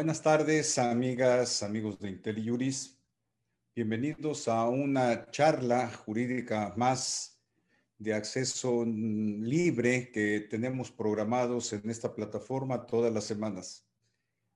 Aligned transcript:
Buenas 0.00 0.22
tardes, 0.22 0.78
amigas, 0.78 1.62
amigos 1.62 1.98
de 1.98 2.08
IntelliJuris. 2.08 2.98
Bienvenidos 3.76 4.48
a 4.48 4.66
una 4.66 5.30
charla 5.30 5.90
jurídica 5.90 6.72
más 6.74 7.38
de 7.98 8.14
acceso 8.14 8.82
libre 8.86 10.10
que 10.10 10.46
tenemos 10.48 10.90
programados 10.90 11.74
en 11.74 11.90
esta 11.90 12.14
plataforma 12.14 12.86
todas 12.86 13.12
las 13.12 13.24
semanas. 13.24 13.86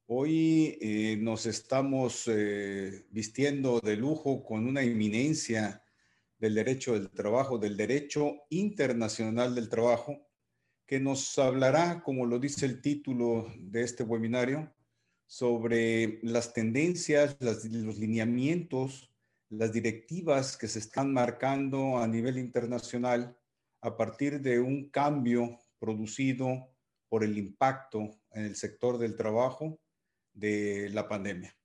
Hoy 0.06 0.78
eh, 0.80 1.18
nos 1.20 1.44
estamos 1.44 2.26
eh, 2.26 3.04
vistiendo 3.10 3.80
de 3.80 3.96
lujo 3.96 4.42
con 4.42 4.66
una 4.66 4.80
eminencia 4.80 5.84
del 6.38 6.54
derecho 6.54 6.94
del 6.94 7.10
trabajo, 7.10 7.58
del 7.58 7.76
derecho 7.76 8.46
internacional 8.48 9.54
del 9.54 9.68
trabajo, 9.68 10.26
que 10.86 11.00
nos 11.00 11.38
hablará, 11.38 12.02
como 12.02 12.24
lo 12.24 12.38
dice 12.38 12.64
el 12.64 12.80
título 12.80 13.52
de 13.58 13.82
este 13.82 14.04
webinario, 14.04 14.72
sobre 15.26 16.20
las 16.22 16.52
tendencias, 16.52 17.36
los 17.40 17.98
lineamientos, 17.98 19.10
las 19.48 19.72
directivas 19.72 20.56
que 20.56 20.68
se 20.68 20.78
están 20.78 21.12
marcando 21.12 21.98
a 21.98 22.06
nivel 22.06 22.38
internacional 22.38 23.36
a 23.80 23.96
partir 23.96 24.40
de 24.40 24.60
un 24.60 24.90
cambio 24.90 25.58
producido 25.78 26.74
por 27.08 27.24
el 27.24 27.38
impacto 27.38 28.18
en 28.32 28.44
el 28.44 28.56
sector 28.56 28.98
del 28.98 29.16
trabajo 29.16 29.78
de 30.32 30.90
la 30.90 31.08
pandemia. 31.08 31.56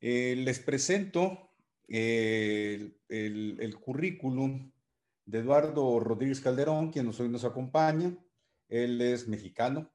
Eh, 0.00 0.36
les 0.36 0.60
presento 0.60 1.50
eh, 1.88 2.98
el, 3.08 3.56
el, 3.60 3.76
currículum 3.80 4.70
de 5.24 5.38
Eduardo 5.38 5.98
Rodríguez 5.98 6.40
Calderón, 6.40 6.90
quien 6.92 7.08
hoy 7.08 7.28
nos 7.28 7.44
acompaña. 7.44 8.16
Él 8.68 9.00
es 9.00 9.26
mexicano, 9.26 9.90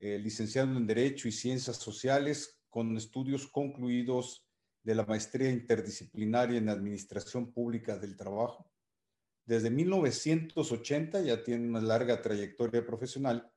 eh, 0.00 0.18
licenciado 0.18 0.76
en 0.76 0.86
Derecho 0.86 1.28
y 1.28 1.32
Ciencias 1.32 1.76
Sociales 1.76 2.58
con 2.70 2.96
estudios 2.96 3.46
concluidos 3.46 4.46
de 4.82 4.94
la 4.94 5.04
maestría 5.04 5.50
interdisciplinaria 5.50 6.58
en 6.58 6.70
Administración 6.70 7.52
Pública 7.52 7.98
del 7.98 8.16
Trabajo. 8.16 8.70
Desde 9.44 9.70
1980 9.70 11.20
ya 11.22 11.42
tiene 11.42 11.68
una 11.68 11.82
larga 11.82 12.22
trayectoria 12.22 12.84
profesional. 12.86 13.52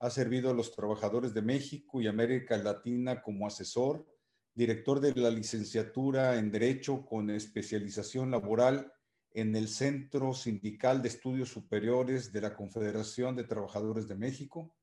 Ha 0.00 0.10
servido 0.10 0.50
a 0.50 0.54
los 0.54 0.72
trabajadores 0.72 1.32
de 1.34 1.42
México 1.42 2.00
y 2.00 2.08
América 2.08 2.56
Latina 2.58 3.22
como 3.22 3.46
asesor, 3.46 4.06
director 4.54 5.00
de 5.00 5.14
la 5.14 5.30
licenciatura 5.30 6.36
en 6.36 6.50
Derecho 6.50 7.04
con 7.06 7.30
especialización 7.30 8.30
laboral 8.30 8.92
en 9.30 9.54
el 9.54 9.68
Centro 9.68 10.32
Sindical 10.32 11.02
de 11.02 11.08
Estudios 11.08 11.50
Superiores 11.50 12.32
de 12.32 12.40
la 12.40 12.56
Confederación 12.56 13.36
de 13.36 13.44
Trabajadores 13.44 14.08
de 14.08 14.16
México, 14.16 14.74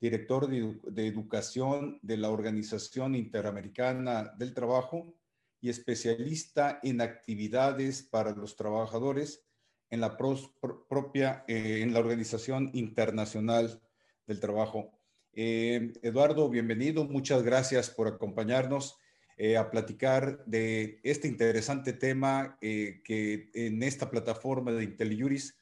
director 0.00 0.48
de, 0.48 1.06
Educación 1.06 1.98
de 2.02 2.16
la 2.16 2.30
Organización 2.30 3.14
Interamericana 3.14 4.32
del 4.36 4.54
Trabajo 4.54 5.14
y 5.60 5.70
especialista 5.70 6.78
en 6.82 7.00
actividades 7.00 8.02
para 8.02 8.30
los 8.30 8.56
trabajadores 8.56 9.44
en 9.90 10.00
la 10.00 10.16
propia, 10.16 11.44
eh, 11.48 11.80
en 11.82 11.92
la 11.92 12.00
Organización 12.00 12.70
Internacional 12.74 13.80
del 14.26 14.38
Trabajo. 14.38 14.98
Eh, 15.32 15.92
Eduardo, 16.02 16.48
bienvenido. 16.48 17.04
Muchas 17.04 17.42
gracias 17.42 17.90
por 17.90 18.08
acompañarnos. 18.08 18.98
Eh, 19.40 19.56
a 19.56 19.70
platicar 19.70 20.44
de 20.46 20.98
este 21.04 21.28
interesante 21.28 21.92
tema 21.92 22.58
eh, 22.60 23.02
que 23.04 23.52
en 23.54 23.84
esta 23.84 24.10
plataforma 24.10 24.72
de 24.72 24.82
IntelliJuris 24.82 25.56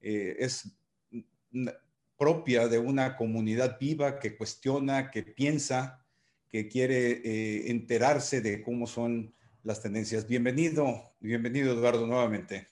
es 0.00 0.76
propia 2.16 2.68
de 2.68 2.78
una 2.78 3.16
comunidad 3.16 3.78
viva 3.78 4.18
que 4.18 4.36
cuestiona, 4.36 5.10
que 5.10 5.22
piensa, 5.22 6.04
que 6.48 6.68
quiere 6.68 7.70
enterarse 7.70 8.40
de 8.40 8.62
cómo 8.62 8.86
son 8.86 9.34
las 9.62 9.80
tendencias. 9.80 10.26
Bienvenido, 10.26 11.14
bienvenido 11.20 11.72
Eduardo 11.72 12.06
nuevamente. 12.06 12.68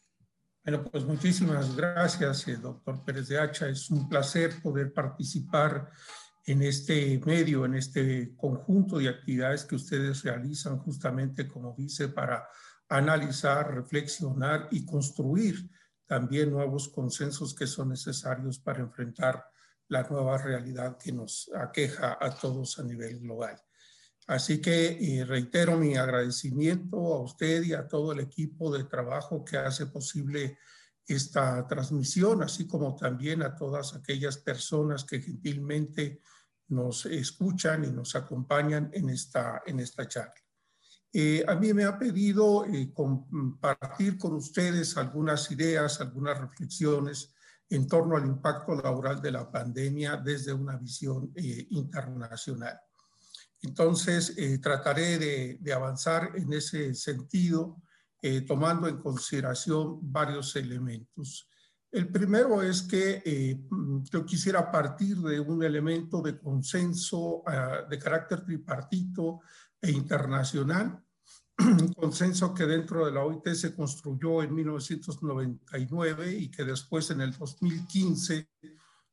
Bueno, 0.62 0.84
pues 0.84 1.04
muchísimas 1.04 1.74
gracias, 1.74 2.44
doctor 2.60 3.02
Pérez 3.04 3.28
de 3.28 3.38
Hacha. 3.38 3.68
Es 3.68 3.90
un 3.90 4.08
placer 4.08 4.60
poder 4.62 4.92
participar 4.92 5.90
en 6.44 6.62
este 6.62 7.18
medio, 7.24 7.64
en 7.64 7.76
este 7.76 8.34
conjunto 8.36 8.98
de 8.98 9.08
actividades 9.08 9.64
que 9.64 9.76
ustedes 9.76 10.22
realizan 10.22 10.78
justamente, 10.78 11.48
como 11.48 11.74
dice, 11.76 12.08
para 12.08 12.46
analizar, 12.88 13.74
reflexionar 13.74 14.68
y 14.70 14.84
construir 14.84 15.70
también 16.10 16.50
nuevos 16.50 16.88
consensos 16.88 17.54
que 17.54 17.68
son 17.68 17.90
necesarios 17.90 18.58
para 18.58 18.80
enfrentar 18.80 19.46
la 19.86 20.02
nueva 20.02 20.38
realidad 20.38 20.98
que 20.98 21.12
nos 21.12 21.48
aqueja 21.54 22.18
a 22.20 22.36
todos 22.36 22.80
a 22.80 22.82
nivel 22.82 23.20
global. 23.20 23.56
Así 24.26 24.60
que 24.60 25.24
reitero 25.24 25.78
mi 25.78 25.96
agradecimiento 25.96 26.96
a 27.14 27.22
usted 27.22 27.62
y 27.62 27.74
a 27.74 27.86
todo 27.86 28.10
el 28.10 28.18
equipo 28.18 28.76
de 28.76 28.82
trabajo 28.82 29.44
que 29.44 29.56
hace 29.58 29.86
posible 29.86 30.58
esta 31.06 31.64
transmisión, 31.68 32.42
así 32.42 32.66
como 32.66 32.96
también 32.96 33.42
a 33.42 33.54
todas 33.54 33.94
aquellas 33.94 34.36
personas 34.36 35.04
que 35.04 35.22
gentilmente 35.22 36.22
nos 36.70 37.06
escuchan 37.06 37.84
y 37.84 37.92
nos 37.92 38.16
acompañan 38.16 38.90
en 38.94 39.10
esta, 39.10 39.62
en 39.64 39.78
esta 39.78 40.08
charla. 40.08 40.34
Eh, 41.12 41.44
a 41.46 41.54
mí 41.56 41.72
me 41.72 41.84
ha 41.84 41.98
pedido 41.98 42.64
eh, 42.66 42.92
compartir 42.92 44.16
con 44.16 44.34
ustedes 44.34 44.96
algunas 44.96 45.50
ideas, 45.50 46.00
algunas 46.00 46.38
reflexiones 46.38 47.34
en 47.68 47.86
torno 47.86 48.16
al 48.16 48.26
impacto 48.26 48.74
laboral 48.74 49.20
de 49.20 49.32
la 49.32 49.50
pandemia 49.50 50.16
desde 50.16 50.52
una 50.52 50.76
visión 50.76 51.32
eh, 51.34 51.66
internacional. 51.70 52.78
Entonces, 53.62 54.34
trataré 54.62 55.18
de, 55.60 55.72
avanzar 55.72 56.32
en 56.34 56.50
ese 56.54 56.94
sentido, 56.94 57.82
tomando 58.46 58.88
en 58.88 58.96
consideración 58.96 59.98
varios 60.00 60.56
elementos. 60.56 61.50
El 61.92 62.08
primero 62.08 62.62
es 62.62 62.82
que 62.82 63.20
eh, 63.24 63.60
yo 64.12 64.24
quisiera 64.24 64.70
partir 64.70 65.16
de 65.18 65.40
un 65.40 65.62
elemento 65.64 66.22
de 66.22 66.38
consenso 66.38 67.42
ah, 67.44 67.84
de 67.88 67.98
carácter 67.98 68.44
tripartito 68.44 69.40
e 69.80 69.90
internacional, 69.90 71.04
un 71.58 71.92
consenso 71.92 72.54
que 72.54 72.64
dentro 72.64 73.06
de 73.06 73.12
la 73.12 73.24
OIT 73.24 73.48
se 73.54 73.74
construyó 73.74 74.42
en 74.42 74.54
1999 74.54 76.32
y 76.34 76.50
que 76.50 76.64
después 76.64 77.10
en 77.10 77.20
el 77.20 77.36
2015 77.36 78.48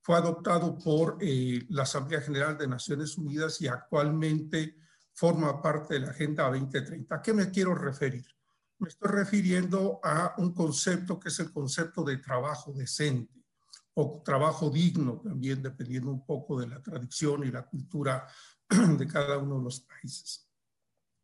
fue 0.01 0.15
adoptado 0.15 0.77
por 0.77 1.17
eh, 1.19 1.65
la 1.69 1.83
Asamblea 1.83 2.21
General 2.21 2.57
de 2.57 2.67
Naciones 2.67 3.17
Unidas 3.17 3.61
y 3.61 3.67
actualmente 3.67 4.77
forma 5.13 5.61
parte 5.61 5.95
de 5.95 5.99
la 6.01 6.11
Agenda 6.11 6.49
2030. 6.49 7.15
¿A 7.15 7.21
qué 7.21 7.33
me 7.33 7.51
quiero 7.51 7.75
referir? 7.75 8.25
me 8.79 8.89
estoy 8.89 9.09
refiriendo 9.09 9.99
a 10.03 10.35
un 10.37 10.53
concepto 10.53 11.19
que 11.19 11.29
es 11.29 11.39
el 11.39 11.51
concepto 11.51 12.03
de 12.03 12.17
trabajo 12.17 12.73
decente 12.73 13.33
o 13.95 14.21
trabajo 14.23 14.69
digno 14.69 15.19
también, 15.19 15.63
dependiendo 15.63 16.11
un 16.11 16.23
poco 16.23 16.59
de 16.59 16.67
la 16.67 16.81
tradición 16.81 17.43
y 17.43 17.51
la 17.51 17.65
cultura 17.65 18.27
de 18.69 19.07
cada 19.07 19.39
uno 19.39 19.57
de 19.57 19.63
los 19.63 19.79
países. 19.81 20.46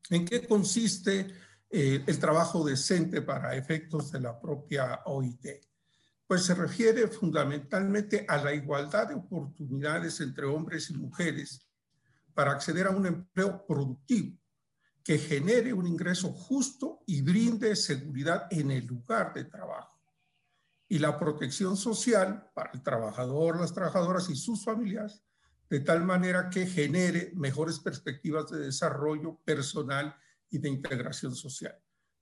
¿En 0.10 0.26
qué 0.26 0.46
consiste 0.48 1.28
eh, 1.70 2.04
el 2.06 2.20
trabajo 2.20 2.64
decente 2.64 3.22
para 3.22 3.56
efectos 3.56 4.12
de 4.12 4.20
la 4.20 4.40
propia 4.40 5.02
OIT? 5.06 5.48
Pues 6.28 6.46
se 6.46 6.56
refiere 6.56 7.08
fundamentalmente 7.08 8.26
a 8.28 8.38
la 8.38 8.54
igualdad 8.54 9.10
de 9.10 9.16
oportunidades 9.16 10.20
entre 10.22 10.46
hombres 10.46 10.90
y 10.90 10.94
mujeres 10.98 11.68
para 12.34 12.52
acceder 12.52 12.88
a 12.88 12.92
un 12.92 13.06
empleo 13.06 13.66
productivo 13.66 14.38
que 15.04 15.18
genere 15.18 15.74
un 15.74 15.86
ingreso 15.86 16.32
justo 16.32 17.04
y 17.06 17.22
brinde 17.22 17.76
seguridad 17.76 18.48
en 18.50 18.72
el 18.72 18.86
lugar 18.86 19.34
de 19.34 19.44
trabajo. 19.44 20.00
Y 20.88 21.00
la 21.00 21.20
protección 21.20 21.76
social 21.76 22.50
para 22.54 22.72
el 22.72 22.82
trabajador, 22.82 23.60
las 23.60 23.74
trabajadoras 23.74 24.30
y 24.30 24.36
sus 24.36 24.64
familias, 24.64 25.22
de 25.74 25.80
tal 25.80 26.06
manera 26.06 26.52
que 26.52 26.68
genere 26.68 27.32
mejores 27.34 27.80
perspectivas 27.80 28.48
de 28.52 28.60
desarrollo 28.60 29.40
personal 29.44 30.16
y 30.48 30.60
de 30.60 30.70
integración 30.70 31.34
social. 31.34 31.76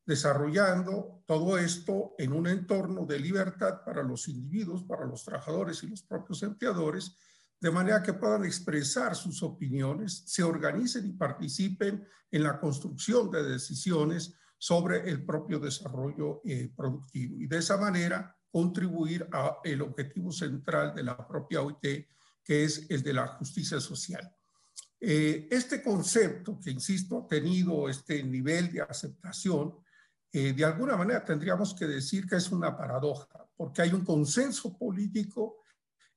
Desarrollando 0.05 1.21
todo 1.27 1.57
esto 1.57 2.15
en 2.17 2.31
un 2.31 2.47
entorno 2.47 3.05
de 3.05 3.19
libertad 3.19 3.83
para 3.85 4.03
los 4.03 4.29
individuos, 4.29 4.85
para 4.85 5.05
los 5.05 5.25
trabajadores 5.25 5.83
y 5.83 5.87
los 5.87 6.01
propios 6.01 6.41
empleadores, 6.43 7.17
de 7.59 7.71
manera 7.71 8.01
que 8.01 8.13
puedan 8.13 8.45
expresar 8.45 9.17
sus 9.17 9.43
opiniones, 9.43 10.23
se 10.27 10.43
organicen 10.43 11.07
y 11.07 11.11
participen 11.11 12.07
en 12.31 12.43
la 12.43 12.57
construcción 12.57 13.29
de 13.31 13.43
decisiones 13.43 14.33
sobre 14.57 15.09
el 15.09 15.25
propio 15.25 15.59
desarrollo 15.59 16.39
eh, 16.45 16.71
productivo 16.73 17.35
y 17.37 17.47
de 17.47 17.57
esa 17.57 17.75
manera 17.75 18.33
contribuir 18.49 19.27
al 19.29 19.81
objetivo 19.81 20.31
central 20.31 20.95
de 20.95 21.03
la 21.03 21.27
propia 21.27 21.61
OIT, 21.61 22.07
que 22.51 22.65
es 22.65 22.85
el 22.89 23.01
de 23.01 23.13
la 23.13 23.27
justicia 23.27 23.79
social. 23.79 24.29
Eh, 24.99 25.47
este 25.49 25.81
concepto, 25.81 26.59
que 26.59 26.71
insisto, 26.71 27.19
ha 27.19 27.25
tenido 27.25 27.87
este 27.87 28.21
nivel 28.23 28.69
de 28.73 28.81
aceptación, 28.81 29.77
eh, 30.33 30.51
de 30.51 30.65
alguna 30.65 30.97
manera 30.97 31.23
tendríamos 31.23 31.73
que 31.73 31.87
decir 31.87 32.27
que 32.27 32.35
es 32.35 32.51
una 32.51 32.75
paradoja, 32.75 33.49
porque 33.55 33.83
hay 33.83 33.93
un 33.93 34.03
consenso 34.03 34.77
político 34.77 35.59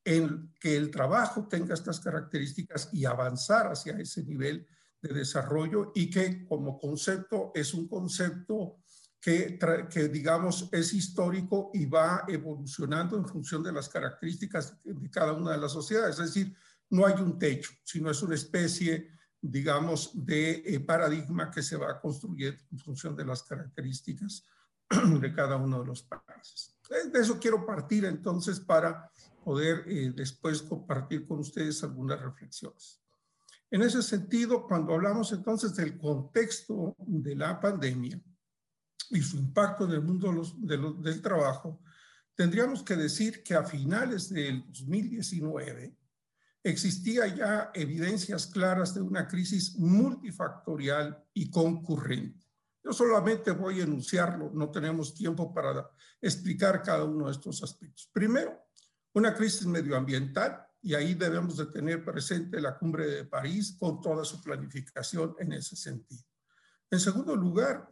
en 0.05 0.53
que 0.59 0.77
el 0.77 0.91
trabajo 0.91 1.47
tenga 1.47 1.75
estas 1.75 2.01
características 2.01 2.89
y 2.93 3.05
avanzar 3.05 3.69
hacia 3.69 3.97
ese 3.97 4.25
nivel 4.25 4.67
de 5.01 5.15
desarrollo 5.15 5.93
y 5.95 6.11
que 6.11 6.45
como 6.49 6.81
concepto 6.81 7.53
es 7.55 7.75
un 7.75 7.87
concepto 7.87 8.81
que, 9.25 9.59
que, 9.91 10.09
digamos 10.09 10.69
es 10.71 10.93
histórico 10.93 11.71
y 11.73 11.87
va 11.87 12.25
evolucionando 12.29 13.17
en 13.17 13.27
función 13.27 13.63
de 13.63 13.73
las 13.73 13.89
características 13.89 14.77
de 14.85 15.11
cada 15.11 15.33
una 15.33 15.53
de 15.53 15.57
las 15.57 15.73
sociedades. 15.73 16.19
Es 16.19 16.27
decir, 16.27 16.55
no 16.91 17.07
hay 17.07 17.15
un 17.15 17.39
techo, 17.39 17.71
sino 17.85 18.11
es 18.11 18.23
una 18.23 18.35
especie, 18.35 19.13
digamos, 19.41 20.11
de 20.13 20.63
eh, 20.67 20.81
paradigma 20.81 21.51
que 21.51 21.63
se 21.63 21.79
va 21.79 21.99
construyendo 22.03 22.63
en 22.71 22.79
función 22.79 23.17
de 23.17 23.25
las 23.25 23.43
características 23.45 24.45
de 25.21 25.33
cada 25.33 25.57
uno 25.57 25.81
de 25.81 25.87
los 25.87 26.03
países. 26.03 26.77
De 27.11 27.19
eso 27.19 27.39
quiero 27.41 27.65
partir 27.65 28.05
entonces 28.05 28.61
para 28.61 29.11
poder 29.43 29.85
eh, 29.87 30.13
después 30.15 30.61
compartir 30.61 31.27
con 31.27 31.39
ustedes 31.39 31.83
algunas 31.83 32.21
reflexiones. 32.21 33.01
En 33.71 33.81
ese 33.81 34.03
sentido, 34.03 34.67
cuando 34.67 34.93
hablamos 34.93 35.33
entonces 35.33 35.75
del 35.75 35.97
contexto 35.97 36.95
de 36.99 37.35
la 37.35 37.59
pandemia, 37.59 38.21
y 39.15 39.23
su 39.23 39.37
impacto 39.37 39.85
en 39.85 39.93
el 39.93 40.03
mundo 40.03 40.33
del 40.59 41.23
trabajo, 41.23 41.81
tendríamos 42.35 42.83
que 42.83 42.97
decir 42.97 43.43
que 43.43 43.55
a 43.55 43.65
finales 43.65 44.29
del 44.29 44.65
2019 44.67 45.97
existía 46.65 47.27
ya 47.29 47.71
evidencias 47.75 48.47
claras 48.49 48.95
de 48.95 49.03
una 49.03 49.29
crisis 49.29 49.77
multifactorial 49.79 51.25
y 51.33 51.51
concurrente. 51.51 52.45
Yo 52.83 52.93
solamente 52.93 53.53
voy 53.53 53.81
a 53.81 53.85
enunciarlo, 53.85 54.51
no 54.53 54.71
tenemos 54.71 55.15
tiempo 55.15 55.55
para 55.55 55.89
explicar 56.21 56.83
cada 56.83 57.05
uno 57.05 57.27
de 57.27 57.33
estos 57.33 57.63
aspectos. 57.63 58.11
Primero, 58.13 58.67
una 59.13 59.33
crisis 59.33 59.67
medioambiental, 59.67 60.67
y 60.83 60.95
ahí 60.95 61.15
debemos 61.15 61.57
de 61.57 61.67
tener 61.67 62.05
presente 62.05 62.61
la 62.61 62.77
cumbre 62.77 63.07
de 63.07 63.25
París 63.25 63.77
con 63.79 64.03
toda 64.03 64.23
su 64.23 64.43
planificación 64.43 65.35
en 65.39 65.53
ese 65.55 65.77
sentido. 65.77 66.25
En 66.91 67.01
segundo 67.01 67.35
lugar, 67.35 67.89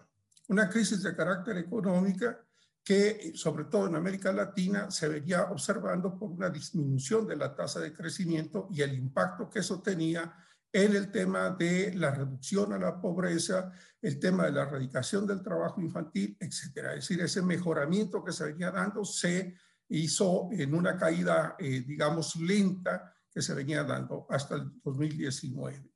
una 0.53 0.69
crisis 0.69 1.03
de 1.03 1.17
carácter 1.17 1.57
económica 1.57 2.39
que, 2.85 3.33
sobre 3.35 3.65
todo 3.65 3.87
en 3.87 3.97
América 3.97 4.33
Latina, 4.33 4.91
se 4.91 5.09
venía 5.09 5.45
observando 5.45 6.19
por 6.19 6.31
una 6.31 6.51
disminución 6.51 7.27
de 7.27 7.37
la 7.37 7.55
tasa 7.55 7.81
de 7.81 7.93
crecimiento 7.93 8.69
y 8.71 8.83
el 8.83 8.95
impacto 8.95 9.49
que 9.49 9.61
eso 9.61 9.81
tenía 9.81 10.35
en 10.71 10.95
el 10.95 11.11
tema 11.11 11.51
de 11.51 11.95
la 11.95 12.11
reducción 12.11 12.73
a 12.73 12.79
la 12.79 13.01
pobreza, 13.01 13.73
el 14.01 14.19
tema 14.19 14.45
de 14.45 14.53
la 14.53 14.63
erradicación 14.63 15.27
del 15.27 15.43
trabajo 15.43 15.81
infantil, 15.81 16.37
etcétera. 16.39 16.95
Es 16.95 17.09
decir, 17.09 17.21
ese 17.23 17.43
mejoramiento 17.43 18.23
que 18.23 18.33
se 18.33 18.45
venía 18.45 18.71
dando 18.71 19.05
se 19.05 19.55
hizo 19.89 20.49
en 20.53 20.75
una 20.75 20.97
caída, 20.97 21.57
eh, 21.59 21.85
digamos, 21.87 22.37
lenta 22.37 23.15
que 23.31 23.41
se 23.41 23.55
venía 23.55 23.85
dando 23.85 24.27
hasta 24.29 24.57
el 24.57 24.71
2019. 24.83 25.92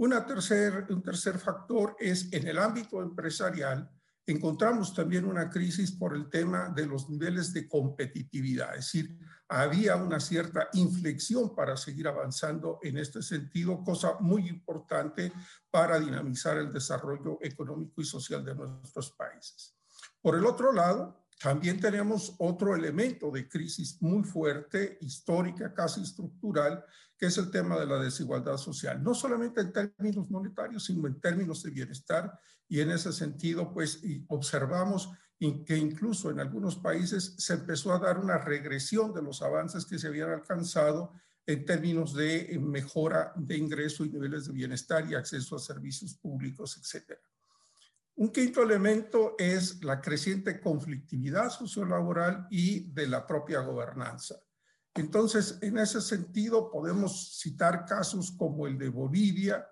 Un 0.00 0.12
tercer 1.02 1.38
factor 1.38 1.94
es 1.98 2.32
en 2.32 2.48
el 2.48 2.58
ámbito 2.58 3.02
empresarial, 3.02 3.86
encontramos 4.24 4.94
también 4.94 5.26
una 5.26 5.50
crisis 5.50 5.92
por 5.92 6.16
el 6.16 6.30
tema 6.30 6.70
de 6.70 6.86
los 6.86 7.10
niveles 7.10 7.52
de 7.52 7.68
competitividad, 7.68 8.70
es 8.76 8.86
decir, 8.86 9.18
había 9.46 9.96
una 9.96 10.18
cierta 10.18 10.70
inflexión 10.72 11.54
para 11.54 11.76
seguir 11.76 12.08
avanzando 12.08 12.78
en 12.82 12.96
este 12.96 13.20
sentido, 13.20 13.84
cosa 13.84 14.14
muy 14.20 14.48
importante 14.48 15.34
para 15.70 16.00
dinamizar 16.00 16.56
el 16.56 16.72
desarrollo 16.72 17.36
económico 17.42 18.00
y 18.00 18.06
social 18.06 18.42
de 18.42 18.54
nuestros 18.54 19.10
países. 19.10 19.76
Por 20.22 20.34
el 20.34 20.46
otro 20.46 20.72
lado, 20.72 21.26
también 21.42 21.80
tenemos 21.80 22.34
otro 22.38 22.76
elemento 22.76 23.30
de 23.30 23.48
crisis 23.48 23.96
muy 24.02 24.24
fuerte, 24.24 24.98
histórica, 25.00 25.72
casi 25.72 26.02
estructural, 26.02 26.84
que 27.16 27.26
es 27.26 27.38
el 27.38 27.50
tema 27.50 27.80
de 27.80 27.86
la 27.86 27.98
desigualdad 27.98 28.58
social, 28.58 29.02
no 29.02 29.14
solamente 29.14 29.62
en 29.62 29.72
términos 29.72 30.30
monetarios, 30.30 30.84
sino 30.84 31.06
en 31.06 31.18
términos 31.18 31.62
de 31.62 31.70
bienestar. 31.70 32.38
Y 32.68 32.80
en 32.80 32.90
ese 32.90 33.10
sentido, 33.12 33.72
pues 33.72 34.02
observamos 34.28 35.10
que 35.38 35.78
incluso 35.78 36.30
en 36.30 36.40
algunos 36.40 36.76
países 36.76 37.34
se 37.38 37.54
empezó 37.54 37.94
a 37.94 37.98
dar 37.98 38.18
una 38.18 38.36
regresión 38.36 39.14
de 39.14 39.22
los 39.22 39.40
avances 39.40 39.86
que 39.86 39.98
se 39.98 40.08
habían 40.08 40.28
alcanzado 40.28 41.14
en 41.46 41.64
términos 41.64 42.14
de 42.14 42.58
mejora 42.60 43.32
de 43.34 43.56
ingreso 43.56 44.04
y 44.04 44.10
niveles 44.10 44.46
de 44.46 44.52
bienestar 44.52 45.10
y 45.10 45.14
acceso 45.14 45.56
a 45.56 45.58
servicios 45.58 46.14
públicos, 46.16 46.76
etcétera. 46.78 47.20
Un 48.20 48.28
quinto 48.28 48.62
elemento 48.62 49.34
es 49.38 49.82
la 49.82 49.98
creciente 49.98 50.60
conflictividad 50.60 51.48
sociolaboral 51.48 52.48
y 52.50 52.92
de 52.92 53.06
la 53.06 53.26
propia 53.26 53.60
gobernanza. 53.60 54.34
Entonces, 54.94 55.56
en 55.62 55.78
ese 55.78 56.02
sentido, 56.02 56.70
podemos 56.70 57.38
citar 57.40 57.86
casos 57.86 58.32
como 58.32 58.66
el 58.66 58.76
de 58.76 58.90
Bolivia, 58.90 59.66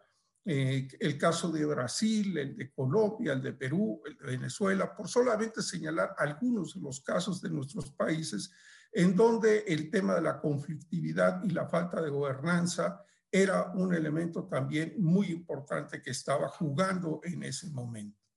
eh, 0.46 0.88
el 0.98 1.18
caso 1.18 1.52
de 1.52 1.66
Brasil, 1.66 2.38
el 2.38 2.56
de 2.56 2.72
Colombia, 2.72 3.34
el 3.34 3.42
de 3.42 3.52
Perú, 3.52 4.00
el 4.06 4.16
de 4.16 4.24
Venezuela, 4.24 4.96
por 4.96 5.08
solamente 5.08 5.60
señalar 5.60 6.14
algunos 6.16 6.74
de 6.74 6.80
los 6.80 7.02
casos 7.02 7.42
de 7.42 7.50
nuestros 7.50 7.90
países 7.90 8.50
en 8.90 9.14
donde 9.14 9.64
el 9.68 9.90
tema 9.90 10.14
de 10.14 10.22
la 10.22 10.40
conflictividad 10.40 11.44
y 11.44 11.50
la 11.50 11.68
falta 11.68 12.00
de 12.00 12.08
gobernanza 12.08 13.04
era 13.30 13.72
un 13.74 13.92
elemento 13.92 14.46
también 14.46 14.94
muy 14.96 15.26
importante 15.32 16.00
que 16.00 16.12
estaba 16.12 16.48
jugando 16.48 17.20
en 17.24 17.42
ese 17.42 17.68
momento. 17.68 18.27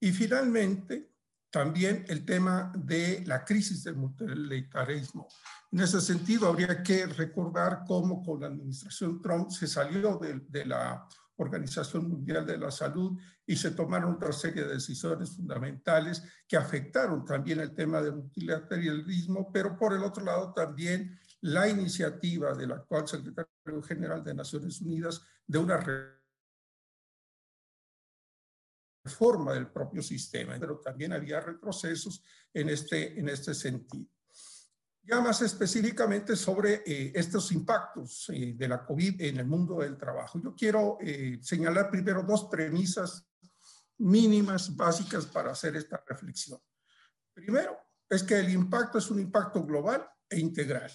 Y 0.00 0.12
finalmente, 0.12 1.10
también 1.50 2.04
el 2.08 2.24
tema 2.24 2.72
de 2.76 3.22
la 3.26 3.44
crisis 3.44 3.84
del 3.84 3.96
multilateralismo. 3.96 5.28
En 5.72 5.80
ese 5.80 6.00
sentido, 6.00 6.48
habría 6.48 6.82
que 6.82 7.06
recordar 7.06 7.84
cómo 7.86 8.22
con 8.22 8.40
la 8.40 8.48
administración 8.48 9.20
Trump 9.22 9.50
se 9.50 9.66
salió 9.66 10.18
de, 10.18 10.66
la 10.66 11.06
Organización 11.36 12.08
Mundial 12.08 12.44
de 12.44 12.58
la 12.58 12.70
Salud 12.70 13.18
y 13.46 13.56
se 13.56 13.70
tomaron 13.70 14.14
otra 14.14 14.32
serie 14.32 14.64
de 14.64 14.74
decisiones 14.74 15.30
fundamentales 15.30 16.22
que 16.46 16.56
afectaron 16.56 17.24
también 17.24 17.60
el 17.60 17.74
tema 17.74 18.02
del 18.02 18.16
multilateralismo, 18.16 19.50
pero 19.52 19.76
por 19.76 19.94
el 19.94 20.02
otro 20.02 20.24
lado 20.24 20.52
también 20.52 21.18
la 21.40 21.68
iniciativa 21.68 22.54
del 22.54 22.72
actual 22.72 23.06
secretario 23.06 23.82
general 23.82 24.24
de 24.24 24.34
Naciones 24.34 24.80
Unidas 24.80 25.22
de 25.46 25.58
una 25.58 25.76
forma 29.08 29.52
del 29.52 29.70
propio 29.70 30.02
sistema, 30.02 30.56
pero 30.58 30.78
también 30.80 31.12
había 31.12 31.40
retrocesos 31.40 32.22
en 32.52 32.68
este, 32.70 33.18
en 33.18 33.28
este 33.28 33.54
sentido. 33.54 34.08
Ya 35.02 35.20
más 35.20 35.40
específicamente 35.40 36.36
sobre 36.36 36.82
eh, 36.84 37.12
estos 37.14 37.50
impactos 37.52 38.28
eh, 38.28 38.54
de 38.54 38.68
la 38.68 38.84
COVID 38.84 39.22
en 39.22 39.38
el 39.38 39.46
mundo 39.46 39.78
del 39.78 39.96
trabajo. 39.96 40.38
Yo 40.38 40.54
quiero 40.54 40.98
eh, 41.00 41.38
señalar 41.40 41.90
primero 41.90 42.22
dos 42.22 42.44
premisas 42.50 43.26
mínimas, 43.96 44.76
básicas 44.76 45.24
para 45.26 45.52
hacer 45.52 45.76
esta 45.76 46.02
reflexión. 46.06 46.60
Primero, 47.32 47.78
es 48.08 48.22
que 48.22 48.38
el 48.38 48.50
impacto 48.50 48.98
es 48.98 49.10
un 49.10 49.20
impacto 49.20 49.64
global 49.64 50.06
e 50.28 50.38
integral, 50.38 50.90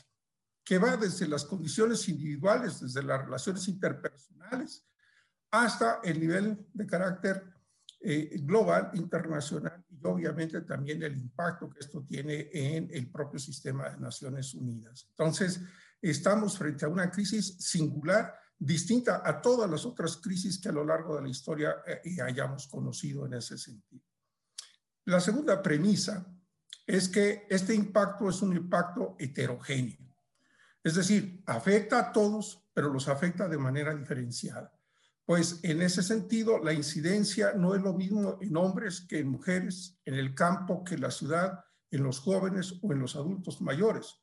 que 0.63 0.77
va 0.77 0.95
desde 0.95 1.27
las 1.27 1.45
condiciones 1.45 2.07
individuales, 2.07 2.81
desde 2.81 3.03
las 3.03 3.23
relaciones 3.23 3.67
interpersonales, 3.67 4.85
hasta 5.51 5.99
el 6.03 6.19
nivel 6.19 6.67
de 6.73 6.85
carácter 6.85 7.52
eh, 8.05 8.37
global, 8.41 8.91
internacional 8.95 9.81
y 9.89 10.05
obviamente 10.05 10.59
también 10.61 11.01
el 11.03 11.15
impacto 11.15 11.69
que 11.69 11.79
esto 11.79 12.03
tiene 12.03 12.49
en 12.51 12.89
el 12.91 13.09
propio 13.09 13.39
sistema 13.39 13.89
de 13.89 13.97
Naciones 13.97 14.53
Unidas. 14.53 15.07
Entonces, 15.11 15.61
estamos 16.01 16.57
frente 16.57 16.83
a 16.83 16.89
una 16.89 17.09
crisis 17.09 17.55
singular, 17.59 18.35
distinta 18.59 19.21
a 19.23 19.41
todas 19.41 19.69
las 19.69 19.85
otras 19.85 20.17
crisis 20.17 20.59
que 20.59 20.67
a 20.67 20.73
lo 20.73 20.83
largo 20.83 21.15
de 21.15 21.21
la 21.21 21.29
historia 21.29 21.77
eh, 21.87 22.21
hayamos 22.21 22.67
conocido 22.67 23.25
en 23.25 23.35
ese 23.35 23.57
sentido. 23.57 24.03
La 25.05 25.21
segunda 25.21 25.61
premisa 25.61 26.27
es 26.85 27.07
que 27.07 27.47
este 27.49 27.73
impacto 27.73 28.27
es 28.27 28.41
un 28.41 28.53
impacto 28.53 29.15
heterogéneo. 29.17 30.13
Es 30.83 30.95
decir, 30.95 31.41
afecta 31.45 31.99
a 31.99 32.11
todos, 32.11 32.67
pero 32.73 32.91
los 32.91 33.07
afecta 33.07 33.47
de 33.47 33.57
manera 33.57 33.95
diferenciada. 33.95 34.73
Pues 35.25 35.61
en 35.63 35.81
ese 35.81 36.03
sentido, 36.03 36.59
la 36.59 36.73
incidencia 36.73 37.53
no 37.53 37.75
es 37.75 37.81
lo 37.81 37.93
mismo 37.93 38.37
en 38.41 38.57
hombres 38.57 39.05
que 39.07 39.19
en 39.19 39.29
mujeres, 39.29 39.97
en 40.05 40.15
el 40.15 40.35
campo 40.35 40.83
que 40.83 40.95
en 40.95 41.01
la 41.01 41.11
ciudad, 41.11 41.63
en 41.91 42.03
los 42.03 42.19
jóvenes 42.19 42.79
o 42.81 42.91
en 42.91 42.99
los 42.99 43.15
adultos 43.15 43.61
mayores. 43.61 44.21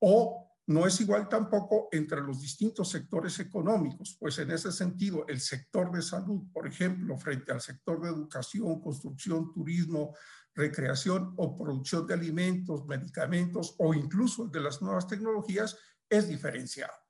O 0.00 0.52
no 0.66 0.86
es 0.86 1.00
igual 1.00 1.28
tampoco 1.28 1.88
entre 1.90 2.20
los 2.20 2.40
distintos 2.40 2.88
sectores 2.88 3.40
económicos, 3.40 4.16
pues 4.20 4.38
en 4.38 4.52
ese 4.52 4.70
sentido, 4.70 5.24
el 5.26 5.40
sector 5.40 5.90
de 5.90 6.02
salud, 6.02 6.42
por 6.52 6.68
ejemplo, 6.68 7.18
frente 7.18 7.50
al 7.50 7.60
sector 7.60 8.00
de 8.00 8.10
educación, 8.10 8.80
construcción, 8.80 9.52
turismo, 9.52 10.14
recreación 10.54 11.34
o 11.36 11.56
producción 11.56 12.06
de 12.06 12.14
alimentos, 12.14 12.86
medicamentos 12.86 13.74
o 13.78 13.92
incluso 13.92 14.46
de 14.46 14.60
las 14.60 14.80
nuevas 14.80 15.08
tecnologías, 15.08 15.76
es 16.08 16.28
diferenciado. 16.28 17.01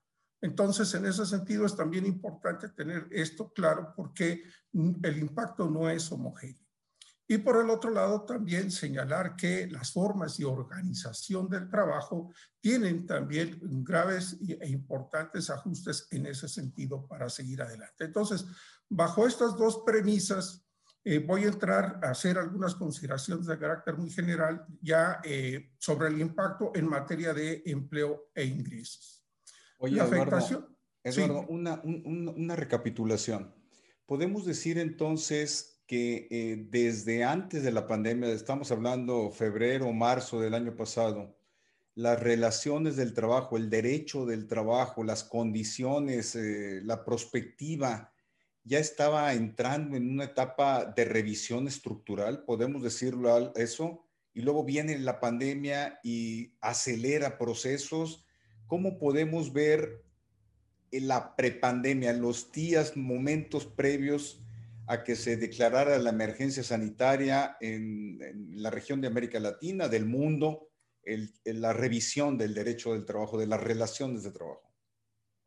Entonces, 0.42 0.92
en 0.94 1.06
ese 1.06 1.25
sentido 1.25 1.64
es 1.64 1.76
también 1.76 2.04
importante 2.04 2.68
tener 2.70 3.06
esto 3.12 3.52
claro 3.52 3.94
porque 3.96 4.42
el 4.75 5.18
impacto 5.18 5.70
no 5.70 5.88
es 5.88 6.11
homogéneo. 6.11 6.61
Y 7.28 7.38
por 7.38 7.64
el 7.64 7.70
otro 7.70 7.90
lado, 7.90 8.25
también 8.25 8.70
señalar 8.70 9.37
que 9.37 9.68
las 9.68 9.92
formas 9.92 10.37
de 10.37 10.44
organización 10.44 11.49
del 11.49 11.70
trabajo 11.70 12.32
tienen 12.61 13.06
también 13.06 13.58
graves 13.84 14.37
e 14.46 14.68
importantes 14.68 15.49
ajustes 15.49 16.08
en 16.11 16.26
ese 16.26 16.49
sentido 16.49 17.06
para 17.06 17.30
seguir 17.30 17.62
adelante. 17.62 18.04
Entonces, 18.04 18.44
bajo 18.88 19.26
estas 19.26 19.56
dos 19.56 19.82
premisas, 19.87 20.66
eh, 21.04 21.20
voy 21.20 21.44
a 21.44 21.49
entrar 21.49 22.00
a 22.02 22.11
hacer 22.11 22.37
algunas 22.37 22.75
consideraciones 22.75 23.46
de 23.46 23.58
carácter 23.58 23.96
muy 23.96 24.11
general 24.11 24.66
ya 24.80 25.20
eh, 25.22 25.72
sobre 25.78 26.08
el 26.08 26.20
impacto 26.20 26.72
en 26.75 26.88
materia 26.88 27.32
de 27.32 27.62
empleo 27.64 28.30
e 28.34 28.44
ingresos. 28.44 29.22
Oye, 29.84 29.96
La 29.96 30.04
afectación, 30.04 30.76
Eduardo, 31.02 31.44
una, 31.48 31.82
una 31.82 32.54
recapitulación. 32.54 33.52
Podemos 34.06 34.46
decir 34.46 34.78
entonces 34.78 35.82
que 35.88 36.28
eh, 36.30 36.66
desde 36.70 37.24
antes 37.24 37.64
de 37.64 37.72
la 37.72 37.88
pandemia, 37.88 38.28
estamos 38.28 38.70
hablando 38.70 39.32
febrero, 39.32 39.92
marzo 39.92 40.40
del 40.40 40.54
año 40.54 40.76
pasado, 40.76 41.36
las 41.96 42.20
relaciones 42.20 42.94
del 42.94 43.12
trabajo, 43.12 43.56
el 43.56 43.70
derecho 43.70 44.24
del 44.24 44.46
trabajo, 44.46 45.02
las 45.02 45.24
condiciones, 45.24 46.36
eh, 46.36 46.80
la 46.84 47.04
perspectiva, 47.04 48.12
ya 48.62 48.78
estaba 48.78 49.34
entrando 49.34 49.96
en 49.96 50.12
una 50.12 50.24
etapa 50.24 50.84
de 50.84 51.06
revisión 51.06 51.66
estructural, 51.66 52.44
podemos 52.44 52.84
decirlo 52.84 53.52
eso, 53.56 54.04
y 54.32 54.42
luego 54.42 54.62
viene 54.62 54.96
la 55.00 55.18
pandemia 55.18 55.98
y 56.04 56.54
acelera 56.60 57.36
procesos. 57.36 58.24
¿Cómo 58.73 58.99
podemos 58.99 59.52
ver 59.52 60.02
la 60.91 61.37
prepandemia, 61.37 62.14
los 62.14 62.50
días, 62.52 62.97
momentos 62.97 63.67
previos 63.67 64.41
a 64.87 65.05
que 65.05 65.14
se 65.14 65.37
declarara 65.37 65.99
la 65.99 66.09
emergencia 66.09 66.62
sanitaria 66.62 67.59
en, 67.61 68.19
la 68.62 68.71
región 68.71 69.02
de 69.02 69.09
América 69.09 69.38
Latina, 69.41 69.88
del 69.88 70.07
mundo, 70.07 70.71
la 71.45 71.75
revisión 71.75 72.38
del 72.38 72.55
derecho 72.55 72.95
del 72.95 73.05
trabajo, 73.05 73.37
de 73.37 73.47
las 73.47 73.62
relaciones 73.62 74.23
de 74.23 74.31
trabajo? 74.31 74.73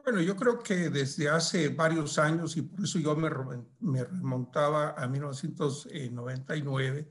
Bueno, 0.04 0.22
yo 0.22 0.36
creo 0.36 0.60
que 0.60 0.92
desde 0.92 1.28
hace 1.28 1.70
varios 1.70 2.20
años, 2.20 2.56
y 2.58 2.62
por 2.62 2.86
eso 2.86 3.00
yo 3.00 3.16
me, 3.16 3.32
me 3.80 4.04
remontaba 4.04 4.92
a 4.92 5.08
1999, 5.08 7.10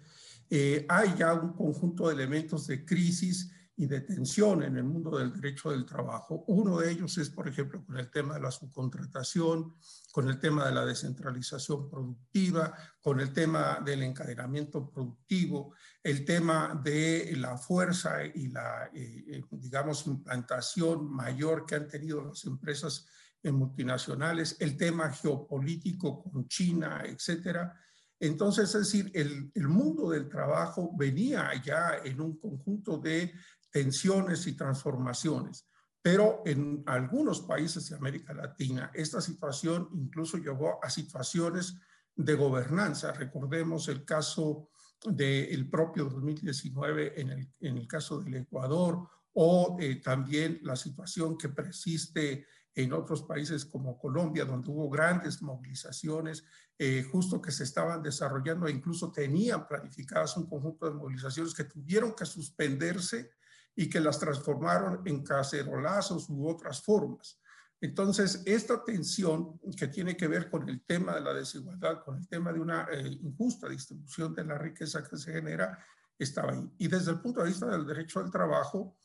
eh, 0.49 0.87
hay 0.89 1.13
ya 1.19 1.35
un 1.35 1.55
conjunto 1.55 2.07
de 2.07 2.15
elementos 2.15 2.69
de 2.69 2.85
crisis 2.85 3.51
y 3.77 3.87
de 3.87 4.03
tensión 4.03 4.63
en 4.63 4.77
el 4.77 4.85
mundo 4.85 5.19
del 5.19 5.33
derecho 5.33 5.71
del 5.71 5.85
trabajo. 5.85 6.45
Uno 6.47 6.79
de 6.79 6.93
ellos 6.93 7.19
es, 7.19 7.31
por 7.31 7.49
ejemplo, 7.49 7.85
con 7.85 7.97
el 7.97 8.11
tema 8.11 8.35
de 8.35 8.41
la 8.41 8.51
subcontratación, 8.51 9.75
con 10.13 10.29
el 10.29 10.39
tema 10.39 10.67
de 10.67 10.75
la 10.75 10.85
descentralización 10.85 11.91
productiva, 11.91 12.73
con 13.01 13.19
el 13.21 13.33
tema 13.33 13.81
del 13.85 14.03
encadenamiento 14.03 14.89
productivo, 14.89 15.75
el 16.03 16.25
tema 16.25 16.81
de 16.85 17.35
la 17.37 17.57
fuerza 17.57 18.25
y 18.25 18.49
la, 18.49 18.91
eh, 18.95 19.25
eh, 19.29 19.43
digamos, 19.51 20.07
implantación 20.07 21.11
mayor 21.11 21.67
que 21.67 21.75
han 21.75 21.89
tenido 21.89 22.25
las 22.25 22.45
empresas 22.45 23.07
multinacionales, 23.43 24.57
el 24.61 24.77
tema 24.77 25.11
geopolítico 25.11 26.23
con 26.23 26.49
China, 26.49 27.03
etcétera. 27.05 27.79
Entonces, 28.21 28.75
es 28.75 28.91
decir, 28.91 29.11
el, 29.15 29.51
el, 29.55 29.69
mundo 29.69 30.11
del 30.11 30.29
trabajo 30.29 30.91
venía 30.97 31.51
ya 31.63 31.99
en 32.05 32.21
un 32.21 32.39
conjunto 32.39 32.97
de 32.97 33.35
tensiones 33.75 34.47
y 34.47 34.53
transformaciones. 34.53 35.67
Pero 36.01 36.43
en 36.47 36.85
algunos 36.87 37.41
países 37.41 37.89
de 37.89 37.97
América 37.97 38.33
Latina, 38.33 38.93
esta 38.95 39.21
situación 39.21 39.89
incluso 39.95 40.39
llevó 40.39 40.79
a 40.81 40.89
situaciones 40.89 41.75
de 42.15 42.35
gobernanza. 42.35 43.11
Recordemos 43.11 43.89
el 43.89 44.05
caso 44.05 44.69
del 45.05 45.69
propio 45.69 46.05
2019 46.05 47.21
en 47.21 47.31
el, 47.31 47.49
en 47.59 47.79
el 47.79 47.89
caso 47.89 48.21
del 48.21 48.37
Ecuador 48.37 49.09
o 49.33 49.77
eh, 49.81 49.97
también 49.97 50.61
la 50.63 50.77
situación 50.77 51.37
que 51.37 51.49
persiste 51.49 52.47
en 52.77 52.93
otros 52.93 53.25
países 53.25 53.65
como 53.65 53.99
Colombia, 53.99 54.45
donde 54.45 54.71
hubo 54.71 54.89
grandes 54.89 55.43
movilizaciones, 55.43 56.45
eh, 56.79 57.03
justo 57.11 57.43
que 57.43 57.51
se 57.51 57.65
estaban 57.65 58.03
desarrollando 58.05 58.69
e 58.69 58.71
incluso 58.71 59.11
tenían 59.11 59.67
planificadas 59.67 60.37
un 60.37 60.47
conjunto 60.47 60.87
de 60.87 60.95
movilizaciones 60.95 61.55
que 61.55 61.65
tuvieron 61.65 62.15
que 62.15 62.25
suspenderse 62.25 63.33
y 63.77 63.89
que 63.89 64.01
las 64.01 64.19
transformaron 64.19 65.03
en 65.05 65.25
cacerolazos 65.25 66.29
u 66.29 66.49
otras 66.49 66.83
formas. 66.83 67.41
Entonces, 67.81 68.43
esta 68.47 68.83
tensión 68.83 69.61
que 69.77 69.89
tiene 69.89 70.17
que 70.17 70.29
ver 70.29 70.49
con 70.49 70.69
el 70.69 70.85
tema 70.85 71.15
de 71.15 71.21
la 71.21 71.35
desigualdad, 71.35 72.03
con 72.03 72.17
el 72.17 72.27
tema 72.29 72.53
de 72.53 72.61
una 72.61 72.87
eh, 72.91 73.19
injusta 73.23 73.69
distribución 73.69 74.35
de 74.35 74.45
la 74.45 74.57
riqueza 74.57 75.03
que 75.03 75.17
se 75.17 75.33
genera, 75.33 75.79
estaba 76.19 76.53
ahí. 76.53 76.73
Y 76.79 76.89
desde 76.89 77.11
el 77.11 77.21
punto 77.21 77.41
de 77.41 77.49
vista 77.49 77.67
del 77.67 77.87
derecho 77.87 78.21
al 78.21 78.31
trabajo, 78.31 78.97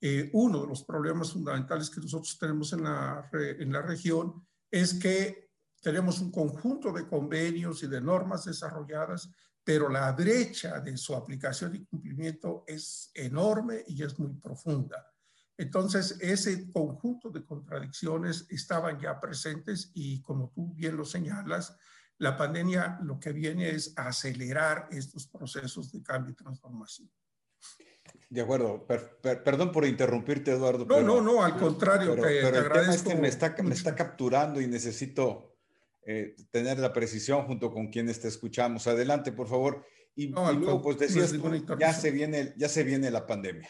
eh, 0.00 0.30
uno 0.32 0.62
de 0.62 0.66
los 0.66 0.82
problemas 0.84 1.32
fundamentales 1.32 1.90
que 1.90 2.00
nosotros 2.00 2.36
tenemos 2.38 2.72
en 2.72 2.84
la, 2.84 3.30
en 3.32 3.72
la 3.72 3.82
región 3.82 4.44
es 4.70 4.94
que 4.94 5.50
tenemos 5.80 6.18
un 6.20 6.32
conjunto 6.32 6.92
de 6.92 7.06
convenios 7.06 7.82
y 7.82 7.86
de 7.86 8.00
normas 8.00 8.46
desarrolladas 8.46 9.30
pero 9.64 9.88
la 9.88 10.12
brecha 10.12 10.80
de 10.80 10.96
su 10.96 11.14
aplicación 11.14 11.74
y 11.74 11.84
cumplimiento 11.86 12.64
es 12.66 13.10
enorme 13.14 13.82
y 13.88 14.02
es 14.02 14.18
muy 14.18 14.34
profunda. 14.34 15.10
Entonces, 15.56 16.18
ese 16.20 16.70
conjunto 16.70 17.30
de 17.30 17.44
contradicciones 17.44 18.46
estaban 18.50 18.98
ya 19.00 19.18
presentes 19.18 19.90
y 19.94 20.20
como 20.20 20.50
tú 20.50 20.74
bien 20.74 20.96
lo 20.96 21.04
señalas, 21.04 21.76
la 22.18 22.36
pandemia 22.36 22.98
lo 23.02 23.18
que 23.18 23.32
viene 23.32 23.70
es 23.70 23.94
acelerar 23.96 24.88
estos 24.90 25.26
procesos 25.26 25.90
de 25.92 26.02
cambio 26.02 26.32
y 26.32 26.34
transformación. 26.34 27.10
De 28.28 28.40
acuerdo, 28.40 28.86
perdón 28.86 29.72
por 29.72 29.86
interrumpirte, 29.86 30.52
Eduardo. 30.52 30.84
No, 30.84 31.00
no, 31.00 31.20
no, 31.20 31.42
al 31.42 31.56
contrario, 31.56 32.14
pero, 32.14 32.26
te, 32.26 32.58
el 32.58 32.72
tema 32.72 32.94
es 32.94 33.02
que 33.02 33.14
me 33.14 33.28
está, 33.28 33.54
me 33.62 33.74
está 33.74 33.94
capturando 33.94 34.60
y 34.60 34.66
necesito 34.66 35.53
eh, 36.06 36.36
tener 36.50 36.78
la 36.78 36.92
precisión 36.92 37.46
junto 37.46 37.72
con 37.72 37.88
quienes 37.88 38.20
te 38.20 38.28
escuchamos. 38.28 38.86
Adelante, 38.86 39.32
por 39.32 39.48
favor. 39.48 39.84
Y, 40.14 40.28
luego, 40.28 40.80
pues 40.80 40.98
decías, 40.98 41.34
ya, 41.78 41.92
se 41.92 42.10
viene, 42.10 42.54
ya 42.56 42.68
se 42.68 42.84
viene 42.84 43.10
la 43.10 43.26
pandemia. 43.26 43.68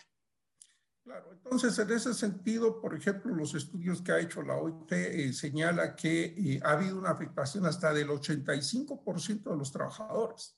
Claro, 1.03 1.33
entonces 1.33 1.79
en 1.79 1.91
ese 1.91 2.15
sentido, 2.15 2.81
por 2.81 2.95
ejemplo, 2.95 3.35
los 3.35 3.55
estudios 3.55 4.01
que 4.01 4.13
ha 4.13 4.21
hecho 4.21 4.43
la 4.43 4.57
OIT 4.57 4.93
eh, 4.93 5.33
señala 5.35 5.95
que 5.95 6.25
eh, 6.25 6.61
ha 6.63 6.73
habido 6.73 6.99
una 6.99 7.11
afectación 7.11 7.67
hasta 7.67 7.93
del 7.93 8.09
85% 8.09 9.51
de 9.51 9.57
los 9.57 9.71
trabajadores 9.71 10.57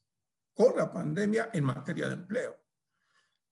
con 0.54 0.76
la 0.76 0.92
pandemia 0.92 1.50
en 1.52 1.64
materia 1.64 2.09
de 2.09 2.14
empleo, 2.14 2.56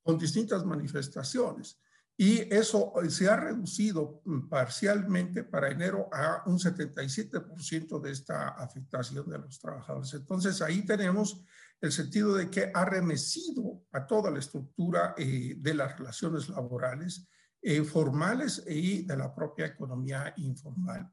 con 0.03 0.17
distintas 0.19 0.65
manifestaciones. 0.65 1.81
Y 2.17 2.55
eso 2.55 2.93
eh, 3.03 3.11
se 3.11 3.29
ha 3.29 3.37
reducido 3.37 4.23
mm, 4.25 4.49
parcialmente 4.49 5.43
para 5.43 5.71
enero 5.71 6.09
a 6.13 6.43
un 6.47 6.59
77% 6.59 8.01
de 8.01 8.11
esta 8.11 8.49
afectación 8.51 9.29
de 9.29 9.39
los 9.39 9.59
trabajadores. 9.59 10.15
Entonces 10.15 10.63
ahí 10.63 10.85
tenemos 10.87 11.43
el 11.81 11.91
sentido 11.91 12.35
de 12.35 12.49
que 12.49 12.71
ha 12.73 12.85
remecido 12.85 13.83
a 13.93 14.07
toda 14.07 14.31
la 14.31 14.39
estructura 14.39 15.15
eh, 15.19 15.57
de 15.59 15.75
las 15.75 15.99
relaciones 15.99 16.49
laborales 16.49 17.29
eh, 17.61 17.83
formales 17.83 18.63
y 18.67 19.05
de 19.05 19.17
la 19.17 19.35
propia 19.35 19.67
economía 19.67 20.33
informal. 20.37 21.11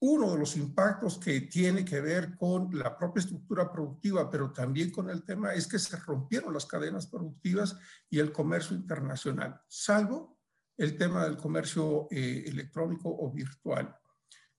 Uno 0.00 0.32
de 0.32 0.38
los 0.38 0.56
impactos 0.56 1.18
que 1.18 1.40
tiene 1.42 1.84
que 1.84 2.00
ver 2.00 2.36
con 2.36 2.70
la 2.78 2.96
propia 2.96 3.20
estructura 3.20 3.72
productiva, 3.72 4.30
pero 4.30 4.52
también 4.52 4.92
con 4.92 5.10
el 5.10 5.24
tema, 5.24 5.54
es 5.54 5.66
que 5.66 5.78
se 5.78 5.96
rompieron 5.96 6.54
las 6.54 6.66
cadenas 6.66 7.08
productivas 7.08 7.76
y 8.08 8.20
el 8.20 8.30
comercio 8.30 8.76
internacional, 8.76 9.60
salvo 9.66 10.38
el 10.76 10.96
tema 10.96 11.24
del 11.24 11.36
comercio 11.36 12.06
eh, 12.10 12.44
electrónico 12.46 13.08
o 13.08 13.32
virtual. 13.32 13.96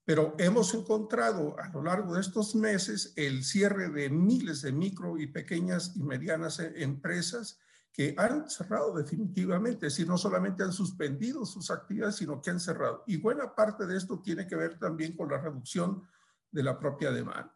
Pero 0.03 0.35
hemos 0.37 0.73
encontrado 0.73 1.57
a 1.57 1.69
lo 1.69 1.83
largo 1.83 2.15
de 2.15 2.21
estos 2.21 2.55
meses 2.55 3.13
el 3.15 3.43
cierre 3.45 3.89
de 3.89 4.09
miles 4.09 4.61
de 4.61 4.73
micro 4.73 5.17
y 5.17 5.27
pequeñas 5.27 5.95
y 5.95 6.03
medianas 6.03 6.59
eh, 6.59 6.73
empresas 6.77 7.59
que 7.91 8.15
han 8.17 8.49
cerrado 8.49 8.93
definitivamente, 8.95 9.87
es 9.87 9.93
decir, 9.93 10.07
no 10.07 10.17
solamente 10.17 10.63
han 10.63 10.71
suspendido 10.71 11.45
sus 11.45 11.69
actividades, 11.71 12.15
sino 12.15 12.41
que 12.41 12.49
han 12.49 12.59
cerrado. 12.59 13.03
Y 13.07 13.17
buena 13.17 13.53
parte 13.55 13.85
de 13.85 13.97
esto 13.97 14.21
tiene 14.21 14.47
que 14.47 14.55
ver 14.55 14.79
también 14.79 15.15
con 15.15 15.29
la 15.29 15.39
reducción 15.39 16.03
de 16.51 16.63
la 16.63 16.79
propia 16.79 17.11
demanda. 17.11 17.55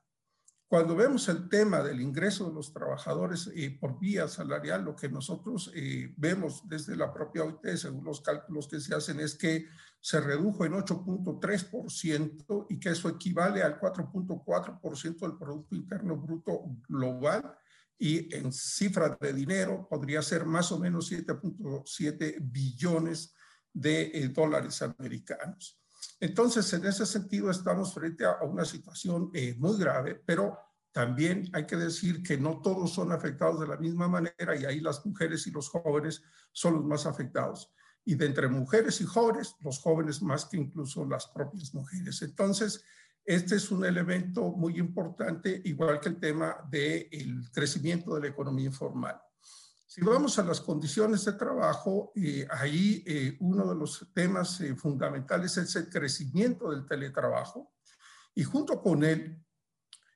Cuando 0.68 0.96
vemos 0.96 1.30
el 1.30 1.50
tema 1.50 1.84
del 1.84 2.02
ingreso 2.02 2.48
de 2.48 2.56
los 2.56 2.74
trabajadores 2.74 3.52
eh, 3.54 3.78
por 3.80 4.00
vía 4.00 4.28
salarial, 4.28 4.84
lo 4.84 4.96
que 4.96 5.08
nosotros 5.08 5.72
eh, 5.76 6.12
vemos 6.18 6.68
desde 6.68 6.96
la 6.96 7.14
propia 7.14 7.44
OIT, 7.44 7.76
según 7.76 8.04
los 8.04 8.22
cálculos 8.22 8.68
que 8.68 8.80
se 8.80 8.96
hacen, 8.96 9.20
es 9.20 9.36
que 9.36 9.68
se 10.00 10.20
redujo 10.20 10.66
en 10.66 10.74
8.3% 10.74 12.66
y 12.70 12.80
que 12.80 12.90
eso 12.90 13.08
equivale 13.08 13.62
al 13.62 13.80
4.4% 13.80 15.20
del 15.20 15.38
Producto 15.38 15.76
Interno 15.76 16.18
Bruto 16.18 16.64
Global 16.90 17.56
y 18.04 18.36
en 18.36 18.52
cifra 18.52 19.18
de 19.18 19.32
dinero 19.32 19.88
podría 19.90 20.22
ser 20.22 20.46
más 20.46 20.74
o 20.74 20.78
menos 20.78 21.10
7.7 21.10 22.36
billones 22.42 23.34
de 23.72 24.12
eh, 24.14 24.28
dólares 24.28 24.82
americanos. 24.82 25.80
Entonces, 26.20 26.74
en 26.74 26.86
ese 26.86 27.06
sentido, 27.06 27.50
estamos 27.50 27.94
frente 27.94 28.26
a, 28.26 28.44
una 28.44 28.66
situación 28.66 29.32
eh, 29.34 29.56
muy 29.58 29.80
grave, 29.80 30.22
pero 30.26 30.60
también 30.92 31.50
hay 31.54 31.66
que 31.66 31.78
decir 31.78 32.22
que 32.22 32.38
no 32.38 32.60
todos 32.60 32.92
son 32.92 33.14
afectados 33.14 33.62
de 33.62 33.68
la 33.68 33.78
misma 33.78 34.10
manera 34.10 34.54
y 34.54 34.66
ahí 34.66 34.82
las 34.82 35.06
mujeres 35.06 35.48
y 35.48 35.52
los 35.52 35.70
jóvenes 35.70 36.24
son 36.52 36.74
los 36.74 36.84
más 36.84 37.06
afectados. 37.06 37.72
Y 38.04 38.16
de 38.16 38.26
entre 38.26 38.50
mujeres 38.50 39.00
y 39.00 39.06
jóvenes, 39.06 39.56
los 39.62 39.80
jóvenes 39.80 40.22
más 40.22 40.44
que 40.44 40.58
incluso 40.58 41.06
las 41.06 41.28
propias 41.28 41.74
mujeres. 41.74 42.22
Entonces, 42.22 42.84
este 43.26 43.56
es 43.56 43.72
un 43.72 43.86
elemento 43.86 44.52
muy 44.52 44.78
importante, 44.78 45.62
igual 45.66 46.00
que 46.00 46.10
el 46.10 46.20
tema 46.20 46.58
del 46.70 47.50
crecimiento 47.52 48.16
de 48.16 48.22
la 48.22 48.28
economía 48.28 48.66
informal. 48.66 49.20
Si 49.86 50.02
vamos 50.02 50.40
a 50.40 50.44
las 50.44 50.60
condiciones 50.60 51.24
de 51.24 51.34
trabajo, 51.34 52.12
eh, 52.16 52.48
ahí 52.50 53.04
eh, 53.06 53.38
uno 53.42 53.68
de 53.68 53.76
los 53.76 54.10
temas 54.12 54.60
eh, 54.62 54.76
fundamentales 54.76 55.56
es 55.58 55.76
el 55.76 55.88
crecimiento 55.88 56.72
del 56.72 56.86
teletrabajo 56.86 57.74
y 58.34 58.44
junto 58.44 58.82
con 58.82 59.04
él 59.04 59.40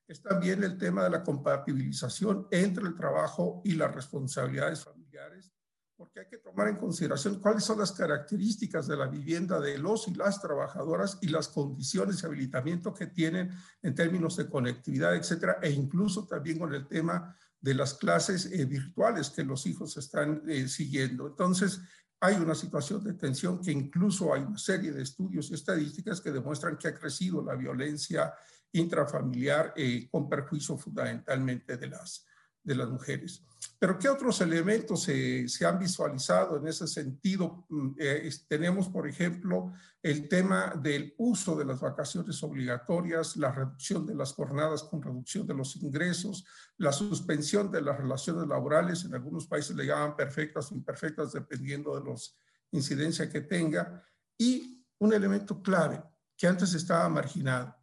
es 0.08 0.22
también 0.22 0.64
el 0.64 0.78
tema 0.78 1.04
de 1.04 1.12
la 1.12 1.24
compatibilización 1.24 2.48
entre 2.50 2.88
el 2.88 2.96
trabajo 2.96 3.62
y 3.64 3.74
las 3.74 3.94
responsabilidades 3.94 4.84
familiares, 4.84 5.54
porque 5.98 6.20
hay 6.20 6.28
que 6.28 6.38
tomar 6.38 6.68
en 6.68 6.78
consideración 6.78 7.40
cuáles 7.40 7.64
son 7.64 7.80
las 7.80 7.92
características 7.92 8.88
de 8.88 8.96
la 8.96 9.08
vivienda 9.08 9.60
de 9.60 9.80
los 9.80 10.08
y 10.08 10.14
las 10.14 10.40
trabajadoras 10.40 11.18
y 11.22 11.28
las 11.28 11.48
condiciones 11.48 12.22
de 12.22 12.28
habilitamiento 12.28 12.94
que 12.94 13.08
tienen 13.08 13.52
en 13.82 13.96
términos 13.96 14.38
de 14.38 14.48
conectividad, 14.48 15.16
etcétera, 15.16 15.58
e 15.62 15.72
incluso 15.72 16.28
también 16.28 16.60
con 16.60 16.74
el 16.74 16.88
tema 16.88 17.36
de 17.60 17.74
las 17.74 17.96
clases 17.96 18.46
eh, 18.46 18.66
virtuales 18.66 19.32
que 19.32 19.44
los 19.44 19.66
hijos 19.66 19.98
están 19.98 20.44
eh, 20.48 20.68
siguiendo. 20.68 21.28
Entonces, 21.28 21.82
hay 22.20 22.36
una 22.36 22.54
situación 22.54 23.04
de 23.04 23.14
tensión 23.14 23.62
que 23.62 23.72
incluso 23.72 24.34
hay 24.34 24.44
una 24.44 24.58
serie 24.58 24.92
de 24.92 25.02
estudios 25.02 25.50
y 25.50 25.56
estadísticas 25.56 26.22
que 26.22 26.32
demuestran 26.32 26.78
que 26.78 26.90
ha 26.90 26.94
crecido 26.96 27.44
la 27.44 27.56
violencia 27.56 28.34
intrafamiliar 28.72 29.74
eh, 29.76 30.08
con 30.12 30.30
perjuicio 30.30 30.78
fundamentalmente 30.78 31.78
de 31.78 31.88
las, 31.88 32.26
de 32.68 32.76
las 32.76 32.90
mujeres. 32.90 33.42
Pero 33.80 33.98
¿qué 33.98 34.10
otros 34.10 34.42
elementos 34.42 35.04
se, 35.04 35.48
se 35.48 35.66
han 35.66 35.80
visualizado 35.80 36.58
en 36.58 36.68
ese 36.68 36.86
sentido? 36.86 37.66
Mm, 37.70 37.92
eh, 37.98 38.30
tenemos, 38.50 38.90
por 38.90 39.08
ejemplo, 39.08 39.72
el 40.04 40.28
tema 40.28 40.74
del 40.76 41.16
uso 41.18 41.56
de 41.56 41.64
las 41.64 41.80
vacaciones 41.80 42.44
obligatorias, 42.44 43.38
la 43.38 43.54
reducción 43.54 44.06
de 44.06 44.16
las 44.16 44.34
jornadas 44.34 44.84
con 44.84 45.02
reducción 45.02 45.48
de 45.48 45.54
los 45.54 45.78
ingresos, 45.78 46.46
la 46.78 46.92
suspensión 46.92 47.72
de 47.72 47.82
las 47.82 47.98
relaciones 47.98 48.46
laborales, 48.48 49.06
en 49.06 49.16
algunos 49.16 49.48
países 49.48 49.74
le 49.74 49.86
llaman 49.86 50.18
perfectas 50.18 50.70
o 50.70 50.76
imperfectas 50.76 51.32
dependiendo 51.32 51.98
de 51.98 52.04
los 52.04 52.38
incidencia 52.72 53.30
que 53.30 53.40
tenga, 53.40 54.04
y 54.38 54.86
un 55.00 55.14
elemento 55.14 55.62
clave 55.62 56.04
que 56.36 56.48
antes 56.48 56.74
estaba 56.74 57.08
marginado, 57.08 57.74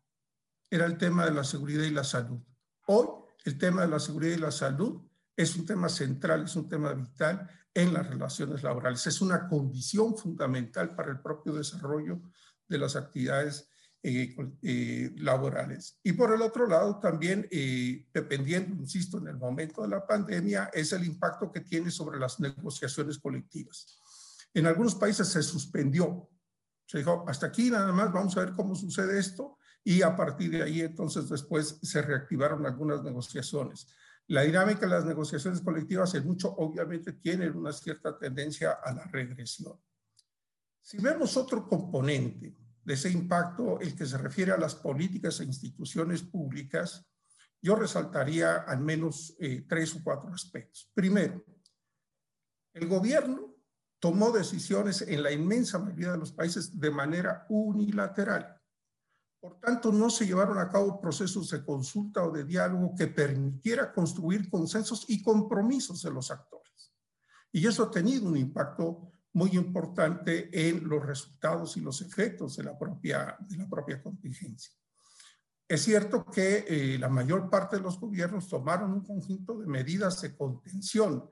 era 0.71 0.85
el 0.85 0.99
tema 0.99 1.25
de 1.25 1.31
la 1.31 1.43
seguridad 1.43 1.85
y 1.85 1.91
la 1.91 2.05
salud. 2.05 2.39
Hoy 2.87 3.24
el 3.45 3.59
tema 3.59 3.83
de 3.83 3.89
la 3.89 4.01
seguridad 4.01 4.37
y 4.37 4.41
la 4.41 4.51
salud 4.51 5.03
es 5.37 5.57
un 5.57 5.67
tema 5.67 5.89
central, 5.89 6.45
es 6.45 6.57
un 6.57 6.69
tema 6.69 6.93
vital 6.95 7.49
en 7.73 7.93
las 7.93 8.09
relaciones 8.09 8.63
laborales. 8.63 9.07
Es 9.07 9.21
una 9.21 9.49
condición 9.49 10.17
fundamental 10.17 10.95
para 10.95 11.11
el 11.11 11.21
propio 11.21 11.53
desarrollo 11.53 12.21
de 12.69 12.79
las 12.79 12.97
actividades 12.97 13.69
eh, 14.03 14.37
eh, 14.63 15.13
laborales. 15.17 15.99
Y 16.03 16.13
por 16.13 16.33
el 16.33 16.43
otro 16.43 16.67
lado, 16.67 16.99
también, 17.01 17.49
eh, 17.51 18.07
dependiendo, 18.13 18.77
insisto, 18.77 19.19
en 19.19 19.29
el 19.29 19.37
momento 19.37 19.83
de 19.83 19.89
la 19.89 20.07
pandemia, 20.07 20.71
es 20.73 20.93
el 20.93 21.05
impacto 21.05 21.51
que 21.51 21.61
tiene 21.61 21.91
sobre 21.91 22.19
las 22.19 22.39
negociaciones 22.39 23.19
colectivas. 23.19 23.99
En 24.53 24.67
algunos 24.67 24.95
países 24.95 25.29
se 25.29 25.43
suspendió. 25.43 26.31
Se 26.87 26.99
dijo, 26.99 27.25
hasta 27.27 27.47
aquí 27.47 27.71
nada 27.71 27.93
más, 27.93 28.13
vamos 28.13 28.37
a 28.37 28.41
ver 28.41 28.53
cómo 28.55 28.75
sucede 28.75 29.19
esto. 29.19 29.59
Y 29.85 30.01
a 30.03 30.17
partir 30.17 30.51
de 30.51 30.63
ahí, 30.63 30.81
entonces, 30.81 31.29
después 31.29 31.79
se 31.83 32.01
reactivaron 32.01 32.65
algunas 32.65 33.03
negociaciones. 33.03 33.87
La 34.29 34.41
dinámica 34.43 34.81
de 34.81 34.89
las 34.89 35.05
negociaciones 35.05 35.61
colectivas 35.61 36.15
en 36.15 36.27
mucho 36.27 36.55
obviamente 36.57 37.13
tiene 37.13 37.51
una 37.51 37.73
cierta 37.73 38.19
tendencia 38.19 38.79
a 38.83 38.93
la 38.95 39.05
regresión. 39.05 39.79
Si 40.81 40.99
vemos 40.99 41.37
otro 41.37 41.69
componente 41.69 42.57
de 42.83 42.95
ese 42.95 43.11
impacto, 43.11 43.79
el 43.81 43.95
que 43.95 44.07
se 44.07 44.17
refiere 44.17 44.53
a 44.53 44.59
las 44.59 44.75
políticas 44.75 45.41
e 45.41 45.45
instituciones 45.45 46.23
públicas, 46.23 47.07
yo 47.61 47.77
resaltaría 47.77 48.57
al 48.57 48.81
menos 48.81 49.35
eh, 49.39 49.65
tres 49.69 49.95
o 49.95 50.03
cuatro 50.03 50.33
aspectos. 50.33 50.91
Primero, 50.95 51.45
el 52.75 52.87
gobierno 52.87 53.55
tomó 53.99 54.31
decisiones 54.31 55.01
en 55.03 55.23
la 55.23 55.33
inmensa 55.33 55.79
mayoría 55.79 56.13
de 56.13 56.19
los 56.19 56.33
países 56.33 56.79
de 56.79 56.91
manera 56.91 57.47
unilateral. 57.49 58.54
Por 59.45 59.61
tanto, 59.61 59.93
no 59.93 60.09
se 60.09 60.25
llevaron 60.25 60.57
a 60.57 60.71
cabo 60.71 60.99
procesos 60.99 61.51
de 61.51 61.63
consulta 61.63 62.25
o 62.25 62.31
de 62.31 62.45
diálogo 62.45 62.95
que 62.97 63.09
permitiera 63.09 63.93
construir 63.93 64.49
consensos 64.49 65.05
y 65.07 65.23
compromisos 65.23 66.01
de 66.01 66.11
los 66.11 66.31
actores. 66.31 66.95
Y 67.53 67.67
eso 67.67 67.83
ha 67.83 67.91
tenido 67.91 68.27
un 68.27 68.39
impacto 68.39 69.13
muy 69.35 69.51
importante 69.51 70.49
en 70.51 70.89
los 70.89 71.05
resultados 71.05 71.77
y 71.77 71.83
los 71.83 72.01
efectos 72.01 72.57
de 72.57 72.65
la 72.65 72.79
propia, 72.79 73.37
contingencia. 74.03 74.73
Es 75.69 75.83
cierto 75.83 76.25
que 76.25 76.65
eh, 76.67 76.99
la 76.99 77.11
mayor 77.11 77.51
parte 77.51 77.77
de 77.77 77.83
los 77.83 78.01
gobiernos 78.01 78.49
tomaron 78.49 78.95
un 78.95 79.05
conjunto 79.05 79.59
de 79.59 79.67
medidas 79.67 80.23
de 80.23 80.35
contención 80.35 81.29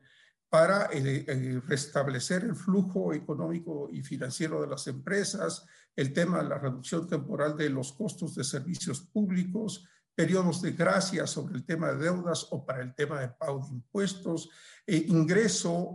para 0.52 0.90
eh, 0.92 1.24
eh, 1.26 1.62
restablecer 1.66 2.44
el 2.44 2.54
flujo 2.54 3.14
económico 3.14 3.88
y 3.90 4.02
financiero 4.02 4.60
de 4.60 4.66
las 4.66 4.86
empresas, 4.86 5.64
el 5.96 6.12
tema 6.12 6.42
de 6.42 6.50
la 6.50 6.58
reducción 6.58 7.08
temporal 7.08 7.56
de 7.56 7.70
los 7.70 7.94
costos 7.94 8.34
de 8.34 8.44
servicios 8.44 9.00
públicos, 9.00 9.88
periodos 10.14 10.60
de 10.60 10.72
gracia 10.72 11.26
sobre 11.26 11.54
el 11.54 11.64
tema 11.64 11.92
de 11.92 12.04
deudas 12.04 12.48
o 12.50 12.66
para 12.66 12.82
el 12.82 12.94
tema 12.94 13.18
de 13.18 13.30
pago 13.30 13.66
de 13.66 13.76
impuestos, 13.76 14.50
eh, 14.86 15.06
ingreso 15.08 15.94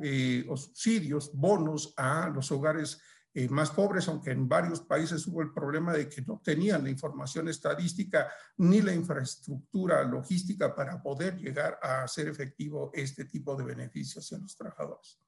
o 0.50 0.58
subsidios, 0.58 1.30
bonos 1.36 1.94
a 1.96 2.28
los 2.30 2.52
hogares 2.52 3.00
eh, 3.38 3.48
más 3.50 3.70
pobres, 3.70 4.08
aunque 4.08 4.32
en 4.32 4.50
varios 4.50 4.82
países 4.82 5.28
hubo 5.28 5.44
el 5.44 5.54
problema 5.54 5.94
de 5.94 6.10
que 6.10 6.24
no 6.24 6.42
tenían 6.44 6.84
la 6.84 6.90
información 6.90 7.48
estadística 7.48 8.32
ni 8.58 8.82
la 8.82 8.92
infraestructura 8.92 10.04
logística 10.04 10.74
para 10.74 11.00
poder 11.00 11.38
llegar 11.38 11.78
a 11.84 12.02
hacer 12.02 12.28
efectivo 12.30 12.90
este 12.96 13.26
tipo 13.26 13.56
de 13.56 13.64
beneficios 13.64 14.34
a 14.34 14.40
los 14.40 14.58
trabajadores. 14.58 15.22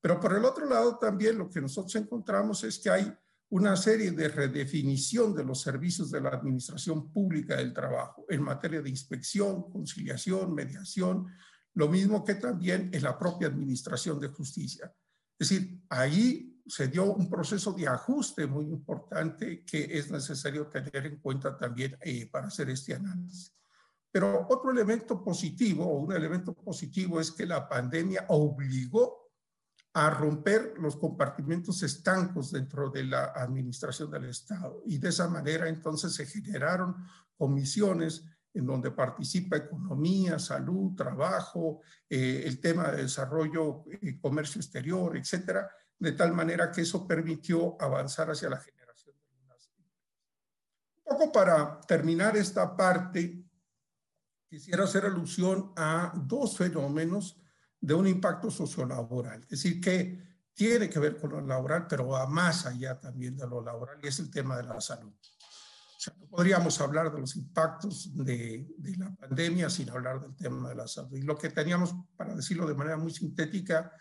Pero 0.00 0.18
por 0.18 0.34
el 0.34 0.44
otro 0.44 0.68
lado, 0.68 0.98
también 0.98 1.38
lo 1.38 1.48
que 1.48 1.60
nosotros 1.60 1.94
encontramos 1.94 2.64
es 2.64 2.80
que 2.80 2.90
hay 2.90 3.16
una 3.50 3.76
serie 3.76 4.10
de 4.10 4.26
redefinición 4.26 5.32
de 5.32 5.44
los 5.44 5.60
servicios 5.60 6.10
de 6.10 6.22
la 6.22 6.30
Administración 6.30 7.12
Pública 7.12 7.54
del 7.54 7.72
Trabajo 7.72 8.26
en 8.28 8.42
materia 8.42 8.82
de 8.82 8.90
inspección, 8.90 9.70
conciliación, 9.70 10.52
mediación, 10.52 11.28
lo 11.74 11.86
mismo 11.86 12.24
que 12.24 12.34
también 12.34 12.90
en 12.92 13.04
la 13.04 13.16
propia 13.16 13.46
Administración 13.46 14.18
de 14.18 14.30
Justicia. 14.30 14.92
Es 15.38 15.48
decir, 15.48 15.80
ahí 15.88 16.55
se 16.66 16.88
dio 16.88 17.04
un 17.04 17.28
proceso 17.28 17.72
de 17.72 17.86
ajuste 17.86 18.46
muy 18.46 18.66
importante 18.66 19.64
que 19.64 19.84
es 19.98 20.10
necesario 20.10 20.66
tener 20.66 21.06
en 21.06 21.18
cuenta 21.18 21.56
también 21.56 21.96
eh, 22.00 22.28
para 22.30 22.48
hacer 22.48 22.70
este 22.70 22.94
análisis. 22.94 23.54
Pero 24.10 24.46
otro 24.48 24.70
elemento 24.70 25.22
positivo, 25.22 25.84
o 25.84 26.00
un 26.00 26.12
elemento 26.12 26.54
positivo, 26.54 27.20
es 27.20 27.30
que 27.30 27.46
la 27.46 27.68
pandemia 27.68 28.24
obligó 28.28 29.30
a 29.92 30.10
romper 30.10 30.74
los 30.78 30.96
compartimentos 30.96 31.82
estancos 31.82 32.50
dentro 32.50 32.90
de 32.90 33.04
la 33.04 33.32
administración 33.34 34.10
del 34.10 34.26
Estado. 34.26 34.82
Y 34.86 34.98
de 34.98 35.08
esa 35.08 35.28
manera 35.28 35.68
entonces 35.68 36.14
se 36.14 36.26
generaron 36.26 36.96
comisiones 37.36 38.24
en 38.52 38.66
donde 38.66 38.90
participa 38.90 39.56
economía, 39.56 40.38
salud, 40.38 40.94
trabajo, 40.94 41.82
eh, 42.08 42.42
el 42.46 42.58
tema 42.58 42.90
de 42.90 43.02
desarrollo, 43.02 43.84
eh, 44.00 44.18
comercio 44.18 44.60
exterior, 44.60 45.16
etcétera, 45.16 45.70
de 45.98 46.12
tal 46.12 46.32
manera 46.32 46.70
que 46.70 46.82
eso 46.82 47.06
permitió 47.06 47.80
avanzar 47.80 48.30
hacia 48.30 48.50
la 48.50 48.60
generación 48.60 49.14
de 49.16 49.44
unas. 49.44 49.70
Un 50.96 51.02
poco 51.04 51.32
para 51.32 51.80
terminar 51.80 52.36
esta 52.36 52.76
parte, 52.76 53.44
quisiera 54.48 54.84
hacer 54.84 55.06
alusión 55.06 55.72
a 55.76 56.12
dos 56.14 56.56
fenómenos 56.56 57.40
de 57.80 57.94
un 57.94 58.06
impacto 58.06 58.50
sociolaboral, 58.50 59.42
es 59.42 59.48
decir, 59.48 59.80
que 59.80 60.26
tiene 60.54 60.88
que 60.88 60.98
ver 60.98 61.18
con 61.18 61.30
lo 61.30 61.40
laboral, 61.40 61.86
pero 61.86 62.08
va 62.08 62.26
más 62.26 62.64
allá 62.64 62.98
también 62.98 63.36
de 63.36 63.46
lo 63.46 63.62
laboral, 63.62 63.98
y 64.02 64.08
es 64.08 64.18
el 64.18 64.30
tema 64.30 64.56
de 64.56 64.62
la 64.64 64.80
salud. 64.80 65.12
O 65.12 66.00
sea, 66.00 66.14
no 66.18 66.26
podríamos 66.26 66.80
hablar 66.80 67.12
de 67.12 67.20
los 67.20 67.36
impactos 67.36 68.14
de, 68.14 68.66
de, 68.78 68.96
la 68.96 69.14
pandemia 69.14 69.68
sin 69.68 69.90
hablar 69.90 70.20
del 70.20 70.34
tema 70.34 70.70
de 70.70 70.74
la 70.74 70.88
salud. 70.88 71.14
Y 71.16 71.22
lo 71.22 71.36
que 71.36 71.50
teníamos, 71.50 71.94
para 72.16 72.34
decirlo 72.34 72.66
de 72.66 72.74
manera 72.74 72.96
muy 72.96 73.12
sintética, 73.12 73.92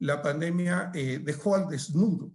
la 0.00 0.22
pandemia 0.22 0.90
eh, 0.94 1.20
dejó 1.22 1.54
al 1.54 1.68
desnudo 1.68 2.32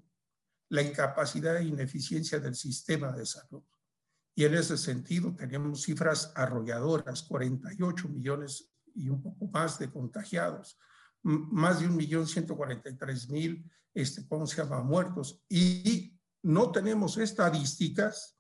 la 0.69 0.81
incapacidad 0.81 1.57
e 1.57 1.65
ineficiencia 1.65 2.39
del 2.39 2.55
sistema 2.55 3.11
de 3.11 3.25
salud. 3.25 3.63
Y 4.35 4.45
en 4.45 4.55
ese 4.55 4.77
sentido 4.77 5.35
tenemos 5.35 5.83
cifras 5.83 6.31
arrolladoras, 6.35 7.21
48 7.23 8.09
millones 8.09 8.71
y 8.95 9.09
un 9.09 9.21
poco 9.21 9.47
más 9.47 9.77
de 9.77 9.91
contagiados, 9.91 10.79
más 11.21 11.79
de 11.79 11.87
un 11.87 11.95
millón 11.95 12.27
143 12.27 13.29
mil, 13.29 13.69
este, 13.93 14.27
¿cómo 14.27 14.47
se 14.47 14.57
llama?, 14.57 14.81
muertos. 14.81 15.43
Y 15.47 16.19
no 16.41 16.71
tenemos 16.71 17.17
estadísticas 17.17 18.32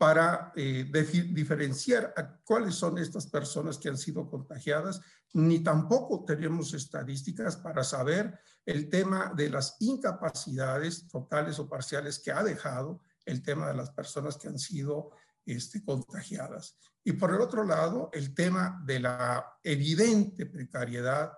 para 0.00 0.50
eh, 0.56 0.90
diferenciar 1.30 2.14
a 2.16 2.34
cuáles 2.42 2.74
son 2.74 2.96
estas 2.96 3.26
personas 3.26 3.76
que 3.76 3.90
han 3.90 3.98
sido 3.98 4.30
contagiadas, 4.30 5.02
ni 5.34 5.62
tampoco 5.62 6.24
tenemos 6.24 6.72
estadísticas 6.72 7.58
para 7.58 7.84
saber 7.84 8.40
el 8.64 8.88
tema 8.88 9.30
de 9.36 9.50
las 9.50 9.76
incapacidades 9.80 11.06
totales 11.06 11.58
o 11.58 11.68
parciales 11.68 12.18
que 12.18 12.32
ha 12.32 12.42
dejado 12.42 13.02
el 13.26 13.42
tema 13.42 13.68
de 13.68 13.74
las 13.74 13.90
personas 13.90 14.38
que 14.38 14.48
han 14.48 14.58
sido 14.58 15.10
este, 15.44 15.84
contagiadas. 15.84 16.78
Y 17.04 17.12
por 17.12 17.34
el 17.34 17.42
otro 17.42 17.62
lado, 17.62 18.08
el 18.14 18.32
tema 18.32 18.82
de 18.86 19.00
la 19.00 19.52
evidente 19.62 20.46
precariedad 20.46 21.30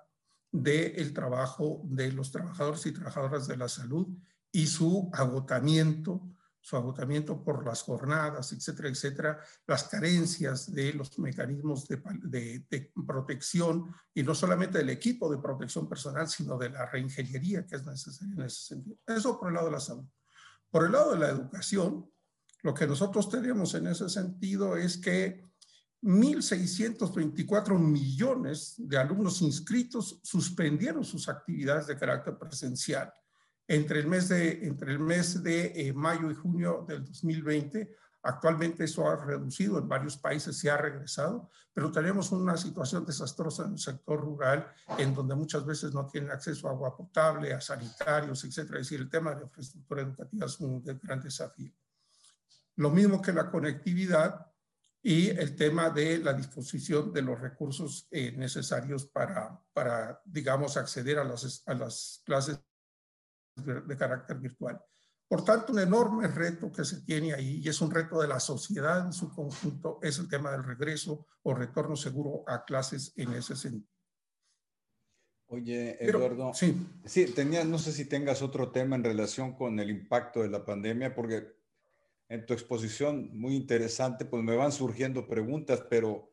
del 0.53 1.13
trabajo 1.13 1.83
de 1.87 2.13
los 2.13 2.31
trabajadores 2.31 2.87
y 2.87 2.93
trabajadoras 2.93 3.49
de 3.49 3.57
la 3.57 3.69
salud 3.69 4.07
y 4.53 4.69
su 4.69 5.11
agotamiento, 5.13 6.23
su 6.63 6.77
agotamiento 6.77 7.43
por 7.43 7.67
las 7.67 7.83
jornadas, 7.83 8.53
etcétera, 8.53 8.89
etcétera, 8.89 9.41
las 9.67 9.85
carencias 9.85 10.73
de 10.73 10.93
los 10.93 11.19
mecanismos 11.19 11.89
de, 11.89 12.65
de, 12.71 12.93
protección 13.05 13.93
y 14.15 14.23
no 14.23 14.33
solamente 14.35 14.79
del 14.79 14.91
equipo 14.91 15.29
de 15.29 15.43
protección 15.43 15.89
personal, 15.89 16.29
sino 16.29 16.57
de 16.57 16.71
la 16.71 16.87
reingeniería 16.87 17.67
que 17.67 17.77
es 17.77 17.85
necesaria 17.85 18.35
en 18.35 18.43
ese 18.43 18.63
sentido. 18.63 18.97
Eso 19.07 19.39
por 19.39 19.49
el 19.49 19.55
lado 19.55 19.67
de 19.67 19.73
la 19.73 19.81
salud. 19.81 20.05
Por 20.71 20.87
el 20.87 20.93
lado 20.93 21.13
de 21.13 21.19
la 21.19 21.31
educación, 21.31 22.09
lo 22.63 22.73
que 22.73 22.87
nosotros 22.87 23.29
tenemos 23.29 23.75
en 23.75 23.89
ese 23.89 24.09
sentido 24.09 24.77
es 24.77 24.97
que 24.99 25.45
1.624 26.03 27.77
millones 27.77 28.75
de 28.79 28.99
alumnos 28.99 29.43
inscritos 29.43 30.21
suspendieron 30.23 31.05
sus 31.05 31.29
actividades 31.29 31.89
de 31.89 31.97
carácter 31.97 32.39
presencial 32.39 33.13
entre 33.73 34.01
el 34.01 34.07
mes 34.07 34.29
de, 34.29 34.67
entre 34.67 34.93
el 34.93 34.99
mes 34.99 35.43
de 35.43 35.73
eh, 35.75 35.95
mayo 35.95 36.31
y 36.31 36.35
junio 36.35 36.85
del 36.87 37.07
2020. 37.07 37.97
Actualmente 38.25 38.85
eso 38.85 39.09
ha 39.09 39.17
reducido, 39.25 39.79
en 39.79 39.89
varios 39.89 40.19
países 40.19 40.59
se 40.59 40.71
ha 40.71 40.77
regresado, 40.77 41.49
pero 41.73 41.91
tenemos 41.91 42.31
una 42.33 42.59
situación 42.59 43.07
desastrosa 43.07 43.65
en 43.65 43.73
el 43.73 43.79
sector 43.79 44.21
rural, 44.21 44.71
en 44.99 45.15
donde 45.15 45.35
muchas 45.35 45.65
veces 45.65 45.95
no 45.95 46.07
tienen 46.07 46.31
acceso 46.31 46.69
a 46.69 46.73
agua 46.73 46.95
potable, 46.95 47.55
a 47.55 47.63
sanitarios, 47.63 48.45
etcétera. 48.45 48.79
Es 48.79 48.89
decir, 48.89 49.01
el 49.01 49.09
tema 49.09 49.35
de 49.35 49.45
infraestructura 49.45 50.03
educativa 50.03 50.45
es 50.45 50.61
un 50.61 50.83
gran 51.03 51.23
desafío. 51.23 51.73
Lo 52.77 52.91
mismo 52.91 53.23
que 53.23 53.33
la 53.33 53.51
conectividad 53.51 54.53
y 55.03 55.31
el 55.31 55.57
tema 55.57 55.89
de 55.89 56.19
la 56.19 56.35
disposición 56.35 57.11
de 57.11 57.23
los 57.23 57.41
recursos 57.41 58.07
eh, 58.11 58.33
necesarios 58.37 59.07
para, 59.07 59.59
para, 59.73 60.21
digamos, 60.27 60.77
acceder 60.77 61.19
a 61.19 61.25
las, 61.25 61.63
a 61.67 61.75
las 61.75 62.23
clases 62.25 62.61
de 63.57 63.97
carácter 63.97 64.39
virtual. 64.39 64.81
Por 65.29 65.45
tanto, 65.45 65.73
un 65.73 65.79
enorme 65.79 66.29
reto 66.29 66.71
que 66.71 66.85
se 66.85 67.01
tiene 67.03 67.33
ahí, 67.33 67.63
y 67.65 67.69
es 67.69 67.81
un 67.81 67.91
reto 67.91 68.21
de 68.21 68.29
la 68.29 68.39
sociedad 68.39 69.07
en 69.07 69.15
su 69.15 69.31
conjunto, 69.31 69.99
es 70.03 70.19
el 70.19 70.29
tema 70.29 70.53
del 70.53 70.63
regreso 70.63 71.27
o 71.43 71.55
retorno 71.55 71.97
seguro 71.97 72.45
a 72.47 72.65
clases 72.65 73.15
en 73.17 73.33
ese 73.33 73.57
sentido. 73.57 73.89
Oye, 75.47 75.97
Eduardo, 76.03 76.53
sí. 76.55 76.75
sí, 77.05 77.27
tenía, 77.27 77.65
no 77.65 77.79
sé 77.79 77.93
si 77.93 78.07
tengas 78.07 78.41
otro 78.43 78.73
tema 78.73 78.97
en 78.97 79.05
relación 79.05 79.55
con 79.55 79.79
el 79.81 79.91
impacto 79.91 80.43
de 80.43 80.49
la 80.49 80.65
pandemia, 80.65 81.15
porque 81.15 81.55
en 82.29 82.47
tu 82.47 82.55
exposición, 82.55 83.31
muy 83.33 83.55
interesante, 83.55 84.25
pues 84.25 84.43
me 84.43 84.57
van 84.57 84.73
surgiendo 84.73 85.29
preguntas, 85.29 85.83
pero 85.89 86.32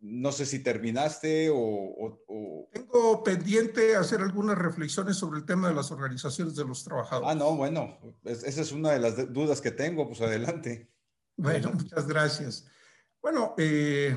no 0.00 0.32
sé 0.32 0.46
si 0.46 0.62
terminaste 0.62 1.50
o, 1.52 2.68
Tengo 2.72 3.24
pendiente 3.24 3.96
hacer 3.96 4.20
algunas 4.20 4.56
reflexiones 4.56 5.16
sobre 5.16 5.40
el 5.40 5.46
tema 5.46 5.68
de 5.68 5.74
las 5.74 5.90
organizaciones 5.90 6.54
de 6.54 6.64
los 6.64 6.84
trabajadores. 6.84 7.30
Ah, 7.30 7.34
no, 7.34 7.56
bueno, 7.56 7.98
esa 8.24 8.60
es 8.60 8.72
una 8.72 8.92
de 8.92 9.00
las 9.00 9.32
dudas 9.32 9.60
que 9.60 9.70
tengo, 9.70 10.06
pues 10.06 10.20
adelante. 10.20 10.90
Bueno, 11.36 11.72
muchas 11.74 12.06
gracias. 12.06 12.66
Bueno, 13.20 13.54
eh, 13.58 14.16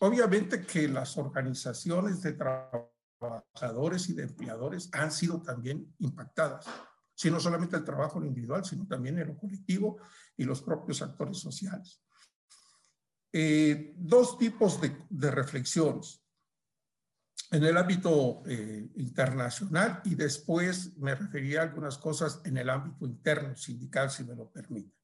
obviamente 0.00 0.64
que 0.64 0.88
las 0.88 1.16
organizaciones 1.18 2.22
de 2.22 2.32
trabajadores 2.32 4.08
y 4.08 4.14
de 4.14 4.22
empleadores 4.22 4.88
han 4.92 5.10
sido 5.10 5.42
también 5.42 5.94
impactadas 5.98 6.66
sino 7.20 7.38
solamente 7.38 7.76
el 7.76 7.84
trabajo 7.84 8.18
individual, 8.24 8.64
sino 8.64 8.86
también 8.86 9.18
en 9.18 9.28
lo 9.28 9.36
colectivo 9.36 9.98
y 10.38 10.44
los 10.44 10.62
propios 10.62 11.02
actores 11.02 11.36
sociales. 11.36 12.00
Eh, 13.32 13.94
dos 13.96 14.38
tipos 14.38 14.80
de, 14.80 14.96
de, 15.08 15.30
reflexiones. 15.30 16.20
En 17.52 17.64
el 17.64 17.76
ámbito 17.76 18.42
eh, 18.46 18.90
internacional 18.96 20.00
y 20.04 20.14
después 20.14 20.96
me 20.96 21.14
refería 21.14 21.60
a 21.60 21.64
algunas 21.64 21.98
cosas 21.98 22.40
en 22.44 22.56
el 22.56 22.70
ámbito 22.70 23.06
interno 23.06 23.56
sindical, 23.56 24.10
si 24.10 24.24
me 24.24 24.34
lo 24.34 24.50
permite. 24.50 24.94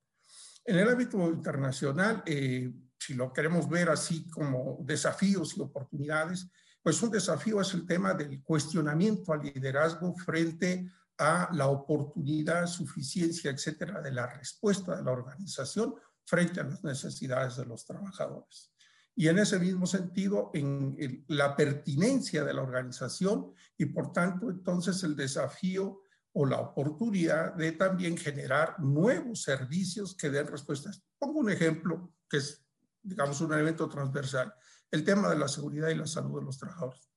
En 0.65 0.79
el 0.79 0.89
ámbito 0.89 1.29
internacional, 1.29 2.25
eh, 2.27 2.73
si 2.99 3.15
lo 3.15 3.33
queremos 3.33 3.69
ver 3.69 3.89
así 3.89 4.29
como 4.29 4.79
desafíos 4.81 5.57
y 5.57 5.61
oportunidades, 5.61 6.49
pues 6.83 7.01
un 7.03 7.11
desafío 7.11 7.61
es 7.61 7.73
el 7.75 7.87
tema 7.87 8.15
del 8.15 8.43
cuestionamiento 8.43 9.33
al 9.33 9.43
liderazgo 9.43 10.15
frente 10.17 10.91
a 11.19 11.49
la 11.53 11.69
oportunidad, 11.69 12.67
suficiencia, 12.67 13.51
etcétera, 13.51 14.01
de 14.01 14.12
la 14.12 14.27
respuesta 14.27 14.97
de 14.97 15.05
la 15.05 15.12
organización 15.12 15.95
frente 16.27 16.61
a 16.61 16.65
las 16.65 16.85
necesidades 16.85 17.57
de 17.57 17.65
los 17.65 17.87
trabajadores. 17.87 18.73
Y 19.15 19.29
en 19.29 19.39
ese 19.39 19.59
mismo 19.59 19.87
sentido, 19.87 20.51
en 20.53 21.25
la 21.29 21.57
pertinencia 21.57 22.45
de 22.45 22.53
la 22.53 22.62
organización 22.62 23.55
y 23.79 23.87
por 23.87 24.12
tanto 24.12 24.51
entonces 24.51 25.03
el 25.05 25.17
desafío 25.17 26.03
o 26.33 26.45
la 26.45 26.61
oportunidad 26.61 27.55
de 27.55 27.73
también 27.73 28.19
generar 28.19 28.79
nuevos 28.79 29.43
servicios 29.43 30.15
que 30.15 30.29
den 30.29 30.47
respuestas. 30.47 31.03
Pongo 31.19 31.41
un 31.41 31.51
ejemplo 31.51 32.12
que 32.29 32.37
es, 32.37 32.62
digamos, 33.03 33.41
un 33.41 33.55
elemento 33.55 33.89
transversal, 33.89 34.53
el 34.91 35.03
tema 35.03 35.31
de 35.31 35.39
la 35.39 35.49
seguridad 35.49 35.89
y 35.89 35.95
la 35.95 36.07
salud 36.07 36.41
de 36.41 36.45
los 36.45 36.59
trabajadores. 36.59 37.11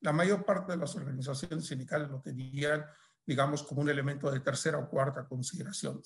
La 0.00 0.12
mayor 0.12 0.44
parte 0.44 0.72
de 0.72 0.78
las 0.78 0.94
organizaciones 0.96 1.66
sindicales 1.66 2.10
lo 2.10 2.20
tenían 2.20 2.84
digamos, 3.28 3.62
como 3.62 3.82
un 3.82 3.90
elemento 3.90 4.30
de 4.30 4.40
tercera 4.40 4.78
o 4.78 4.88
cuarta 4.88 5.28
consideración, 5.28 6.00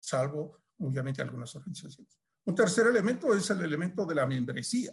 salvo 0.00 0.61
obviamente 0.82 1.22
algunas 1.22 1.54
organizaciones. 1.54 2.18
Un 2.44 2.54
tercer 2.54 2.86
elemento 2.86 3.34
es 3.34 3.48
el 3.50 3.60
elemento 3.60 4.04
de 4.04 4.14
la 4.14 4.26
membresía. 4.26 4.92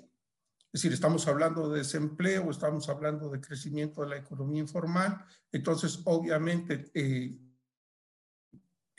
Es 0.71 0.82
decir, 0.82 0.93
estamos 0.93 1.28
hablando 1.28 1.69
de 1.69 1.80
desempleo, 1.80 2.52
estamos 2.52 2.88
hablando 2.89 3.30
de 3.30 3.41
crecimiento 3.41 4.02
de 4.02 4.10
la 4.10 4.17
economía 4.17 4.62
informal, 4.62 5.25
entonces 5.52 5.99
obviamente 6.06 6.91
eh, 6.93 7.39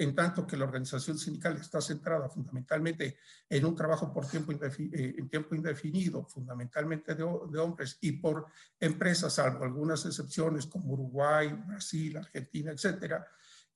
en 0.00 0.14
tanto 0.14 0.46
que 0.46 0.57
la 0.57 0.64
organización 0.64 1.18
sindical 1.18 1.59
está 1.59 1.81
centrada 1.83 2.26
fundamentalmente 2.31 3.18
en 3.48 3.66
un 3.66 3.76
trabajo 3.76 4.11
por 4.11 4.26
tiempo, 4.26 4.50
eh, 4.50 5.14
en 5.18 5.29
tiempo 5.29 5.55
indefinido, 5.55 6.24
fundamentalmente 6.24 7.14
de, 7.14 7.22
hombres, 7.22 7.98
y 8.00 8.12
por 8.12 8.46
empresas, 8.81 9.35
salvo 9.35 9.62
algunas 9.62 10.07
excepciones 10.07 10.64
como 10.66 10.94
Uruguay, 10.94 11.53
Brasil, 11.66 12.16
Argentina, 12.16 12.72
etcétera, 12.72 13.26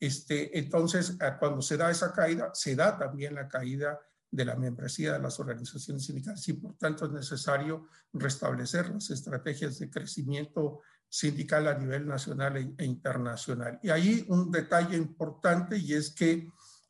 este, 0.00 0.59
entonces 0.59 1.16
cuando 1.38 1.62
se 1.62 1.76
da 1.76 1.90
esa 1.90 2.12
caída, 2.12 2.50
se 2.54 2.74
da 2.74 2.98
también 2.98 3.35
la 3.35 3.48
caída 3.48 3.98
de 4.30 4.44
la 4.44 4.57
membresía 4.57 5.12
de 5.12 5.20
las 5.20 5.38
organizaciones 5.38 6.04
sindicales 6.04 6.46
y 6.48 6.54
por 6.54 6.76
tanto 6.76 7.07
es 7.07 7.12
necesario 7.12 7.87
restablecer 8.12 8.90
las 8.90 9.11
estrategias 9.11 9.78
de 9.78 9.88
crecimiento 9.88 10.80
sindical 11.09 11.68
a 11.68 11.78
nivel 11.78 12.07
nacional 12.07 12.57
e, 12.57 12.74
e, 12.76 12.85
internacional. 12.85 13.78
Y 13.83 13.90
ahí 13.90 14.24
un 14.28 14.50
detalle 14.50 14.96
importante 14.96 15.78
y 15.78 15.94
es 15.94 16.11
que 16.11 16.48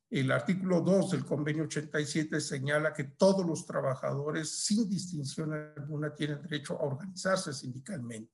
el 0.09 0.31
artículo 0.33 0.81
2 0.81 1.11
del 1.11 1.25
convenio 1.27 1.65
87 1.65 2.41
señala 2.41 2.95
que 2.95 3.05
todos 3.05 3.45
los 3.45 3.67
trabajadores 3.67 4.65
sin 4.65 4.89
distinción 4.89 5.53
alguna 5.53 6.15
tienen 6.15 6.41
derecho 6.41 6.79
a 6.81 6.85
organizarse 6.85 7.53
sindicalmente 7.53 8.33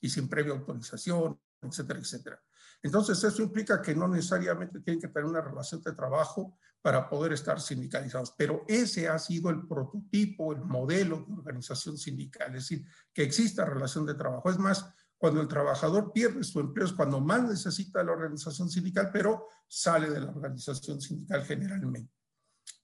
y 0.00 0.08
sin 0.08 0.28
previa 0.28 0.52
autorización, 0.52 1.40
etcétera, 1.60 1.98
etcétera. 1.98 2.42
Entonces, 2.82 3.22
eso 3.22 3.42
implica 3.42 3.80
que 3.80 3.94
no 3.94 4.08
necesariamente 4.08 4.80
tienen 4.80 5.00
que 5.00 5.08
tener 5.08 5.28
una 5.28 5.40
relación 5.40 5.80
de 5.82 5.92
trabajo 5.92 6.58
para 6.80 7.08
poder 7.08 7.32
estar 7.32 7.60
sindicalizados, 7.60 8.34
pero 8.36 8.64
ese 8.66 9.08
ha 9.08 9.18
sido 9.18 9.50
el 9.50 9.66
prototipo, 9.68 10.52
el 10.52 10.62
modelo 10.62 11.24
de 11.28 11.34
organización 11.34 11.96
sindical, 11.96 12.48
es 12.48 12.68
decir, 12.68 12.84
que 13.14 13.22
exista 13.22 13.64
relación 13.64 14.04
de 14.04 14.14
trabajo. 14.14 14.50
Es 14.50 14.58
más, 14.58 14.92
cuando 15.16 15.40
el 15.40 15.46
trabajador 15.46 16.12
pierde 16.12 16.42
su 16.42 16.58
empleo 16.58 16.84
es 16.84 16.92
cuando 16.92 17.20
más 17.20 17.44
necesita 17.44 18.02
la 18.02 18.10
organización 18.10 18.68
sindical, 18.68 19.10
pero 19.12 19.46
sale 19.68 20.10
de 20.10 20.20
la 20.20 20.30
organización 20.30 21.00
sindical 21.00 21.44
generalmente. 21.44 22.12